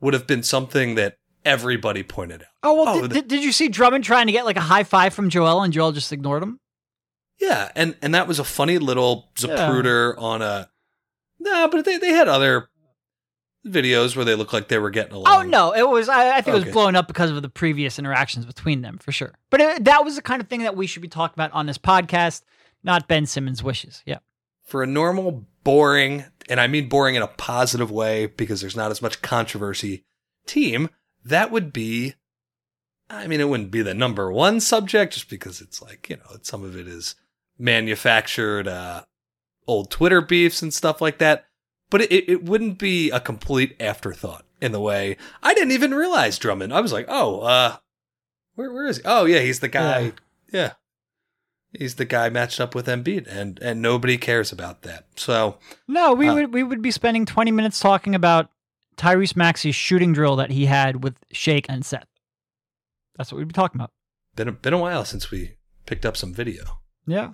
would 0.00 0.14
have 0.14 0.26
been 0.26 0.42
something 0.42 0.94
that 0.94 1.16
everybody 1.44 2.02
pointed 2.02 2.42
out 2.42 2.48
Oh 2.62 2.74
well, 2.74 2.88
Oh, 2.96 3.00
did, 3.02 3.12
did, 3.12 3.28
did 3.28 3.42
you 3.42 3.52
see 3.52 3.68
Drummond 3.68 4.04
trying 4.04 4.26
to 4.26 4.32
get 4.32 4.44
like 4.44 4.58
a 4.58 4.60
high 4.62 4.84
five 4.84 5.14
from 5.14 5.30
Joel 5.30 5.62
and 5.62 5.72
Joel 5.72 5.92
just 5.92 6.12
ignored 6.12 6.42
him? 6.42 6.58
yeah 7.40 7.70
and 7.74 7.96
and 8.02 8.14
that 8.14 8.28
was 8.28 8.38
a 8.38 8.44
funny 8.44 8.78
little 8.78 9.30
zapruder 9.36 10.14
on 10.18 10.42
a 10.42 10.68
no 11.38 11.68
but 11.68 11.84
they, 11.84 11.96
they 11.98 12.12
had 12.12 12.28
other 12.28 12.68
videos 13.66 14.16
where 14.16 14.24
they 14.24 14.34
look 14.34 14.52
like 14.52 14.68
they 14.68 14.78
were 14.78 14.90
getting 14.90 15.12
along 15.12 15.26
Oh 15.28 15.42
no, 15.42 15.72
it 15.74 15.88
was. 15.88 16.08
I, 16.08 16.36
I 16.36 16.40
think 16.40 16.56
it 16.56 16.64
was 16.64 16.72
blown 16.72 16.96
up 16.96 17.06
because 17.08 17.30
of 17.30 17.42
the 17.42 17.48
previous 17.48 17.98
interactions 17.98 18.46
between 18.46 18.82
them 18.82 18.98
for 18.98 19.12
sure. 19.12 19.34
But 19.50 19.60
it, 19.60 19.84
that 19.84 20.04
was 20.04 20.16
the 20.16 20.22
kind 20.22 20.40
of 20.40 20.48
thing 20.48 20.62
that 20.62 20.76
we 20.76 20.86
should 20.86 21.02
be 21.02 21.08
talking 21.08 21.34
about 21.34 21.52
on 21.52 21.66
this 21.66 21.78
podcast, 21.78 22.42
not 22.82 23.08
Ben 23.08 23.26
Simmons' 23.26 23.62
wishes. 23.62 24.02
Yeah. 24.06 24.18
for 24.64 24.82
a 24.82 24.86
normal 24.86 25.46
boring 25.62 26.24
and 26.48 26.58
i 26.58 26.66
mean 26.66 26.88
boring 26.88 27.16
in 27.16 27.22
a 27.22 27.26
positive 27.26 27.90
way 27.90 28.24
because 28.24 28.62
there's 28.62 28.74
not 28.76 28.90
as 28.90 29.02
much 29.02 29.20
controversy 29.20 30.04
team 30.46 30.88
that 31.22 31.50
would 31.50 31.70
be 31.70 32.14
i 33.10 33.26
mean 33.26 33.42
it 33.42 33.48
wouldn't 33.50 33.70
be 33.70 33.82
the 33.82 33.92
number 33.92 34.32
one 34.32 34.58
subject 34.58 35.12
just 35.12 35.28
because 35.28 35.60
it's 35.60 35.82
like 35.82 36.08
you 36.08 36.16
know 36.16 36.38
some 36.40 36.64
of 36.64 36.74
it 36.76 36.88
is 36.88 37.14
manufactured 37.58 38.66
uh 38.66 39.02
old 39.66 39.90
twitter 39.90 40.22
beefs 40.22 40.62
and 40.62 40.72
stuff 40.72 41.02
like 41.02 41.18
that 41.18 41.44
but 41.90 42.00
it, 42.02 42.12
it 42.30 42.44
wouldn't 42.44 42.78
be 42.78 43.10
a 43.10 43.20
complete 43.20 43.76
afterthought 43.80 44.44
in 44.60 44.72
the 44.72 44.80
way 44.80 45.16
i 45.42 45.52
didn't 45.54 45.72
even 45.72 45.92
realize 45.92 46.38
drummond 46.38 46.72
i 46.72 46.80
was 46.80 46.92
like 46.92 47.06
oh 47.08 47.40
uh 47.40 47.76
where, 48.54 48.72
where 48.72 48.86
is 48.86 48.98
he 48.98 49.02
oh 49.04 49.24
yeah 49.24 49.40
he's 49.40 49.60
the 49.60 49.68
guy 49.68 50.00
Yeah. 50.00 50.10
yeah 50.52 50.72
he's 51.78 51.94
the 51.94 52.04
guy 52.04 52.28
matched 52.28 52.60
up 52.60 52.74
with 52.74 52.86
Embiid, 52.86 53.26
and 53.28 53.58
and 53.60 53.80
nobody 53.80 54.18
cares 54.18 54.50
about 54.50 54.82
that. 54.82 55.06
So 55.14 55.58
No, 55.86 56.12
we 56.14 56.28
Uh, 56.28 56.34
would 56.34 56.52
we 56.54 56.62
would 56.64 56.82
be 56.82 56.90
spending 56.90 57.24
twenty 57.24 57.52
minutes 57.52 57.78
talking 57.78 58.14
about 58.16 58.50
Tyrese 58.96 59.36
Maxey's 59.36 59.76
shooting 59.76 60.12
drill 60.12 60.34
that 60.36 60.50
he 60.50 60.66
had 60.66 61.04
with 61.04 61.14
Shake 61.30 61.66
and 61.68 61.84
Seth. 61.86 62.08
That's 63.16 63.30
what 63.30 63.38
we'd 63.38 63.46
be 63.48 63.52
talking 63.54 63.80
about. 63.80 63.92
been 64.34 64.48
a, 64.48 64.52
been 64.52 64.72
a 64.74 64.78
while 64.78 65.04
since 65.04 65.30
we 65.30 65.52
picked 65.86 66.04
up 66.04 66.16
some 66.16 66.34
video. 66.34 66.80
Yeah, 67.06 67.30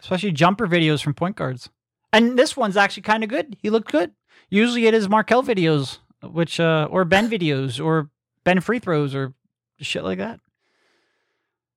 especially 0.00 0.32
jumper 0.32 0.66
videos 0.66 1.02
from 1.02 1.12
point 1.12 1.36
guards. 1.36 1.68
And 2.16 2.38
this 2.38 2.56
one's 2.56 2.78
actually 2.78 3.02
kind 3.02 3.22
of 3.22 3.28
good. 3.28 3.56
He 3.60 3.68
looked 3.68 3.92
good. 3.92 4.12
Usually 4.48 4.86
it 4.86 4.94
is 4.94 5.06
Markelle 5.06 5.42
videos, 5.42 5.98
which 6.22 6.58
uh, 6.58 6.88
or 6.90 7.04
Ben 7.04 7.28
videos 7.28 7.84
or 7.84 8.08
Ben 8.42 8.60
free 8.60 8.78
throws 8.78 9.14
or 9.14 9.34
shit 9.80 10.02
like 10.02 10.16
that. 10.16 10.40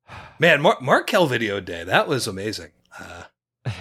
Man, 0.39 0.61
Mar- 0.61 0.77
Markelle 0.79 1.27
video 1.27 1.59
day 1.59 1.83
that 1.83 2.07
was 2.07 2.25
amazing. 2.25 2.71
Uh, 2.97 3.23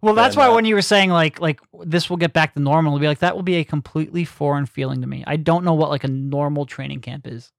Well, 0.00 0.14
that's 0.14 0.34
And, 0.34 0.40
why 0.40 0.48
uh, 0.48 0.54
when 0.56 0.64
you 0.64 0.74
were 0.74 0.82
saying 0.82 1.10
like 1.10 1.40
like 1.40 1.60
this 1.84 2.10
will 2.10 2.16
get 2.16 2.32
back 2.32 2.54
to 2.54 2.60
normal, 2.60 2.94
it'll 2.94 3.00
be 3.00 3.06
like 3.06 3.20
that 3.20 3.36
will 3.36 3.44
be 3.44 3.54
a 3.54 3.64
completely 3.64 4.24
foreign 4.24 4.66
feeling 4.66 5.00
to 5.02 5.06
me. 5.06 5.22
I 5.28 5.36
don't 5.36 5.64
know 5.64 5.74
what 5.74 5.90
like 5.90 6.02
a 6.02 6.08
normal 6.08 6.66
training 6.66 7.02
camp 7.02 7.24
is. 7.28 7.52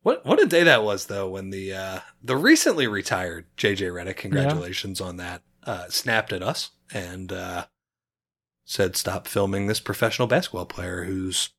what 0.00 0.24
what 0.24 0.40
a 0.42 0.46
day 0.46 0.62
that 0.62 0.82
was 0.82 1.04
though 1.04 1.28
when 1.28 1.50
the 1.50 1.74
uh, 1.74 1.98
the 2.22 2.38
recently 2.38 2.86
retired 2.86 3.44
JJ 3.58 3.92
Redick, 3.92 4.16
congratulations 4.16 4.98
on 5.02 5.18
that, 5.18 5.42
uh, 5.64 5.90
snapped 5.90 6.32
at 6.32 6.42
us 6.42 6.70
and 6.92 7.32
uh, 7.32 7.66
said 8.64 8.96
stop 8.96 9.26
filming 9.26 9.66
this 9.66 9.80
professional 9.80 10.28
basketball 10.28 10.66
player 10.66 11.04
who's 11.04 11.50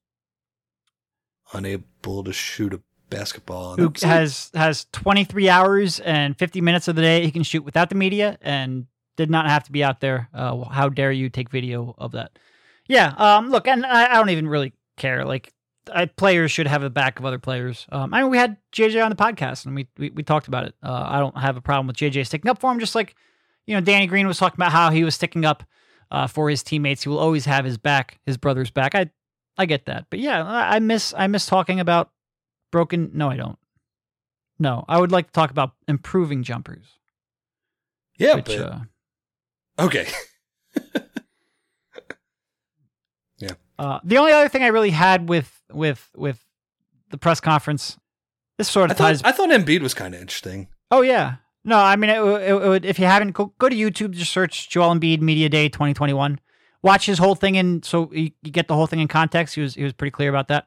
unable 1.54 2.24
to 2.24 2.34
shoot 2.34 2.74
a 2.74 2.82
basketball. 3.10 3.76
Who 3.76 3.84
that 3.84 3.94
was 3.94 4.04
like- 4.04 4.12
has 4.12 4.52
has 4.54 4.86
23 4.92 5.50
hours 5.50 6.00
and 6.00 6.38
50 6.38 6.62
minutes 6.62 6.88
of 6.88 6.96
the 6.96 7.02
day 7.02 7.24
he 7.24 7.32
can 7.32 7.44
shoot 7.44 7.64
without 7.64 7.90
the 7.90 7.96
media 7.96 8.38
and 8.42 8.88
did 9.16 9.30
not 9.30 9.48
have 9.48 9.64
to 9.64 9.72
be 9.72 9.84
out 9.84 10.00
there. 10.00 10.30
Uh, 10.34 10.64
how 10.66 10.90
dare 10.90 11.12
you 11.12 11.30
take 11.30 11.50
video 11.50 11.96
of 11.98 12.12
that? 12.12 12.38
Yeah. 12.88 13.14
Um. 13.18 13.50
Look, 13.50 13.68
and 13.68 13.86
I, 13.86 14.12
I 14.12 14.14
don't 14.16 14.30
even 14.30 14.48
really 14.48 14.74
care. 14.96 15.26
Like, 15.26 15.54
I, 15.92 16.06
players 16.06 16.52
should 16.52 16.68
have 16.68 16.82
the 16.82 16.90
back 16.90 17.20
of 17.20 17.26
other 17.26 17.40
players. 17.40 17.86
Um. 17.92 18.14
I 18.14 18.22
mean, 18.22 18.32
we 18.32 18.38
had 18.38 18.58
JJ 18.74 19.04
on 19.04 19.10
the 19.10 19.16
podcast 19.16 19.66
and 19.66 19.76
we 19.76 19.88
we, 19.98 20.10
we 20.12 20.24
talked 20.24 20.48
about 20.48 20.66
it. 20.66 20.76
Uh. 20.84 21.06
I 21.08 21.20
don't 21.20 21.38
have 21.38 21.58
a 21.58 21.62
problem 21.62 21.88
with 21.88 21.96
JJ 21.98 22.28
sticking 22.28 22.50
up 22.50 22.60
for 22.60 22.72
him. 22.72 22.80
Just 22.80 22.96
like, 22.96 23.16
you 23.68 23.76
know, 23.76 23.82
Danny 23.82 24.08
Green 24.08 24.28
was 24.28 24.40
talking 24.40 24.58
about 24.58 24.72
how 24.72 24.90
he 24.90 25.04
was 25.04 25.14
sticking 25.14 25.46
up 25.46 25.64
uh, 26.10 26.26
for 26.26 26.50
his 26.50 26.64
teammates. 26.64 27.04
He 27.04 27.10
will 27.10 27.20
always 27.20 27.46
have 27.46 27.66
his 27.66 27.78
back, 27.78 28.20
his 28.26 28.38
brother's 28.38 28.72
back. 28.72 28.96
I 28.96 29.12
I 29.58 29.66
get 29.66 29.86
that. 29.86 30.08
But 30.10 30.20
yeah, 30.20 30.44
I, 30.46 30.80
miss 30.80 31.14
I 31.18 31.28
miss 31.28 31.46
talking 31.46 31.80
about 31.80 32.12
broken. 32.72 33.12
No, 33.14 33.30
I 33.30 33.38
don't. 33.38 33.60
No, 34.60 34.86
I 34.88 35.00
would 35.00 35.12
like 35.12 35.28
to 35.28 35.34
talk 35.34 35.52
about 35.52 35.74
improving 35.88 36.44
jumpers. 36.44 36.86
yeah, 38.18 38.36
which, 38.36 38.46
but 38.46 38.60
uh, 38.60 38.80
okay. 39.80 40.08
Yeah. 43.40 43.52
Uh, 43.78 44.00
the 44.04 44.18
only 44.18 44.32
other 44.32 44.50
thing 44.50 44.64
I 44.64 44.68
really 44.68 44.90
had 44.90 45.30
with 45.30 45.62
with 45.72 46.10
with 46.16 46.44
the 47.12 47.18
press 47.18 47.40
conference, 47.40 47.98
this 48.58 48.70
sort 48.70 48.90
I 48.90 48.94
of 48.94 48.98
ties. 48.98 49.22
I 49.24 49.32
thought 49.32 49.50
Embiid 49.50 49.82
was 49.82 49.94
kind 49.94 50.16
of 50.16 50.22
interesting. 50.22 50.68
oh 50.90 51.02
yeah, 51.02 51.36
no, 51.68 51.78
I 51.78 51.96
mean, 51.98 52.10
it, 52.10 52.18
it, 52.20 52.50
it 52.50 52.68
would, 52.68 52.86
if 52.86 52.98
you 52.98 53.06
haven't, 53.06 53.32
go, 53.32 53.54
go 53.60 53.70
to 53.70 53.76
YouTube, 53.76 54.12
just 54.12 54.32
search 54.32 54.70
Joel 54.70 54.96
Embiid 54.96 55.22
Media 55.22 55.50
Day 55.50 55.70
2021. 55.70 56.40
Watch 56.82 57.06
his 57.06 57.18
whole 57.20 57.36
thing 57.36 57.58
and 57.58 57.84
so 57.84 58.10
you, 58.14 58.32
you 58.42 58.52
get 58.52 58.68
the 58.68 58.74
whole 58.76 58.88
thing 58.88 59.00
in 59.00 59.08
context. 59.08 59.56
He 59.56 59.62
was 59.62 59.76
he 59.76 59.84
was 59.84 59.94
pretty 59.94 60.12
clear 60.12 60.30
about 60.30 60.48
that. 60.48 60.66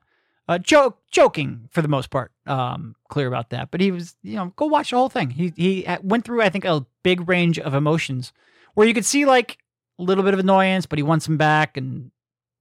Uh, 0.49 0.59
joke, 0.59 0.99
joking 1.11 1.69
for 1.71 1.81
the 1.81 1.89
most 1.89 2.11
part, 2.11 2.33
um, 2.47 2.97
clear 3.09 3.29
about 3.29 3.51
that. 3.51 3.71
But 3.71 3.81
he 3.81 3.91
was, 3.93 4.17
you 4.23 4.35
know, 4.37 4.53
go 4.57 4.67
watch 4.67 4.91
the 4.91 4.97
whole 4.97 5.09
thing. 5.09 5.31
He 5.31 5.53
he 5.57 5.87
went 6.03 6.25
through, 6.25 6.43
I 6.43 6.49
think, 6.51 6.65
a 6.65 6.85
big 7.05 7.29
range 7.29 7.59
of 7.59 7.73
emotions 7.75 8.33
where 8.75 8.87
you 8.87 8.93
could 8.93 9.05
see 9.07 9.25
like 9.25 9.59
a 9.99 10.03
little 10.03 10.25
bit 10.25 10.35
of 10.35 10.41
annoyance, 10.41 10.87
but 10.87 10.99
he 10.99 11.03
wants 11.05 11.29
him 11.29 11.37
back, 11.37 11.77
and 11.77 12.11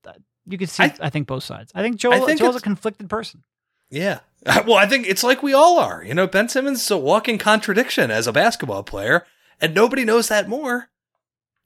uh, 0.08 0.14
you 0.46 0.58
could 0.58 0.70
see, 0.70 0.84
I, 0.84 0.94
I- 1.02 1.10
think, 1.10 1.28
both 1.28 1.44
sides. 1.44 1.72
I 1.74 1.82
think 1.82 1.98
Joel, 1.98 2.26
think 2.28 2.40
Joel's 2.40 2.56
a 2.56 2.62
conflicted 2.62 3.10
person. 3.10 3.44
Yeah. 3.90 4.20
Well, 4.66 4.76
I 4.78 4.88
think 4.88 5.08
it's 5.08 5.24
like 5.24 5.44
we 5.44 5.54
all 5.54 5.80
are. 5.80 6.04
You 6.04 6.14
know, 6.14 6.28
Ben 6.28 6.50
Simmons 6.50 6.82
is 6.82 6.92
a 6.92 6.98
walking 6.98 7.38
contradiction 7.38 8.10
as 8.10 8.28
a 8.28 8.34
basketball 8.34 8.84
player, 8.84 9.26
and 9.60 9.74
nobody 9.74 10.06
knows 10.06 10.30
that 10.30 10.48
more 10.48 10.90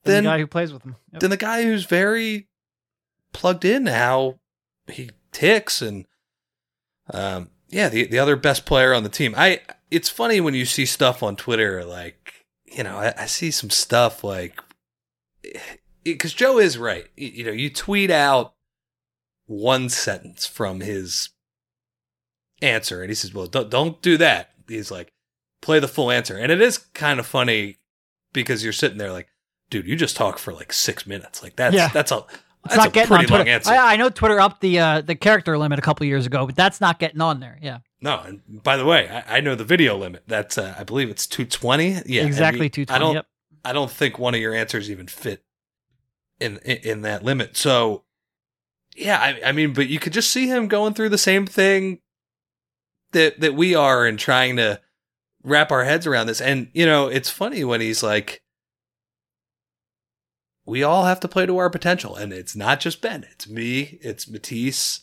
Than 0.03 0.15
than 0.15 0.23
the 0.23 0.29
guy 0.29 0.39
who 0.39 0.47
plays 0.47 0.73
with 0.73 0.83
him. 0.83 0.95
Yep. 1.11 1.21
than 1.21 1.29
the 1.29 1.37
guy 1.37 1.63
who's 1.63 1.85
very 1.85 2.47
plugged 3.31 3.65
in 3.65 3.87
how 3.87 4.39
he 4.87 5.09
ticks 5.31 5.81
and 5.81 6.05
um 7.11 7.49
yeah, 7.69 7.89
the 7.89 8.05
the 8.05 8.19
other 8.19 8.35
best 8.35 8.65
player 8.65 8.93
on 8.93 9.03
the 9.03 9.09
team. 9.09 9.33
I 9.35 9.61
it's 9.89 10.09
funny 10.09 10.41
when 10.41 10.53
you 10.53 10.65
see 10.65 10.85
stuff 10.85 11.23
on 11.23 11.35
Twitter 11.35 11.83
like, 11.83 12.45
you 12.65 12.83
know, 12.83 12.97
I, 12.97 13.13
I 13.17 13.25
see 13.25 13.51
some 13.51 13.69
stuff 13.69 14.23
like 14.23 14.59
because 16.03 16.33
Joe 16.33 16.59
is 16.59 16.77
right. 16.77 17.07
You, 17.15 17.27
you 17.27 17.43
know, 17.45 17.51
you 17.51 17.69
tweet 17.69 18.11
out 18.11 18.53
one 19.45 19.89
sentence 19.89 20.45
from 20.45 20.79
his 20.81 21.29
answer, 22.63 23.01
and 23.01 23.09
he 23.09 23.15
says, 23.15 23.33
"Well, 23.33 23.45
don't 23.47 23.69
don't 23.69 24.01
do 24.01 24.17
that." 24.17 24.51
He's 24.67 24.89
like, 24.91 25.11
"Play 25.61 25.79
the 25.79 25.87
full 25.87 26.09
answer," 26.09 26.37
and 26.37 26.51
it 26.51 26.61
is 26.61 26.77
kind 26.77 27.19
of 27.19 27.25
funny 27.25 27.77
because 28.33 28.63
you're 28.63 28.73
sitting 28.73 28.97
there 28.97 29.11
like, 29.11 29.27
"Dude, 29.69 29.87
you 29.87 29.95
just 29.95 30.15
talk 30.15 30.37
for 30.39 30.53
like 30.53 30.73
six 30.73 31.05
minutes. 31.05 31.43
Like 31.43 31.55
that's 31.55 31.75
Yeah. 31.75 31.89
that's 31.89 32.11
a 32.11 32.25
It's 32.65 32.75
That's 32.75 32.77
not 32.77 32.87
a 32.87 32.91
getting 32.91 33.11
on 33.11 33.17
pretty 33.19 33.31
long 33.33 33.39
Twitter. 33.41 33.51
answer. 33.55 33.71
I, 33.71 33.93
I 33.93 33.95
know 33.97 34.09
Twitter 34.09 34.39
upped 34.39 34.61
the 34.61 34.79
uh, 34.79 35.01
the 35.01 35.15
character 35.15 35.57
limit 35.57 35.79
a 35.79 35.81
couple 35.81 36.05
years 36.05 36.25
ago, 36.25 36.45
but 36.45 36.55
that's 36.55 36.79
not 36.79 36.97
getting 36.97 37.19
on 37.19 37.41
there. 37.41 37.59
Yeah, 37.61 37.79
No, 38.01 38.19
and 38.21 38.41
by 38.63 38.77
the 38.77 38.85
way, 38.85 39.09
I, 39.09 39.37
I 39.37 39.41
know 39.41 39.53
the 39.55 39.65
video 39.65 39.97
limit. 39.97 40.23
That's 40.27 40.57
uh, 40.57 40.73
I 40.79 40.85
believe 40.85 41.09
it's 41.09 41.27
220. 41.27 42.03
Yeah, 42.05 42.23
exactly. 42.25 42.69
Two 42.69 42.85
I 42.87 42.99
don't. 42.99 43.15
Yep. 43.15 43.25
I 43.65 43.73
don't 43.73 43.91
think 43.91 44.17
one 44.17 44.33
of 44.33 44.39
your 44.39 44.53
answers 44.53 44.89
even 44.89 45.07
fit 45.07 45.43
in 46.39 46.57
in, 46.63 46.77
in 46.77 47.01
that 47.01 47.23
limit. 47.25 47.57
So 47.57 48.05
yeah, 48.95 49.19
I, 49.19 49.49
I 49.49 49.51
mean, 49.51 49.73
but 49.73 49.87
you 49.87 49.99
could 49.99 50.13
just 50.13 50.31
see 50.31 50.47
him 50.47 50.67
going 50.69 50.93
through 50.93 51.09
the 51.09 51.17
same 51.17 51.45
thing 51.45 51.99
that 53.13 53.39
that 53.39 53.55
we 53.55 53.73
are 53.75 54.05
and 54.05 54.19
trying 54.19 54.57
to 54.57 54.79
wrap 55.43 55.71
our 55.71 55.83
heads 55.83 56.05
around 56.05 56.27
this. 56.27 56.41
And 56.41 56.69
you 56.73 56.85
know, 56.85 57.07
it's 57.07 57.29
funny 57.29 57.63
when 57.63 57.81
he's 57.81 58.03
like, 58.03 58.41
we 60.65 60.83
all 60.83 61.05
have 61.05 61.19
to 61.21 61.27
play 61.27 61.45
to 61.45 61.57
our 61.57 61.69
potential, 61.69 62.15
and 62.15 62.31
it's 62.31 62.55
not 62.55 62.79
just 62.79 63.01
Ben. 63.01 63.25
It's 63.31 63.47
me. 63.47 63.99
It's 64.01 64.29
Matisse. 64.29 65.01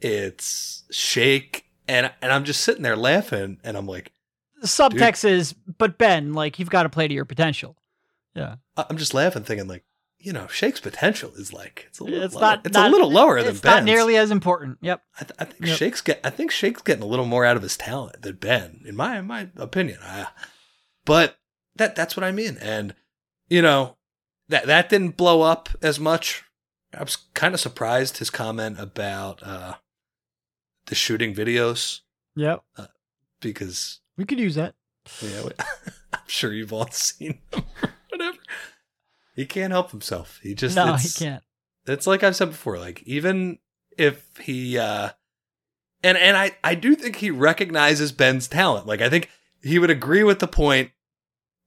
It's 0.00 0.84
Shake. 0.90 1.64
And 1.88 2.12
and 2.22 2.32
I'm 2.32 2.44
just 2.44 2.62
sitting 2.62 2.82
there 2.82 2.96
laughing, 2.96 3.58
and 3.64 3.76
I'm 3.76 3.86
like, 3.86 4.12
The 4.60 4.66
subtext 4.68 5.24
is, 5.24 5.52
but 5.52 5.98
Ben, 5.98 6.32
like 6.32 6.58
you've 6.58 6.70
got 6.70 6.84
to 6.84 6.88
play 6.88 7.08
to 7.08 7.14
your 7.14 7.24
potential. 7.24 7.76
Yeah, 8.34 8.56
I'm 8.76 8.96
just 8.96 9.12
laughing, 9.12 9.42
thinking 9.42 9.68
like, 9.68 9.84
you 10.22 10.32
know, 10.32 10.46
Shake's 10.46 10.80
potential 10.80 11.32
is 11.36 11.52
like 11.52 11.86
it's 11.88 11.98
a 11.98 12.04
little, 12.04 12.22
it's 12.22 12.34
lower. 12.34 12.42
not. 12.42 12.66
it's 12.66 12.74
not- 12.74 12.88
a 12.88 12.92
little 12.92 13.10
lower 13.10 13.40
than 13.42 13.52
It's 13.52 13.60
Ben's. 13.60 13.74
not 13.76 13.84
nearly 13.84 14.16
as 14.16 14.30
important. 14.30 14.78
Yep. 14.80 15.02
I, 15.20 15.24
th- 15.24 15.36
I 15.38 15.44
think 15.44 15.66
Yep. 15.66 15.76
Shake's 15.78 16.00
get. 16.00 16.20
I 16.24 16.30
think 16.30 16.50
Shake's 16.50 16.82
getting 16.82 17.02
a 17.02 17.06
little 17.06 17.26
more 17.26 17.44
out 17.44 17.56
of 17.56 17.62
his 17.62 17.76
talent 17.76 18.22
than 18.22 18.36
Ben, 18.36 18.82
in 18.86 18.96
my 18.96 19.18
in 19.18 19.26
my 19.26 19.48
opinion. 19.56 19.98
I, 20.02 20.28
but 21.04 21.36
that 21.76 21.96
that's 21.96 22.16
what 22.16 22.24
I 22.24 22.32
mean, 22.32 22.56
and 22.60 22.94
you 23.48 23.60
know, 23.62 23.96
that 24.48 24.66
that 24.66 24.88
didn't 24.88 25.16
blow 25.16 25.42
up 25.42 25.68
as 25.82 25.98
much. 26.00 26.44
I 26.96 27.02
was 27.02 27.16
kind 27.34 27.54
of 27.54 27.60
surprised 27.60 28.18
his 28.18 28.28
comment 28.30 28.78
about 28.78 29.42
uh 29.42 29.74
the 30.86 30.94
shooting 30.94 31.34
videos 31.34 32.00
Yep. 32.36 32.62
because 33.40 34.00
We 34.18 34.24
could 34.24 34.38
use 34.40 34.54
that. 34.56 34.74
yeah, 35.22 35.44
we- 35.44 35.50
I'm 36.12 36.20
sure 36.26 36.52
you've 36.52 36.72
all 36.72 36.86
seen 36.90 37.38
them. 37.50 37.64
He 39.34 39.46
can't 39.46 39.72
help 39.72 39.90
himself. 39.90 40.38
He 40.42 40.54
just 40.54 40.76
no, 40.76 40.94
he 40.94 41.08
can't. 41.08 41.42
it's 41.86 42.06
like 42.06 42.22
I've 42.22 42.36
said 42.36 42.50
before, 42.50 42.78
like 42.78 43.02
even 43.04 43.58
if 43.96 44.28
he 44.38 44.78
uh 44.78 45.10
and 46.02 46.18
and 46.18 46.36
I 46.36 46.52
I 46.62 46.74
do 46.74 46.94
think 46.94 47.16
he 47.16 47.30
recognizes 47.30 48.12
Ben's 48.12 48.48
talent. 48.48 48.86
Like 48.86 49.00
I 49.00 49.08
think 49.08 49.30
he 49.62 49.78
would 49.78 49.90
agree 49.90 50.24
with 50.24 50.38
the 50.38 50.48
point 50.48 50.90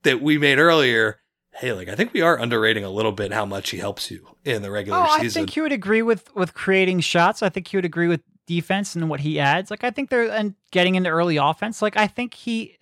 that 0.03 0.21
we 0.21 0.37
made 0.37 0.59
earlier. 0.59 1.19
Hey, 1.55 1.71
like 1.71 1.87
I 1.87 1.95
think 1.95 2.13
we 2.13 2.21
are 2.21 2.37
underrating 2.37 2.83
a 2.83 2.89
little 2.89 3.13
bit 3.13 3.31
how 3.31 3.45
much 3.45 3.69
he 3.69 3.77
helps 3.77 4.11
you 4.11 4.27
in 4.43 4.61
the 4.61 4.69
regular 4.69 4.99
Oh, 4.99 5.07
I 5.09 5.29
think 5.29 5.51
he 5.51 5.61
would 5.61 5.71
agree 5.71 6.01
with 6.01 6.33
with 6.35 6.53
creating 6.53 6.99
shots. 6.99 7.41
I 7.41 7.49
think 7.49 7.67
he 7.67 7.77
would 7.77 7.85
agree 7.85 8.07
with 8.07 8.21
defense 8.45 8.95
and 8.95 9.09
what 9.09 9.21
he 9.21 9.39
adds. 9.39 9.71
Like 9.71 9.83
I 9.83 9.89
think 9.91 10.09
they're 10.09 10.29
and 10.29 10.53
getting 10.71 10.95
into 10.95 11.09
early 11.09 11.37
offense. 11.37 11.81
Like 11.81 11.97
I 11.97 12.07
think 12.07 12.33
he, 12.33 12.77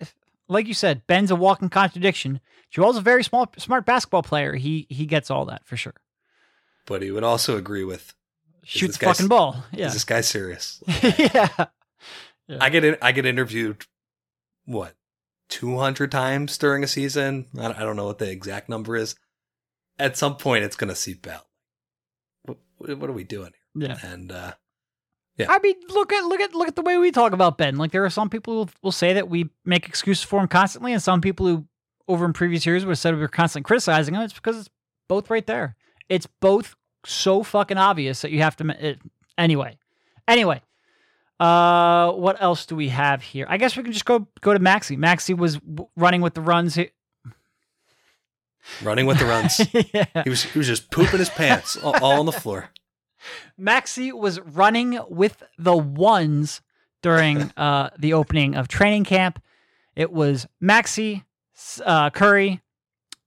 like 0.48 0.66
you 0.66 0.74
said, 0.74 1.06
Ben's 1.06 1.30
a 1.30 1.36
walking 1.36 1.68
contradiction. 1.68 2.40
Joel's 2.70 2.96
a 2.96 3.00
very 3.00 3.24
small, 3.24 3.50
smart 3.56 3.86
basketball 3.86 4.22
player. 4.22 4.54
He 4.54 4.86
he 4.90 5.06
gets 5.06 5.30
all 5.30 5.44
that 5.46 5.64
for 5.64 5.76
sure. 5.76 5.94
but 6.86 7.02
he 7.02 7.10
would 7.10 7.24
also 7.24 7.56
agree 7.56 7.84
with 7.84 8.14
Shoot 8.64 8.92
the 8.92 8.98
fucking 8.98 9.28
ball. 9.28 9.64
Yeah, 9.72 9.86
is 9.86 9.92
this 9.94 10.04
guy 10.04 10.20
serious? 10.22 10.82
yeah. 11.02 11.66
I 12.60 12.68
get 12.70 12.84
in, 12.84 12.96
I 13.00 13.12
get 13.12 13.26
interviewed 13.26 13.84
what 14.66 14.94
200 15.50 16.10
times 16.10 16.56
during 16.58 16.82
a 16.82 16.86
season. 16.86 17.46
I 17.58 17.62
don't, 17.62 17.76
I 17.78 17.80
don't 17.80 17.96
know 17.96 18.06
what 18.06 18.18
the 18.18 18.30
exact 18.30 18.68
number 18.68 18.96
is. 18.96 19.14
At 19.98 20.16
some 20.16 20.36
point 20.36 20.64
it's 20.64 20.76
going 20.76 20.88
to 20.88 20.96
seep 20.96 21.26
out. 21.26 21.46
What, 22.44 22.58
what 22.98 23.08
are 23.10 23.14
we 23.14 23.24
doing 23.24 23.52
here? 23.74 23.88
Yeah. 23.88 23.98
And 24.02 24.32
uh 24.32 24.54
I 25.40 25.58
mean, 25.58 25.74
look 25.88 26.12
at 26.12 26.24
look 26.24 26.40
at 26.40 26.54
look 26.54 26.68
at 26.68 26.76
the 26.76 26.82
way 26.82 26.96
we 26.96 27.10
talk 27.10 27.32
about 27.32 27.58
Ben. 27.58 27.76
Like 27.76 27.90
there 27.90 28.04
are 28.04 28.10
some 28.10 28.30
people 28.30 28.64
who 28.64 28.70
will 28.82 28.92
say 28.92 29.12
that 29.14 29.28
we 29.28 29.50
make 29.64 29.88
excuses 29.88 30.22
for 30.22 30.40
him 30.40 30.48
constantly, 30.48 30.92
and 30.92 31.02
some 31.02 31.20
people 31.20 31.46
who, 31.46 31.64
over 32.06 32.24
in 32.24 32.32
previous 32.32 32.64
years, 32.64 32.84
would 32.84 32.92
have 32.92 32.98
said 32.98 33.14
we 33.14 33.20
were 33.20 33.28
constantly 33.28 33.66
criticizing 33.66 34.14
him. 34.14 34.22
It's 34.22 34.32
because 34.32 34.58
it's 34.60 34.70
both 35.08 35.30
right 35.30 35.46
there. 35.46 35.76
It's 36.08 36.26
both 36.40 36.76
so 37.04 37.42
fucking 37.42 37.78
obvious 37.78 38.22
that 38.22 38.30
you 38.30 38.42
have 38.42 38.56
to. 38.56 38.68
It, 38.78 39.00
anyway, 39.36 39.76
anyway, 40.28 40.62
uh, 41.40 42.12
what 42.12 42.40
else 42.40 42.64
do 42.66 42.76
we 42.76 42.90
have 42.90 43.22
here? 43.22 43.46
I 43.48 43.56
guess 43.56 43.76
we 43.76 43.82
can 43.82 43.92
just 43.92 44.04
go 44.04 44.28
go 44.40 44.52
to 44.52 44.60
Maxey. 44.60 44.96
Maxey 44.96 45.34
was 45.34 45.56
w- 45.58 45.88
running 45.96 46.20
with 46.20 46.34
the 46.34 46.40
runs. 46.42 46.76
He- 46.76 46.90
running 48.82 49.06
with 49.06 49.18
the 49.18 49.24
runs. 49.24 49.60
yeah. 49.92 50.22
he 50.22 50.30
was 50.30 50.44
he 50.44 50.58
was 50.58 50.68
just 50.68 50.90
pooping 50.90 51.18
his 51.18 51.30
pants 51.30 51.76
all, 51.82 51.96
all 52.02 52.20
on 52.20 52.26
the 52.26 52.32
floor. 52.32 52.70
Maxey 53.56 54.12
was 54.12 54.40
running 54.40 54.98
with 55.08 55.42
the 55.58 55.76
ones 55.76 56.60
during 57.02 57.42
uh, 57.56 57.90
the 57.98 58.12
opening 58.12 58.54
of 58.54 58.68
training 58.68 59.04
camp. 59.04 59.42
It 59.96 60.12
was 60.12 60.46
Maxey, 60.60 61.24
uh, 61.84 62.10
Curry, 62.10 62.60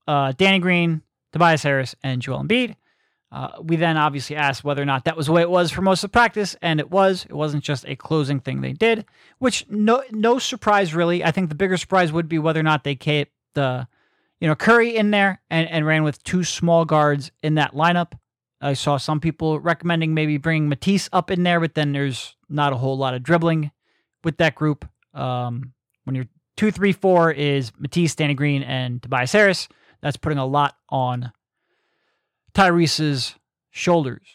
uh, 0.07 0.33
Danny 0.37 0.59
Green, 0.59 1.01
Tobias 1.31 1.63
Harris, 1.63 1.95
and 2.03 2.21
Joel 2.21 2.43
Embiid. 2.43 2.75
Uh, 3.29 3.49
we 3.61 3.75
then 3.75 3.97
obviously 3.97 4.35
asked 4.37 4.63
whether 4.63 4.81
or 4.81 4.85
not 4.85 5.03
that 5.03 5.17
was 5.17 5.25
the 5.25 5.33
way 5.33 5.41
it 5.41 5.49
was 5.49 5.69
for 5.69 5.81
most 5.81 6.03
of 6.03 6.11
practice, 6.11 6.55
and 6.61 6.79
it 6.79 6.89
was. 6.89 7.25
It 7.25 7.33
wasn't 7.33 7.63
just 7.63 7.85
a 7.85 7.95
closing 7.95 8.39
thing 8.39 8.61
they 8.61 8.71
did, 8.71 9.05
which 9.39 9.65
no 9.69 10.01
no 10.11 10.39
surprise 10.39 10.95
really. 10.95 11.23
I 11.23 11.31
think 11.31 11.49
the 11.49 11.55
bigger 11.55 11.75
surprise 11.75 12.13
would 12.13 12.29
be 12.29 12.39
whether 12.39 12.61
or 12.61 12.63
not 12.63 12.85
they 12.85 12.95
kept 12.95 13.31
the, 13.53 13.87
you 14.39 14.47
know, 14.47 14.55
Curry 14.55 14.95
in 14.95 15.11
there 15.11 15.41
and, 15.49 15.67
and 15.67 15.85
ran 15.85 16.03
with 16.03 16.23
two 16.23 16.45
small 16.45 16.85
guards 16.85 17.31
in 17.43 17.55
that 17.55 17.73
lineup. 17.73 18.13
I 18.59 18.73
saw 18.73 18.97
some 18.97 19.19
people 19.19 19.59
recommending 19.59 20.13
maybe 20.13 20.37
bringing 20.37 20.69
Matisse 20.69 21.09
up 21.13 21.29
in 21.29 21.43
there, 21.43 21.59
but 21.59 21.75
then 21.75 21.91
there's 21.91 22.35
not 22.49 22.73
a 22.73 22.77
whole 22.77 22.97
lot 22.97 23.13
of 23.13 23.23
dribbling 23.23 23.71
with 24.23 24.37
that 24.37 24.55
group. 24.55 24.87
Um, 25.13 25.73
when 26.05 26.15
you're 26.15 26.27
two, 26.55 26.71
three, 26.71 26.91
four 26.91 27.31
is 27.31 27.71
Matisse, 27.77 28.15
Danny 28.15 28.33
Green, 28.33 28.63
and 28.63 29.01
Tobias 29.01 29.31
Harris. 29.31 29.67
That's 30.01 30.17
putting 30.17 30.39
a 30.39 30.45
lot 30.45 30.75
on 30.89 31.31
Tyrese's 32.53 33.35
shoulders. 33.69 34.27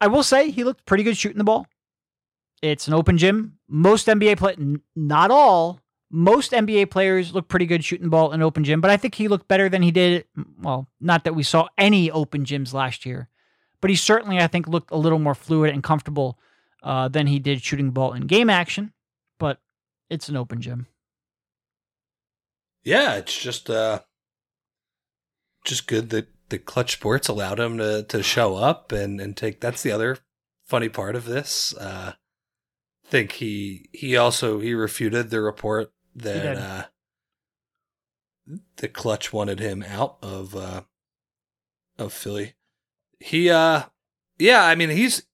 I 0.00 0.06
will 0.06 0.22
say 0.22 0.50
he 0.50 0.64
looked 0.64 0.86
pretty 0.86 1.04
good 1.04 1.16
shooting 1.16 1.38
the 1.38 1.44
ball. 1.44 1.66
It's 2.62 2.88
an 2.88 2.94
open 2.94 3.18
gym. 3.18 3.58
Most 3.68 4.06
NBA 4.06 4.38
play, 4.38 4.56
not 4.94 5.30
all, 5.30 5.79
most 6.10 6.52
NBA 6.52 6.90
players 6.90 7.32
look 7.32 7.48
pretty 7.48 7.66
good 7.66 7.84
shooting 7.84 8.08
ball 8.08 8.32
in 8.32 8.42
open 8.42 8.64
gym, 8.64 8.80
but 8.80 8.90
I 8.90 8.96
think 8.96 9.14
he 9.14 9.28
looked 9.28 9.48
better 9.48 9.68
than 9.68 9.82
he 9.82 9.90
did. 9.90 10.24
Well, 10.60 10.88
not 11.00 11.24
that 11.24 11.34
we 11.34 11.42
saw 11.42 11.68
any 11.78 12.10
open 12.10 12.44
gyms 12.44 12.72
last 12.72 13.06
year, 13.06 13.28
but 13.80 13.90
he 13.90 13.96
certainly, 13.96 14.38
I 14.38 14.48
think, 14.48 14.66
looked 14.66 14.90
a 14.90 14.96
little 14.96 15.18
more 15.18 15.34
fluid 15.34 15.72
and 15.72 15.82
comfortable 15.82 16.38
uh, 16.82 17.08
than 17.08 17.26
he 17.26 17.38
did 17.38 17.62
shooting 17.62 17.90
ball 17.90 18.12
in 18.12 18.26
game 18.26 18.50
action. 18.50 18.92
But 19.38 19.60
it's 20.08 20.28
an 20.28 20.36
open 20.36 20.60
gym. 20.60 20.86
Yeah, 22.82 23.16
it's 23.16 23.38
just 23.38 23.68
uh 23.70 24.00
just 25.64 25.86
good 25.86 26.08
that 26.10 26.28
the 26.48 26.58
Klutch 26.58 26.92
Sports 26.92 27.28
allowed 27.28 27.60
him 27.60 27.78
to 27.78 28.02
to 28.04 28.22
show 28.22 28.56
up 28.56 28.90
and 28.90 29.20
and 29.20 29.36
take 29.36 29.60
that's 29.60 29.82
the 29.82 29.92
other 29.92 30.18
funny 30.64 30.88
part 30.88 31.14
of 31.14 31.26
this. 31.26 31.74
Uh 31.76 32.14
think 33.10 33.32
he 33.32 33.88
he 33.92 34.16
also 34.16 34.60
he 34.60 34.72
refuted 34.72 35.30
the 35.30 35.40
report 35.40 35.92
that 36.14 36.56
uh 36.56 36.84
the 38.76 38.88
Klutch 38.88 39.32
wanted 39.32 39.60
him 39.60 39.82
out 39.82 40.18
of 40.22 40.56
uh 40.56 40.82
of 41.98 42.12
Philly. 42.12 42.54
He 43.18 43.50
uh 43.50 43.84
yeah, 44.38 44.64
I 44.64 44.74
mean 44.74 44.90
he's 44.90 45.24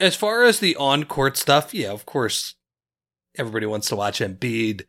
as 0.00 0.16
far 0.16 0.42
as 0.42 0.60
the 0.60 0.76
on 0.76 1.04
court 1.04 1.36
stuff, 1.36 1.72
yeah, 1.72 1.90
of 1.90 2.06
course 2.06 2.54
everybody 3.38 3.66
wants 3.66 3.88
to 3.88 3.96
watch 3.96 4.20
Embiid. 4.20 4.86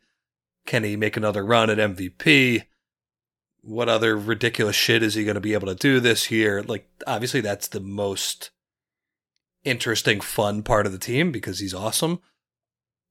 Can 0.66 0.84
he 0.84 0.96
make 0.96 1.16
another 1.16 1.44
run 1.44 1.70
at 1.70 1.78
MVP? 1.78 2.64
What 3.62 3.88
other 3.88 4.16
ridiculous 4.16 4.76
shit 4.76 5.02
is 5.02 5.14
he 5.14 5.24
going 5.24 5.34
to 5.34 5.40
be 5.40 5.54
able 5.54 5.68
to 5.68 5.74
do 5.74 6.00
this 6.00 6.30
year? 6.30 6.62
Like, 6.62 6.88
obviously, 7.06 7.40
that's 7.40 7.68
the 7.68 7.80
most 7.80 8.50
interesting, 9.64 10.20
fun 10.20 10.62
part 10.62 10.86
of 10.86 10.92
the 10.92 10.98
team 10.98 11.32
because 11.32 11.58
he's 11.58 11.74
awesome. 11.74 12.20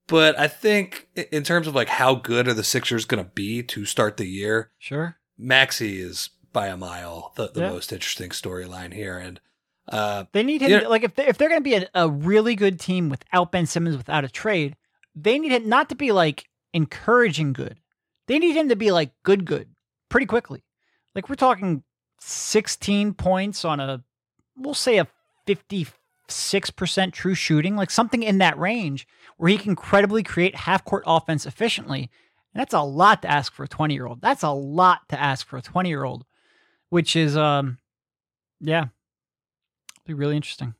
But 0.07 0.39
I 0.39 0.47
think, 0.47 1.07
in 1.31 1.43
terms 1.43 1.67
of 1.67 1.75
like 1.75 1.89
how 1.89 2.15
good 2.15 2.47
are 2.47 2.53
the 2.53 2.63
Sixers 2.63 3.05
going 3.05 3.23
to 3.23 3.29
be 3.31 3.61
to 3.63 3.85
start 3.85 4.17
the 4.17 4.25
year, 4.25 4.71
Sure. 4.79 5.17
Maxi 5.39 5.99
is 5.99 6.29
by 6.53 6.67
a 6.67 6.77
mile 6.77 7.33
the, 7.35 7.49
the 7.53 7.61
Yeah. 7.61 7.69
most 7.69 7.91
interesting 7.91 8.29
storyline 8.29 8.93
here. 8.93 9.17
And 9.17 9.39
uh, 9.91 10.25
They 10.31 10.43
need 10.43 10.61
him. 10.61 10.71
Yeah. 10.71 10.79
to- 10.81 10.89
like 10.89 11.03
if 11.03 11.15
they, 11.15 11.27
if 11.27 11.37
they're 11.37 11.49
going 11.49 11.59
to 11.59 11.63
be 11.63 11.75
a, 11.75 11.87
a 11.93 12.09
really 12.09 12.55
good 12.55 12.79
team 12.79 13.09
without 13.09 13.51
Ben 13.51 13.65
Simmons, 13.65 13.97
without 13.97 14.23
a 14.23 14.29
trade, 14.29 14.75
they 15.13 15.37
need 15.39 15.51
him 15.51 15.67
not 15.67 15.89
to 15.89 15.95
be 15.95 16.11
like 16.11 16.45
encouraging 16.73 17.51
good. 17.53 17.79
They 18.27 18.39
need 18.39 18.55
him 18.55 18.69
to 18.69 18.75
be 18.75 18.91
like 18.91 19.11
good, 19.23 19.45
good, 19.45 19.69
pretty 20.09 20.25
quickly. 20.25 20.63
Like 21.15 21.27
we're 21.29 21.35
talking 21.35 21.83
16 22.19 23.13
points 23.13 23.65
on 23.65 23.79
a, 23.79 24.03
we'll 24.55 24.73
say 24.73 24.97
a 24.99 25.07
56% 26.27 27.13
true 27.13 27.33
shooting, 27.33 27.75
like 27.75 27.91
something 27.91 28.23
in 28.23 28.37
that 28.39 28.57
range 28.57 29.07
where 29.37 29.49
he 29.49 29.57
can 29.57 29.75
credibly 29.75 30.23
create 30.23 30.55
half 30.55 30.83
court 30.83 31.03
offense 31.05 31.45
efficiently. 31.45 32.09
And 32.53 32.61
that's 32.61 32.73
a 32.73 32.81
lot 32.81 33.21
to 33.21 33.31
ask 33.31 33.53
for 33.53 33.63
a 33.63 33.67
20 33.67 33.93
year 33.93 34.07
old. 34.07 34.21
That's 34.21 34.43
a 34.43 34.51
lot 34.51 35.07
to 35.09 35.19
ask 35.19 35.47
for 35.47 35.57
a 35.57 35.61
20 35.61 35.89
year 35.89 36.03
old, 36.03 36.25
which 36.89 37.15
is, 37.15 37.37
um, 37.37 37.77
yeah, 38.59 38.85
Be 40.05 40.13
really 40.13 40.35
interesting. 40.35 40.73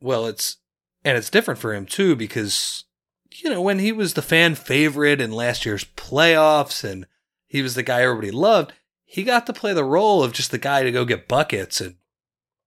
Well, 0.00 0.26
it's 0.26 0.58
and 1.04 1.16
it's 1.16 1.30
different 1.30 1.58
for 1.58 1.74
him 1.74 1.86
too 1.86 2.14
because 2.14 2.84
you 3.30 3.50
know 3.50 3.60
when 3.60 3.78
he 3.78 3.92
was 3.92 4.14
the 4.14 4.22
fan 4.22 4.54
favorite 4.54 5.20
in 5.20 5.32
last 5.32 5.64
year's 5.64 5.84
playoffs 5.84 6.84
and 6.84 7.06
he 7.46 7.62
was 7.62 7.74
the 7.74 7.82
guy 7.82 8.02
everybody 8.02 8.30
loved, 8.30 8.72
he 9.04 9.24
got 9.24 9.46
to 9.46 9.52
play 9.52 9.72
the 9.72 9.84
role 9.84 10.22
of 10.22 10.32
just 10.32 10.50
the 10.50 10.58
guy 10.58 10.82
to 10.82 10.92
go 10.92 11.04
get 11.04 11.28
buckets 11.28 11.80
and 11.80 11.96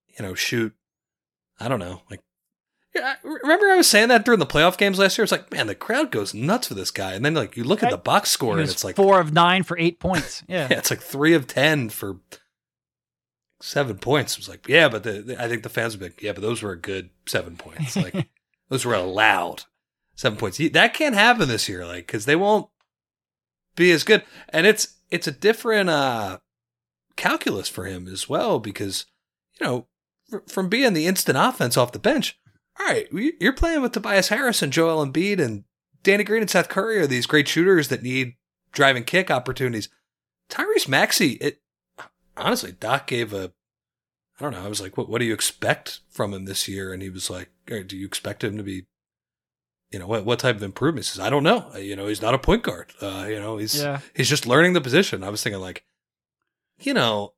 you 0.07 0.25
know 0.25 0.33
shoot. 0.33 0.73
I 1.61 1.67
don't 1.67 1.79
know, 1.79 2.01
like 2.09 2.21
yeah, 2.95 3.15
I- 3.23 3.27
remember 3.27 3.67
I 3.69 3.77
was 3.77 3.87
saying 3.87 4.09
that 4.09 4.25
during 4.25 4.39
the 4.41 4.45
playoff 4.45 4.77
games 4.77 4.99
last 4.99 5.17
year. 5.17 5.23
It's 5.23 5.31
like, 5.31 5.49
man, 5.51 5.67
the 5.67 5.75
crowd 5.75 6.11
goes 6.11 6.33
nuts 6.33 6.67
for 6.67 6.73
this 6.73 6.91
guy, 6.91 7.13
and 7.13 7.23
then 7.23 7.33
like 7.35 7.55
you 7.55 7.63
look 7.63 7.83
at 7.83 7.89
the 7.91 7.97
box 7.97 8.29
score, 8.31 8.59
and 8.59 8.69
it's 8.69 8.83
like 8.83 8.97
four 8.97 9.19
of 9.21 9.31
nine 9.31 9.63
for 9.63 9.77
eight 9.77 9.99
points. 9.99 10.43
Yeah. 10.49 10.67
yeah, 10.69 10.77
it's 10.79 10.89
like 10.91 11.01
three 11.01 11.33
of 11.33 11.47
ten 11.47 11.87
for 11.89 12.17
seven 13.61 13.97
points. 13.97 14.33
It 14.33 14.39
was 14.39 14.49
like, 14.49 14.67
yeah, 14.67 14.89
but 14.89 15.03
the, 15.03 15.21
the- 15.21 15.41
I 15.41 15.47
think 15.47 15.63
the 15.63 15.69
fans 15.69 15.93
would 15.93 15.99
be 15.99 16.05
like, 16.07 16.21
yeah, 16.21 16.33
but 16.33 16.41
those 16.41 16.61
were 16.61 16.71
a 16.71 16.77
good 16.77 17.09
seven 17.27 17.55
points. 17.55 17.95
Like 17.95 18.27
those 18.69 18.85
were 18.85 18.93
allowed 18.95 19.63
seven 20.15 20.37
points. 20.37 20.57
That 20.57 20.93
can't 20.93 21.15
happen 21.15 21.47
this 21.47 21.69
year, 21.69 21.85
like 21.85 22.07
because 22.07 22.25
they 22.25 22.35
won't 22.35 22.67
be 23.75 23.91
as 23.91 24.03
good. 24.03 24.23
And 24.49 24.65
it's 24.65 24.95
it's 25.09 25.27
a 25.27 25.31
different 25.31 25.89
uh 25.89 26.39
calculus 27.15 27.69
for 27.69 27.85
him 27.85 28.07
as 28.07 28.27
well 28.27 28.59
because 28.59 29.05
you 29.59 29.65
know 29.65 29.79
fr- 29.81 29.87
from 30.47 30.69
being 30.69 30.93
the 30.93 31.07
instant 31.07 31.37
offense 31.37 31.77
off 31.77 31.91
the 31.91 31.99
bench. 31.99 32.37
All 32.79 32.85
right, 32.87 33.07
you're 33.11 33.53
playing 33.53 33.81
with 33.81 33.91
Tobias 33.91 34.29
Harris 34.29 34.61
and 34.61 34.71
Joel 34.73 35.05
Embiid 35.05 35.39
and 35.39 35.65
Danny 36.03 36.23
Green 36.23 36.41
and 36.41 36.49
Seth 36.49 36.69
Curry 36.69 36.97
are 36.99 37.07
these 37.07 37.25
great 37.27 37.47
shooters 37.47 37.89
that 37.89 38.01
need 38.03 38.35
driving 38.71 39.03
kick 39.03 39.29
opportunities. 39.29 39.89
Tyrese 40.49 40.87
Maxey, 40.87 41.33
it 41.33 41.61
honestly, 42.37 42.71
Doc 42.71 43.07
gave 43.07 43.33
a 43.33 43.51
I 44.39 44.43
don't 44.43 44.53
know, 44.53 44.65
I 44.65 44.69
was 44.69 44.81
like, 44.81 44.97
what 44.97 45.09
what 45.09 45.19
do 45.19 45.25
you 45.25 45.33
expect 45.33 45.99
from 46.09 46.33
him 46.33 46.45
this 46.45 46.67
year? 46.67 46.91
And 46.93 47.01
he 47.03 47.09
was 47.09 47.29
like, 47.29 47.49
do 47.67 47.95
you 47.97 48.05
expect 48.05 48.43
him 48.43 48.57
to 48.57 48.63
be 48.63 48.85
you 49.91 49.99
know, 49.99 50.07
what 50.07 50.25
what 50.25 50.39
type 50.39 50.55
of 50.55 50.63
improvements? 50.63 51.09
He 51.11 51.17
says, 51.17 51.25
I 51.25 51.29
don't 51.29 51.43
know. 51.43 51.69
Uh, 51.75 51.77
You 51.79 51.95
know, 51.97 52.07
he's 52.07 52.21
not 52.21 52.33
a 52.33 52.39
point 52.39 52.63
guard. 52.63 52.93
Uh, 53.01 53.25
you 53.29 53.39
know, 53.39 53.57
he's 53.57 53.79
Yeah. 53.81 53.99
he's 54.15 54.29
just 54.29 54.47
learning 54.47 54.73
the 54.73 54.81
position. 54.81 55.23
I 55.23 55.29
was 55.29 55.43
thinking 55.43 55.61
like, 55.61 55.83
you 56.79 56.93
know, 56.93 57.33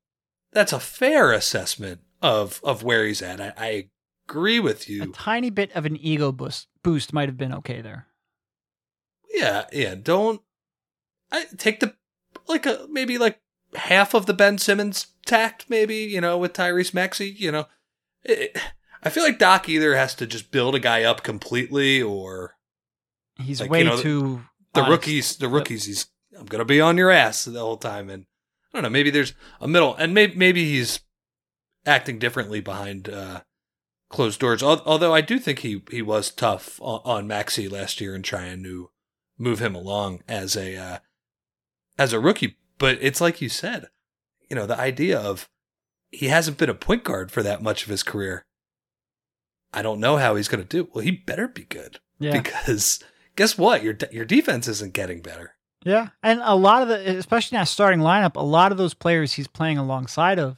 that's 0.51 0.71
a 0.71 0.79
fair 0.79 1.31
assessment 1.33 2.01
of 2.23 2.59
of 2.63 2.81
where 2.81 3.05
he's 3.05 3.21
at. 3.21 3.39
I, 3.39 3.53
I 3.57 3.89
agree 4.27 4.59
with 4.59 4.89
you. 4.89 5.03
A 5.03 5.07
tiny 5.07 5.51
bit 5.51 5.71
of 5.73 5.85
an 5.85 5.97
ego 5.97 6.31
boost 6.31 6.67
boost 6.81 7.13
might 7.13 7.29
have 7.29 7.37
been 7.37 7.53
okay 7.53 7.81
there. 7.81 8.07
Yeah, 9.31 9.65
yeah. 9.71 9.93
Don't 9.95 10.41
I 11.31 11.45
take 11.57 11.79
the 11.79 11.93
like 12.47 12.65
a 12.65 12.87
maybe 12.89 13.17
like 13.17 13.39
half 13.75 14.13
of 14.13 14.25
the 14.25 14.33
Ben 14.33 14.57
Simmons 14.57 15.07
tact, 15.25 15.65
maybe 15.69 15.95
you 15.97 16.21
know, 16.21 16.37
with 16.37 16.53
Tyrese 16.53 16.93
Maxey. 16.93 17.29
You 17.37 17.51
know, 17.51 17.65
it, 18.23 18.57
I 19.03 19.09
feel 19.09 19.23
like 19.23 19.39
Doc 19.39 19.67
either 19.67 19.95
has 19.95 20.15
to 20.15 20.25
just 20.25 20.51
build 20.51 20.75
a 20.75 20.79
guy 20.79 21.03
up 21.03 21.23
completely, 21.23 22.01
or 22.01 22.55
He's 23.37 23.59
Like, 23.59 23.71
way 23.71 23.79
you 23.79 23.85
know, 23.85 23.97
too 23.97 24.43
the 24.73 24.81
honest. 24.81 24.91
rookies. 24.91 25.35
The 25.37 25.49
rookies. 25.49 25.85
He's 25.85 26.07
I'm 26.39 26.45
gonna 26.45 26.65
be 26.65 26.79
on 26.81 26.97
your 26.97 27.11
ass 27.11 27.45
the 27.45 27.59
whole 27.59 27.77
time, 27.77 28.09
and 28.09 28.25
I 28.71 28.77
don't 28.77 28.83
know. 28.83 28.89
Maybe 28.89 29.09
there's 29.09 29.33
a 29.59 29.67
middle, 29.67 29.95
and 29.95 30.13
maybe 30.13 30.35
maybe 30.35 30.63
he's 30.65 30.99
acting 31.85 32.19
differently 32.19 32.61
behind 32.61 33.09
uh, 33.09 33.41
closed 34.09 34.39
doors. 34.39 34.61
Al- 34.63 34.83
Although 34.85 35.13
I 35.13 35.21
do 35.21 35.39
think 35.39 35.59
he 35.59 35.83
he 35.91 36.01
was 36.01 36.31
tough 36.31 36.79
on, 36.81 37.01
on 37.03 37.27
Maxey 37.27 37.67
last 37.67 37.99
year 38.01 38.15
and 38.15 38.23
trying 38.23 38.63
to 38.63 38.89
move 39.37 39.59
him 39.59 39.75
along 39.75 40.21
as 40.27 40.55
a 40.55 40.75
uh, 40.75 40.97
as 41.97 42.13
a 42.13 42.19
rookie. 42.19 42.57
But 42.77 42.97
it's 43.01 43.21
like 43.21 43.41
you 43.41 43.49
said, 43.49 43.87
you 44.49 44.55
know, 44.55 44.65
the 44.65 44.79
idea 44.79 45.19
of 45.19 45.49
he 46.11 46.27
hasn't 46.27 46.57
been 46.57 46.69
a 46.69 46.73
point 46.75 47.03
guard 47.03 47.31
for 47.31 47.41
that 47.43 47.61
much 47.63 47.83
of 47.83 47.89
his 47.89 48.03
career. 48.03 48.45
I 49.73 49.81
don't 49.81 49.99
know 49.99 50.17
how 50.17 50.35
he's 50.35 50.47
going 50.47 50.63
to 50.63 50.67
do. 50.69 50.89
Well, 50.93 51.03
he 51.03 51.11
better 51.11 51.47
be 51.47 51.63
good 51.63 51.99
Yeah. 52.19 52.39
because 52.39 53.03
guess 53.35 53.57
what? 53.57 53.83
Your 53.83 53.97
your 54.11 54.25
defense 54.25 54.67
isn't 54.67 54.93
getting 54.93 55.21
better. 55.21 55.55
Yeah, 55.85 56.09
and 56.21 56.39
a 56.43 56.55
lot 56.55 56.81
of 56.81 56.87
the, 56.87 57.17
especially 57.17 57.57
in 57.57 57.61
that 57.61 57.67
starting 57.67 57.99
lineup, 57.99 58.35
a 58.37 58.41
lot 58.41 58.71
of 58.71 58.77
those 58.77 58.93
players 58.93 59.33
he's 59.33 59.47
playing 59.49 59.77
alongside 59.77 60.39
of, 60.39 60.55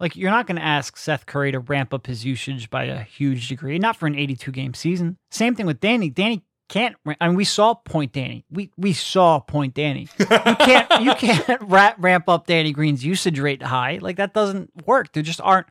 like 0.00 0.16
you're 0.16 0.30
not 0.30 0.46
going 0.46 0.56
to 0.56 0.64
ask 0.64 0.96
Seth 0.96 1.26
Curry 1.26 1.52
to 1.52 1.60
ramp 1.60 1.92
up 1.92 2.06
his 2.06 2.24
usage 2.24 2.70
by 2.70 2.84
a 2.84 3.02
huge 3.02 3.48
degree, 3.48 3.78
not 3.78 3.96
for 3.96 4.06
an 4.06 4.14
82 4.14 4.52
game 4.52 4.74
season. 4.74 5.16
Same 5.30 5.54
thing 5.54 5.66
with 5.66 5.80
Danny. 5.80 6.10
Danny 6.10 6.44
can't. 6.68 6.96
I 7.20 7.28
mean, 7.28 7.36
we 7.36 7.44
saw 7.44 7.74
Point 7.74 8.12
Danny. 8.12 8.44
We 8.50 8.70
we 8.76 8.92
saw 8.92 9.40
Point 9.40 9.74
Danny. 9.74 10.08
You 10.18 10.26
can't 10.26 10.88
you 11.00 11.14
can't 11.14 11.62
ra- 11.62 11.94
ramp 11.98 12.28
up 12.28 12.46
Danny 12.46 12.72
Green's 12.72 13.04
usage 13.04 13.40
rate 13.40 13.62
high. 13.62 13.98
Like 14.00 14.16
that 14.16 14.34
doesn't 14.34 14.70
work. 14.86 15.12
There 15.12 15.22
just 15.22 15.40
aren't 15.40 15.66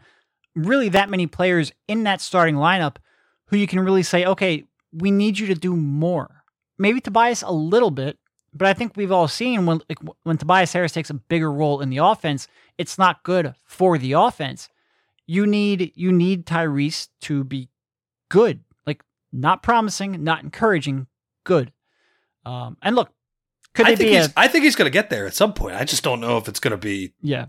really 0.56 0.90
that 0.90 1.10
many 1.10 1.28
players 1.28 1.72
in 1.88 2.04
that 2.04 2.20
starting 2.20 2.56
lineup 2.56 2.98
who 3.48 3.58
you 3.58 3.68
can 3.68 3.80
really 3.80 4.04
say, 4.04 4.26
okay, 4.26 4.64
we 4.92 5.12
need 5.12 5.38
you 5.40 5.48
to 5.48 5.56
do 5.56 5.76
more. 5.76 6.44
Maybe 6.80 7.00
Tobias 7.00 7.44
a 7.44 7.52
little 7.52 7.92
bit, 7.92 8.18
but 8.54 8.68
I 8.68 8.74
think 8.74 8.96
we've 8.96 9.12
all 9.12 9.28
seen 9.28 9.66
when 9.66 9.82
like, 9.90 10.00
when 10.24 10.38
Tobias 10.38 10.74
Harris 10.74 10.92
takes 10.92 11.10
a 11.10 11.16
bigger 11.16 11.52
role 11.52 11.82
in 11.82 11.90
the 11.90 11.98
offense, 11.98 12.48
it's 12.78 12.98
not 12.98 13.24
good 13.24 13.54
for 13.66 13.98
the 13.98 14.14
offense. 14.14 14.70
You 15.26 15.46
need 15.46 15.92
you 15.96 16.12
need 16.12 16.46
Tyrese 16.46 17.10
to 17.22 17.44
be 17.44 17.70
good, 18.30 18.62
like 18.86 19.04
not 19.32 19.62
promising, 19.62 20.24
not 20.24 20.44
encouraging, 20.44 21.08
good. 21.44 21.72
Um, 22.46 22.78
and 22.82 22.96
look, 22.96 23.12
could 23.74 23.88
I 23.88 23.96
think 23.96 24.12
a 24.12 24.34
I 24.38 24.48
think 24.48 24.64
he's 24.64 24.76
going 24.76 24.88
to 24.88 24.94
get 24.94 25.10
there 25.10 25.28
at 25.28 25.36
some 25.36 25.54
point. 25.54 25.76
I 25.76 25.84
just 25.84 26.04
don't 26.04 26.22
know 26.22 26.38
if 26.38 26.48
it's 26.48 26.60
going 26.60 26.72
to 26.72 26.78
be 26.78 27.14
yeah? 27.22 27.48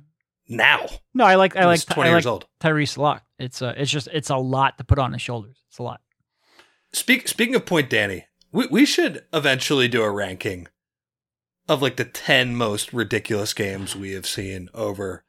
now. 0.49 0.87
No, 1.15 1.25
I 1.25 1.37
like 1.37 1.57
I 1.57 1.67
like 1.67 1.85
twenty 1.87 2.11
I 2.11 2.13
years 2.13 2.27
like 2.27 2.33
old. 2.33 2.47
Tyrese 2.61 2.97
a 2.97 3.03
lot. 3.03 3.23
It's 3.39 3.63
uh, 3.63 3.75
it's 3.77 3.91
just 3.91 4.09
it's 4.13 4.31
a 4.31 4.37
lot 4.37 4.79
to 4.79 4.85
put 4.85 4.99
on 4.99 5.13
his 5.13 5.23
shoulders. 5.23 5.57
It's 5.69 5.79
a 5.79 5.83
lot. 5.83 6.01
Speak, 6.93 7.29
speaking 7.29 7.55
of 7.55 7.67
point, 7.67 7.91
Danny, 7.91 8.25
we 8.51 8.67
we 8.67 8.85
should 8.85 9.25
eventually 9.33 9.89
do 9.89 10.03
a 10.03 10.11
ranking 10.11 10.69
of 11.69 11.83
like 11.83 11.97
the 11.97 12.05
ten 12.05 12.57
most 12.57 12.93
ridiculous 12.93 13.53
games 13.53 13.95
we 13.95 14.13
have 14.13 14.27
seen 14.27 14.69
over 14.75 15.25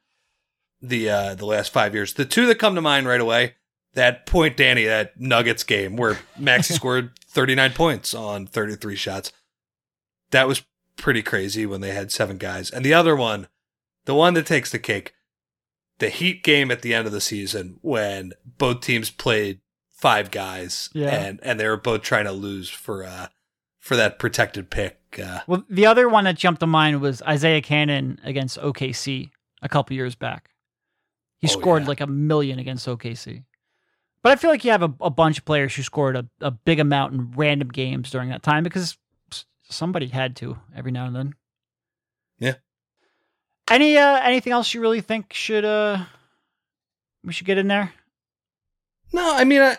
the 0.82 1.10
uh 1.10 1.36
the 1.36 1.46
last 1.46 1.72
five 1.74 1.94
years. 1.94 2.14
The 2.14 2.26
two 2.26 2.46
that 2.48 2.56
come 2.56 2.76
to 2.76 2.82
mind 2.82 3.08
right 3.08 3.20
away: 3.22 3.56
that 3.94 4.26
point, 4.26 4.56
Danny, 4.58 4.86
that 4.86 5.20
Nuggets 5.20 5.64
game 5.64 5.96
where 5.98 6.20
Maxey 6.38 6.74
scored 6.76 7.12
thirty 7.28 7.56
nine 7.56 7.72
points 7.74 8.14
on 8.14 8.48
thirty 8.48 8.76
three 8.76 8.96
shots. 8.96 9.32
That 10.32 10.48
was 10.48 10.64
pretty 10.96 11.22
crazy 11.22 11.66
when 11.66 11.82
they 11.82 11.92
had 11.92 12.12
seven 12.12 12.38
guys, 12.38 12.70
and 12.72 12.84
the 12.86 12.94
other 12.94 13.16
one, 13.16 13.48
the 14.06 14.14
one 14.16 14.34
that 14.36 14.46
takes 14.46 14.72
the 14.72 14.80
cake, 14.80 15.14
the 16.00 16.10
Heat 16.10 16.44
game 16.44 16.72
at 16.72 16.82
the 16.82 16.94
end 16.94 17.08
of 17.08 17.14
the 17.14 17.22
season 17.22 17.78
when 17.82 18.34
both 18.46 18.82
teams 18.82 19.10
played 19.10 19.60
five 19.90 20.32
guys 20.32 20.90
Yeah. 20.94 21.10
and 21.10 21.40
and 21.44 21.60
they 21.60 21.68
were 21.68 21.76
both 21.76 22.04
trying 22.04 22.24
to 22.26 22.32
lose 22.32 22.70
for 22.70 23.04
uh 23.04 23.28
for 23.80 23.98
that 23.98 24.18
protected 24.20 24.70
pick 24.70 24.99
uh 25.18 25.40
Well, 25.48 25.64
the 25.70 25.86
other 25.86 26.08
one 26.10 26.26
that 26.26 26.36
jumped 26.36 26.60
to 26.60 26.68
mind 26.68 27.02
was 27.02 27.22
Isaiah 27.24 27.62
Canaan 27.62 28.20
against 28.24 28.58
OKC 28.60 29.30
a 29.62 29.70
couple 29.70 29.96
years 29.96 30.14
back. 30.16 30.50
He 31.40 31.48
Oh, 31.48 31.52
scored 31.52 31.84
yeah. 31.84 31.88
like 31.90 32.02
a 32.02 32.08
million 32.08 32.60
against 32.60 32.86
OKC. 32.86 33.46
But 34.22 34.34
I 34.34 34.36
feel 34.36 34.50
like 34.50 34.66
you 34.66 34.72
have 34.72 34.84
a, 34.84 34.94
a 35.00 35.10
bunch 35.10 35.38
of 35.38 35.46
players 35.46 35.74
who 35.74 35.82
scored 35.84 36.18
a, 36.18 36.28
a 36.42 36.52
big 36.52 36.80
amount 36.80 37.14
in 37.14 37.32
random 37.32 37.70
games 37.70 38.12
during 38.12 38.28
that 38.30 38.44
time 38.44 38.64
because 38.64 38.98
somebody 39.70 40.08
had 40.08 40.36
to 40.38 40.58
every 40.76 40.92
now 40.92 41.06
and 41.06 41.16
then. 41.16 41.34
Yeah. 42.38 42.56
Any 43.70 43.98
uh 43.98 44.20
anything 44.22 44.52
else 44.52 44.74
you 44.74 44.82
really 44.82 45.02
think 45.02 45.32
should 45.34 45.64
uh 45.64 46.06
we 47.24 47.32
should 47.34 47.48
get 47.48 47.58
in 47.58 47.68
there? 47.68 47.94
no 49.12 49.36
i 49.36 49.44
mean 49.44 49.60
i 49.62 49.76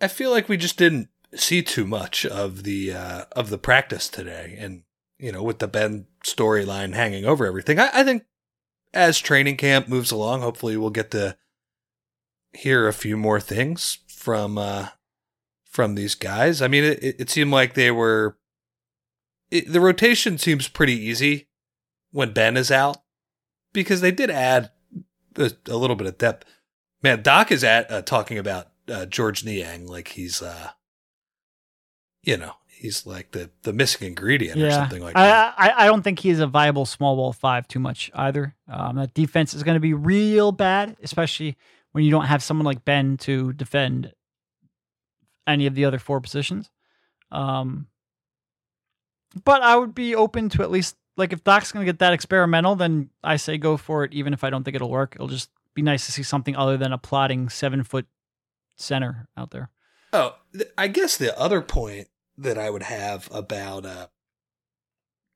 i 0.00 0.08
feel 0.08 0.30
like 0.30 0.46
we 0.48 0.56
just 0.58 0.76
didn't 0.76 1.08
see 1.34 1.62
too 1.62 1.86
much 1.86 2.24
of 2.26 2.62
the 2.62 2.92
uh 2.92 3.24
of 3.32 3.50
the 3.50 3.58
practice 3.58 4.08
today 4.08 4.56
and 4.58 4.82
you 5.18 5.32
know 5.32 5.42
with 5.42 5.58
the 5.58 5.68
ben 5.68 6.06
storyline 6.24 6.94
hanging 6.94 7.24
over 7.24 7.46
everything 7.46 7.78
I, 7.78 7.90
I 7.92 8.04
think 8.04 8.24
as 8.92 9.18
training 9.18 9.56
camp 9.56 9.88
moves 9.88 10.10
along 10.10 10.42
hopefully 10.42 10.76
we'll 10.76 10.90
get 10.90 11.10
to 11.12 11.36
hear 12.52 12.86
a 12.86 12.92
few 12.92 13.16
more 13.16 13.40
things 13.40 13.98
from 14.06 14.56
uh 14.56 14.88
from 15.68 15.96
these 15.96 16.14
guys. 16.14 16.62
I 16.62 16.68
mean 16.68 16.84
it, 16.84 17.02
it 17.02 17.30
seemed 17.30 17.50
like 17.50 17.74
they 17.74 17.90
were 17.90 18.38
it, 19.50 19.72
the 19.72 19.80
rotation 19.80 20.38
seems 20.38 20.68
pretty 20.68 20.94
easy 20.94 21.48
when 22.12 22.32
ben 22.32 22.56
is 22.56 22.70
out 22.70 22.98
because 23.72 24.00
they 24.00 24.12
did 24.12 24.30
add 24.30 24.70
a, 25.36 25.50
a 25.68 25.76
little 25.76 25.96
bit 25.96 26.06
of 26.06 26.16
depth. 26.16 26.46
Man 27.02 27.22
doc 27.22 27.50
is 27.50 27.64
at 27.64 27.90
uh, 27.90 28.02
talking 28.02 28.38
about 28.38 28.68
uh, 28.88 29.06
georges 29.06 29.44
niang 29.44 29.86
like 29.86 30.08
he's 30.08 30.40
uh 30.40 30.70
you 32.24 32.36
know 32.36 32.54
he's 32.66 33.06
like 33.06 33.30
the 33.30 33.50
the 33.62 33.72
missing 33.72 34.08
ingredient 34.08 34.60
or 34.60 34.70
something 34.70 35.02
like 35.02 35.16
I, 35.16 35.24
that 35.24 35.54
I 35.56 35.84
I 35.84 35.86
don't 35.86 36.02
think 36.02 36.18
he's 36.18 36.40
a 36.40 36.46
viable 36.46 36.86
small 36.86 37.16
ball 37.16 37.32
five 37.32 37.66
too 37.68 37.78
much 37.78 38.10
either. 38.14 38.54
Um, 38.68 38.96
that 38.96 39.14
defense 39.14 39.54
is 39.54 39.62
going 39.62 39.76
to 39.76 39.80
be 39.80 39.94
real 39.94 40.52
bad, 40.52 40.96
especially 41.02 41.56
when 41.92 42.04
you 42.04 42.10
don't 42.10 42.26
have 42.26 42.42
someone 42.42 42.66
like 42.66 42.84
Ben 42.84 43.16
to 43.18 43.52
defend 43.52 44.12
any 45.46 45.66
of 45.66 45.74
the 45.74 45.84
other 45.84 45.98
four 45.98 46.20
positions. 46.20 46.70
Um, 47.30 47.86
but 49.44 49.62
I 49.62 49.76
would 49.76 49.94
be 49.94 50.14
open 50.14 50.48
to 50.50 50.62
at 50.62 50.70
least 50.70 50.96
like 51.16 51.32
if 51.32 51.44
Doc's 51.44 51.72
going 51.72 51.86
to 51.86 51.90
get 51.90 52.00
that 52.00 52.12
experimental, 52.12 52.76
then 52.76 53.10
I 53.22 53.36
say 53.36 53.58
go 53.58 53.76
for 53.76 54.04
it. 54.04 54.12
Even 54.12 54.32
if 54.32 54.44
I 54.44 54.50
don't 54.50 54.64
think 54.64 54.74
it'll 54.74 54.90
work, 54.90 55.14
it'll 55.14 55.28
just 55.28 55.50
be 55.74 55.82
nice 55.82 56.06
to 56.06 56.12
see 56.12 56.22
something 56.22 56.56
other 56.56 56.76
than 56.76 56.92
a 56.92 56.98
plotting 56.98 57.48
seven 57.48 57.82
foot 57.82 58.06
center 58.76 59.28
out 59.36 59.50
there. 59.50 59.70
Oh, 60.12 60.36
th- 60.52 60.70
I 60.78 60.88
guess 60.88 61.16
the 61.16 61.36
other 61.38 61.60
point 61.60 62.08
that 62.36 62.58
I 62.58 62.70
would 62.70 62.84
have 62.84 63.28
about 63.32 63.86
uh, 63.86 64.06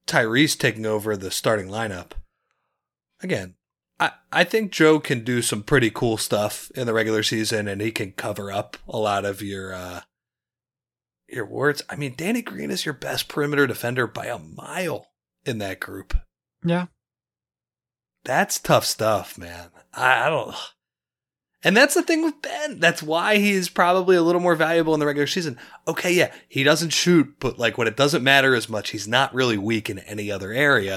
Tyrese 0.07 0.59
taking 0.59 0.87
over 0.87 1.17
the 1.17 1.31
starting 1.31 1.69
lineup. 1.69 2.13
Again, 3.21 3.55
I, 4.01 4.13
I 4.33 4.45
think 4.45 4.73
Joe 4.73 5.01
can 5.01 5.25
do 5.25 5.43
some 5.43 5.63
pretty 5.63 5.91
cool 5.91 6.17
stuff 6.17 6.71
in 6.75 6.87
the 6.87 6.95
regular 6.95 7.23
season 7.23 7.69
and 7.69 7.81
he 7.81 7.91
can 7.91 8.13
cover 8.13 8.51
up 8.53 8.77
a 8.89 8.99
lot 8.99 9.25
of 9.25 9.43
your 9.43 9.73
uh, 9.75 10.01
your 11.29 11.47
words. 11.47 11.83
I 11.91 11.97
mean, 11.97 12.15
Danny 12.17 12.43
Green 12.43 12.71
is 12.71 12.85
your 12.85 12.95
best 12.95 13.29
perimeter 13.29 13.67
defender 13.67 14.07
by 14.07 14.27
a 14.27 14.39
mile 14.39 15.09
in 15.45 15.59
that 15.59 15.81
group. 15.81 16.17
Yeah. 16.65 16.87
That's 18.25 18.59
tough 18.59 18.85
stuff, 18.85 19.39
man. 19.39 19.71
I, 19.95 20.27
I 20.27 20.29
don't 20.31 20.55
and 21.65 21.77
that's 21.77 21.95
the 21.95 22.03
thing 22.03 22.23
with 22.23 22.41
Ben. 22.41 22.79
That's 22.79 23.03
why 23.03 23.39
he 23.39 23.53
is 23.53 23.69
probably 23.69 24.17
a 24.17 24.23
little 24.23 24.41
more 24.41 24.55
valuable 24.55 24.95
in 24.95 25.01
the 25.01 25.07
regular 25.07 25.27
season. 25.27 25.59
Okay, 25.87 26.13
yeah, 26.13 26.33
he 26.49 26.63
doesn't 26.63 26.91
shoot, 26.91 27.35
but 27.41 27.59
like 27.59 27.77
when 27.77 27.89
it 27.89 27.97
doesn't 27.97 28.23
matter 28.23 28.55
as 28.55 28.69
much, 28.69 28.91
he's 28.91 29.09
not 29.09 29.35
really 29.35 29.59
weak 29.59 29.91
in 29.91 29.99
any 30.01 30.31
other 30.31 30.53
area. 30.53 30.97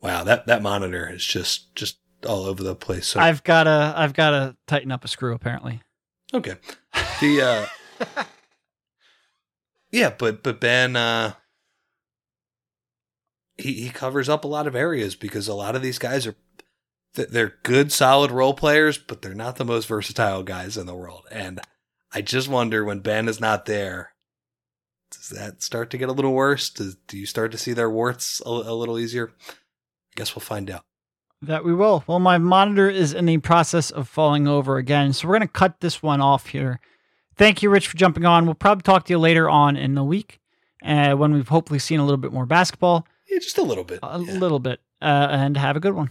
Wow, 0.00 0.24
that 0.24 0.46
that 0.46 0.62
monitor 0.62 1.10
is 1.10 1.24
just 1.24 1.74
just 1.74 1.98
all 2.26 2.44
over 2.44 2.62
the 2.62 2.74
place. 2.74 3.06
So 3.06 3.20
I've 3.20 3.44
gotta 3.44 3.92
I've 3.96 4.14
gotta 4.14 4.56
tighten 4.66 4.92
up 4.92 5.04
a 5.04 5.08
screw 5.08 5.34
apparently. 5.34 5.82
okay, 6.32 6.56
the 7.20 7.68
uh, 8.00 8.24
yeah, 9.90 10.14
but 10.16 10.42
but 10.42 10.60
Ben 10.60 10.96
uh, 10.96 11.34
he 13.56 13.74
he 13.74 13.90
covers 13.90 14.28
up 14.28 14.44
a 14.44 14.48
lot 14.48 14.66
of 14.66 14.74
areas 14.74 15.14
because 15.14 15.48
a 15.48 15.54
lot 15.54 15.76
of 15.76 15.82
these 15.82 15.98
guys 15.98 16.26
are 16.26 16.36
they're 17.14 17.54
good, 17.62 17.92
solid 17.92 18.30
role 18.30 18.54
players, 18.54 18.98
but 18.98 19.22
they're 19.22 19.34
not 19.34 19.56
the 19.56 19.64
most 19.64 19.86
versatile 19.86 20.42
guys 20.42 20.76
in 20.76 20.86
the 20.86 20.94
world. 20.94 21.24
And 21.30 21.60
I 22.12 22.20
just 22.22 22.48
wonder 22.48 22.84
when 22.84 23.00
Ben 23.00 23.28
is 23.28 23.40
not 23.40 23.66
there, 23.66 24.10
does 25.10 25.28
that 25.28 25.62
start 25.62 25.90
to 25.90 25.98
get 25.98 26.08
a 26.08 26.12
little 26.12 26.32
worse? 26.32 26.70
Does, 26.70 26.96
do 27.06 27.16
you 27.16 27.26
start 27.26 27.52
to 27.52 27.58
see 27.58 27.72
their 27.72 27.90
warts 27.90 28.42
a, 28.44 28.48
a 28.48 28.74
little 28.74 28.98
easier? 28.98 29.32
I 29.48 29.52
guess 30.16 30.34
we'll 30.34 30.40
find 30.42 30.70
out. 30.70 30.82
That 31.42 31.64
we 31.64 31.74
will. 31.74 32.04
Well, 32.06 32.20
my 32.20 32.38
monitor 32.38 32.88
is 32.88 33.12
in 33.12 33.26
the 33.26 33.38
process 33.38 33.90
of 33.90 34.08
falling 34.08 34.48
over 34.48 34.76
again, 34.78 35.12
so 35.12 35.28
we're 35.28 35.34
gonna 35.34 35.48
cut 35.48 35.80
this 35.80 36.02
one 36.02 36.20
off 36.20 36.46
here. 36.48 36.80
Thank 37.36 37.62
you, 37.62 37.68
Rich, 37.70 37.88
for 37.88 37.96
jumping 37.96 38.24
on. 38.24 38.46
We'll 38.46 38.54
probably 38.54 38.82
talk 38.82 39.04
to 39.06 39.12
you 39.12 39.18
later 39.18 39.50
on 39.50 39.76
in 39.76 39.94
the 39.94 40.04
week, 40.04 40.40
uh, 40.84 41.14
when 41.14 41.34
we've 41.34 41.48
hopefully 41.48 41.78
seen 41.80 42.00
a 42.00 42.04
little 42.04 42.16
bit 42.18 42.32
more 42.32 42.46
basketball, 42.46 43.06
Yeah, 43.28 43.40
just 43.40 43.58
a 43.58 43.62
little 43.62 43.84
bit. 43.84 43.98
a 44.02 44.18
Yeah. 44.20 44.34
little 44.38 44.58
bit, 44.60 44.80
uh, 45.02 45.28
and 45.30 45.56
have 45.56 45.76
a 45.76 45.80
good 45.80 45.92
one. 45.94 46.10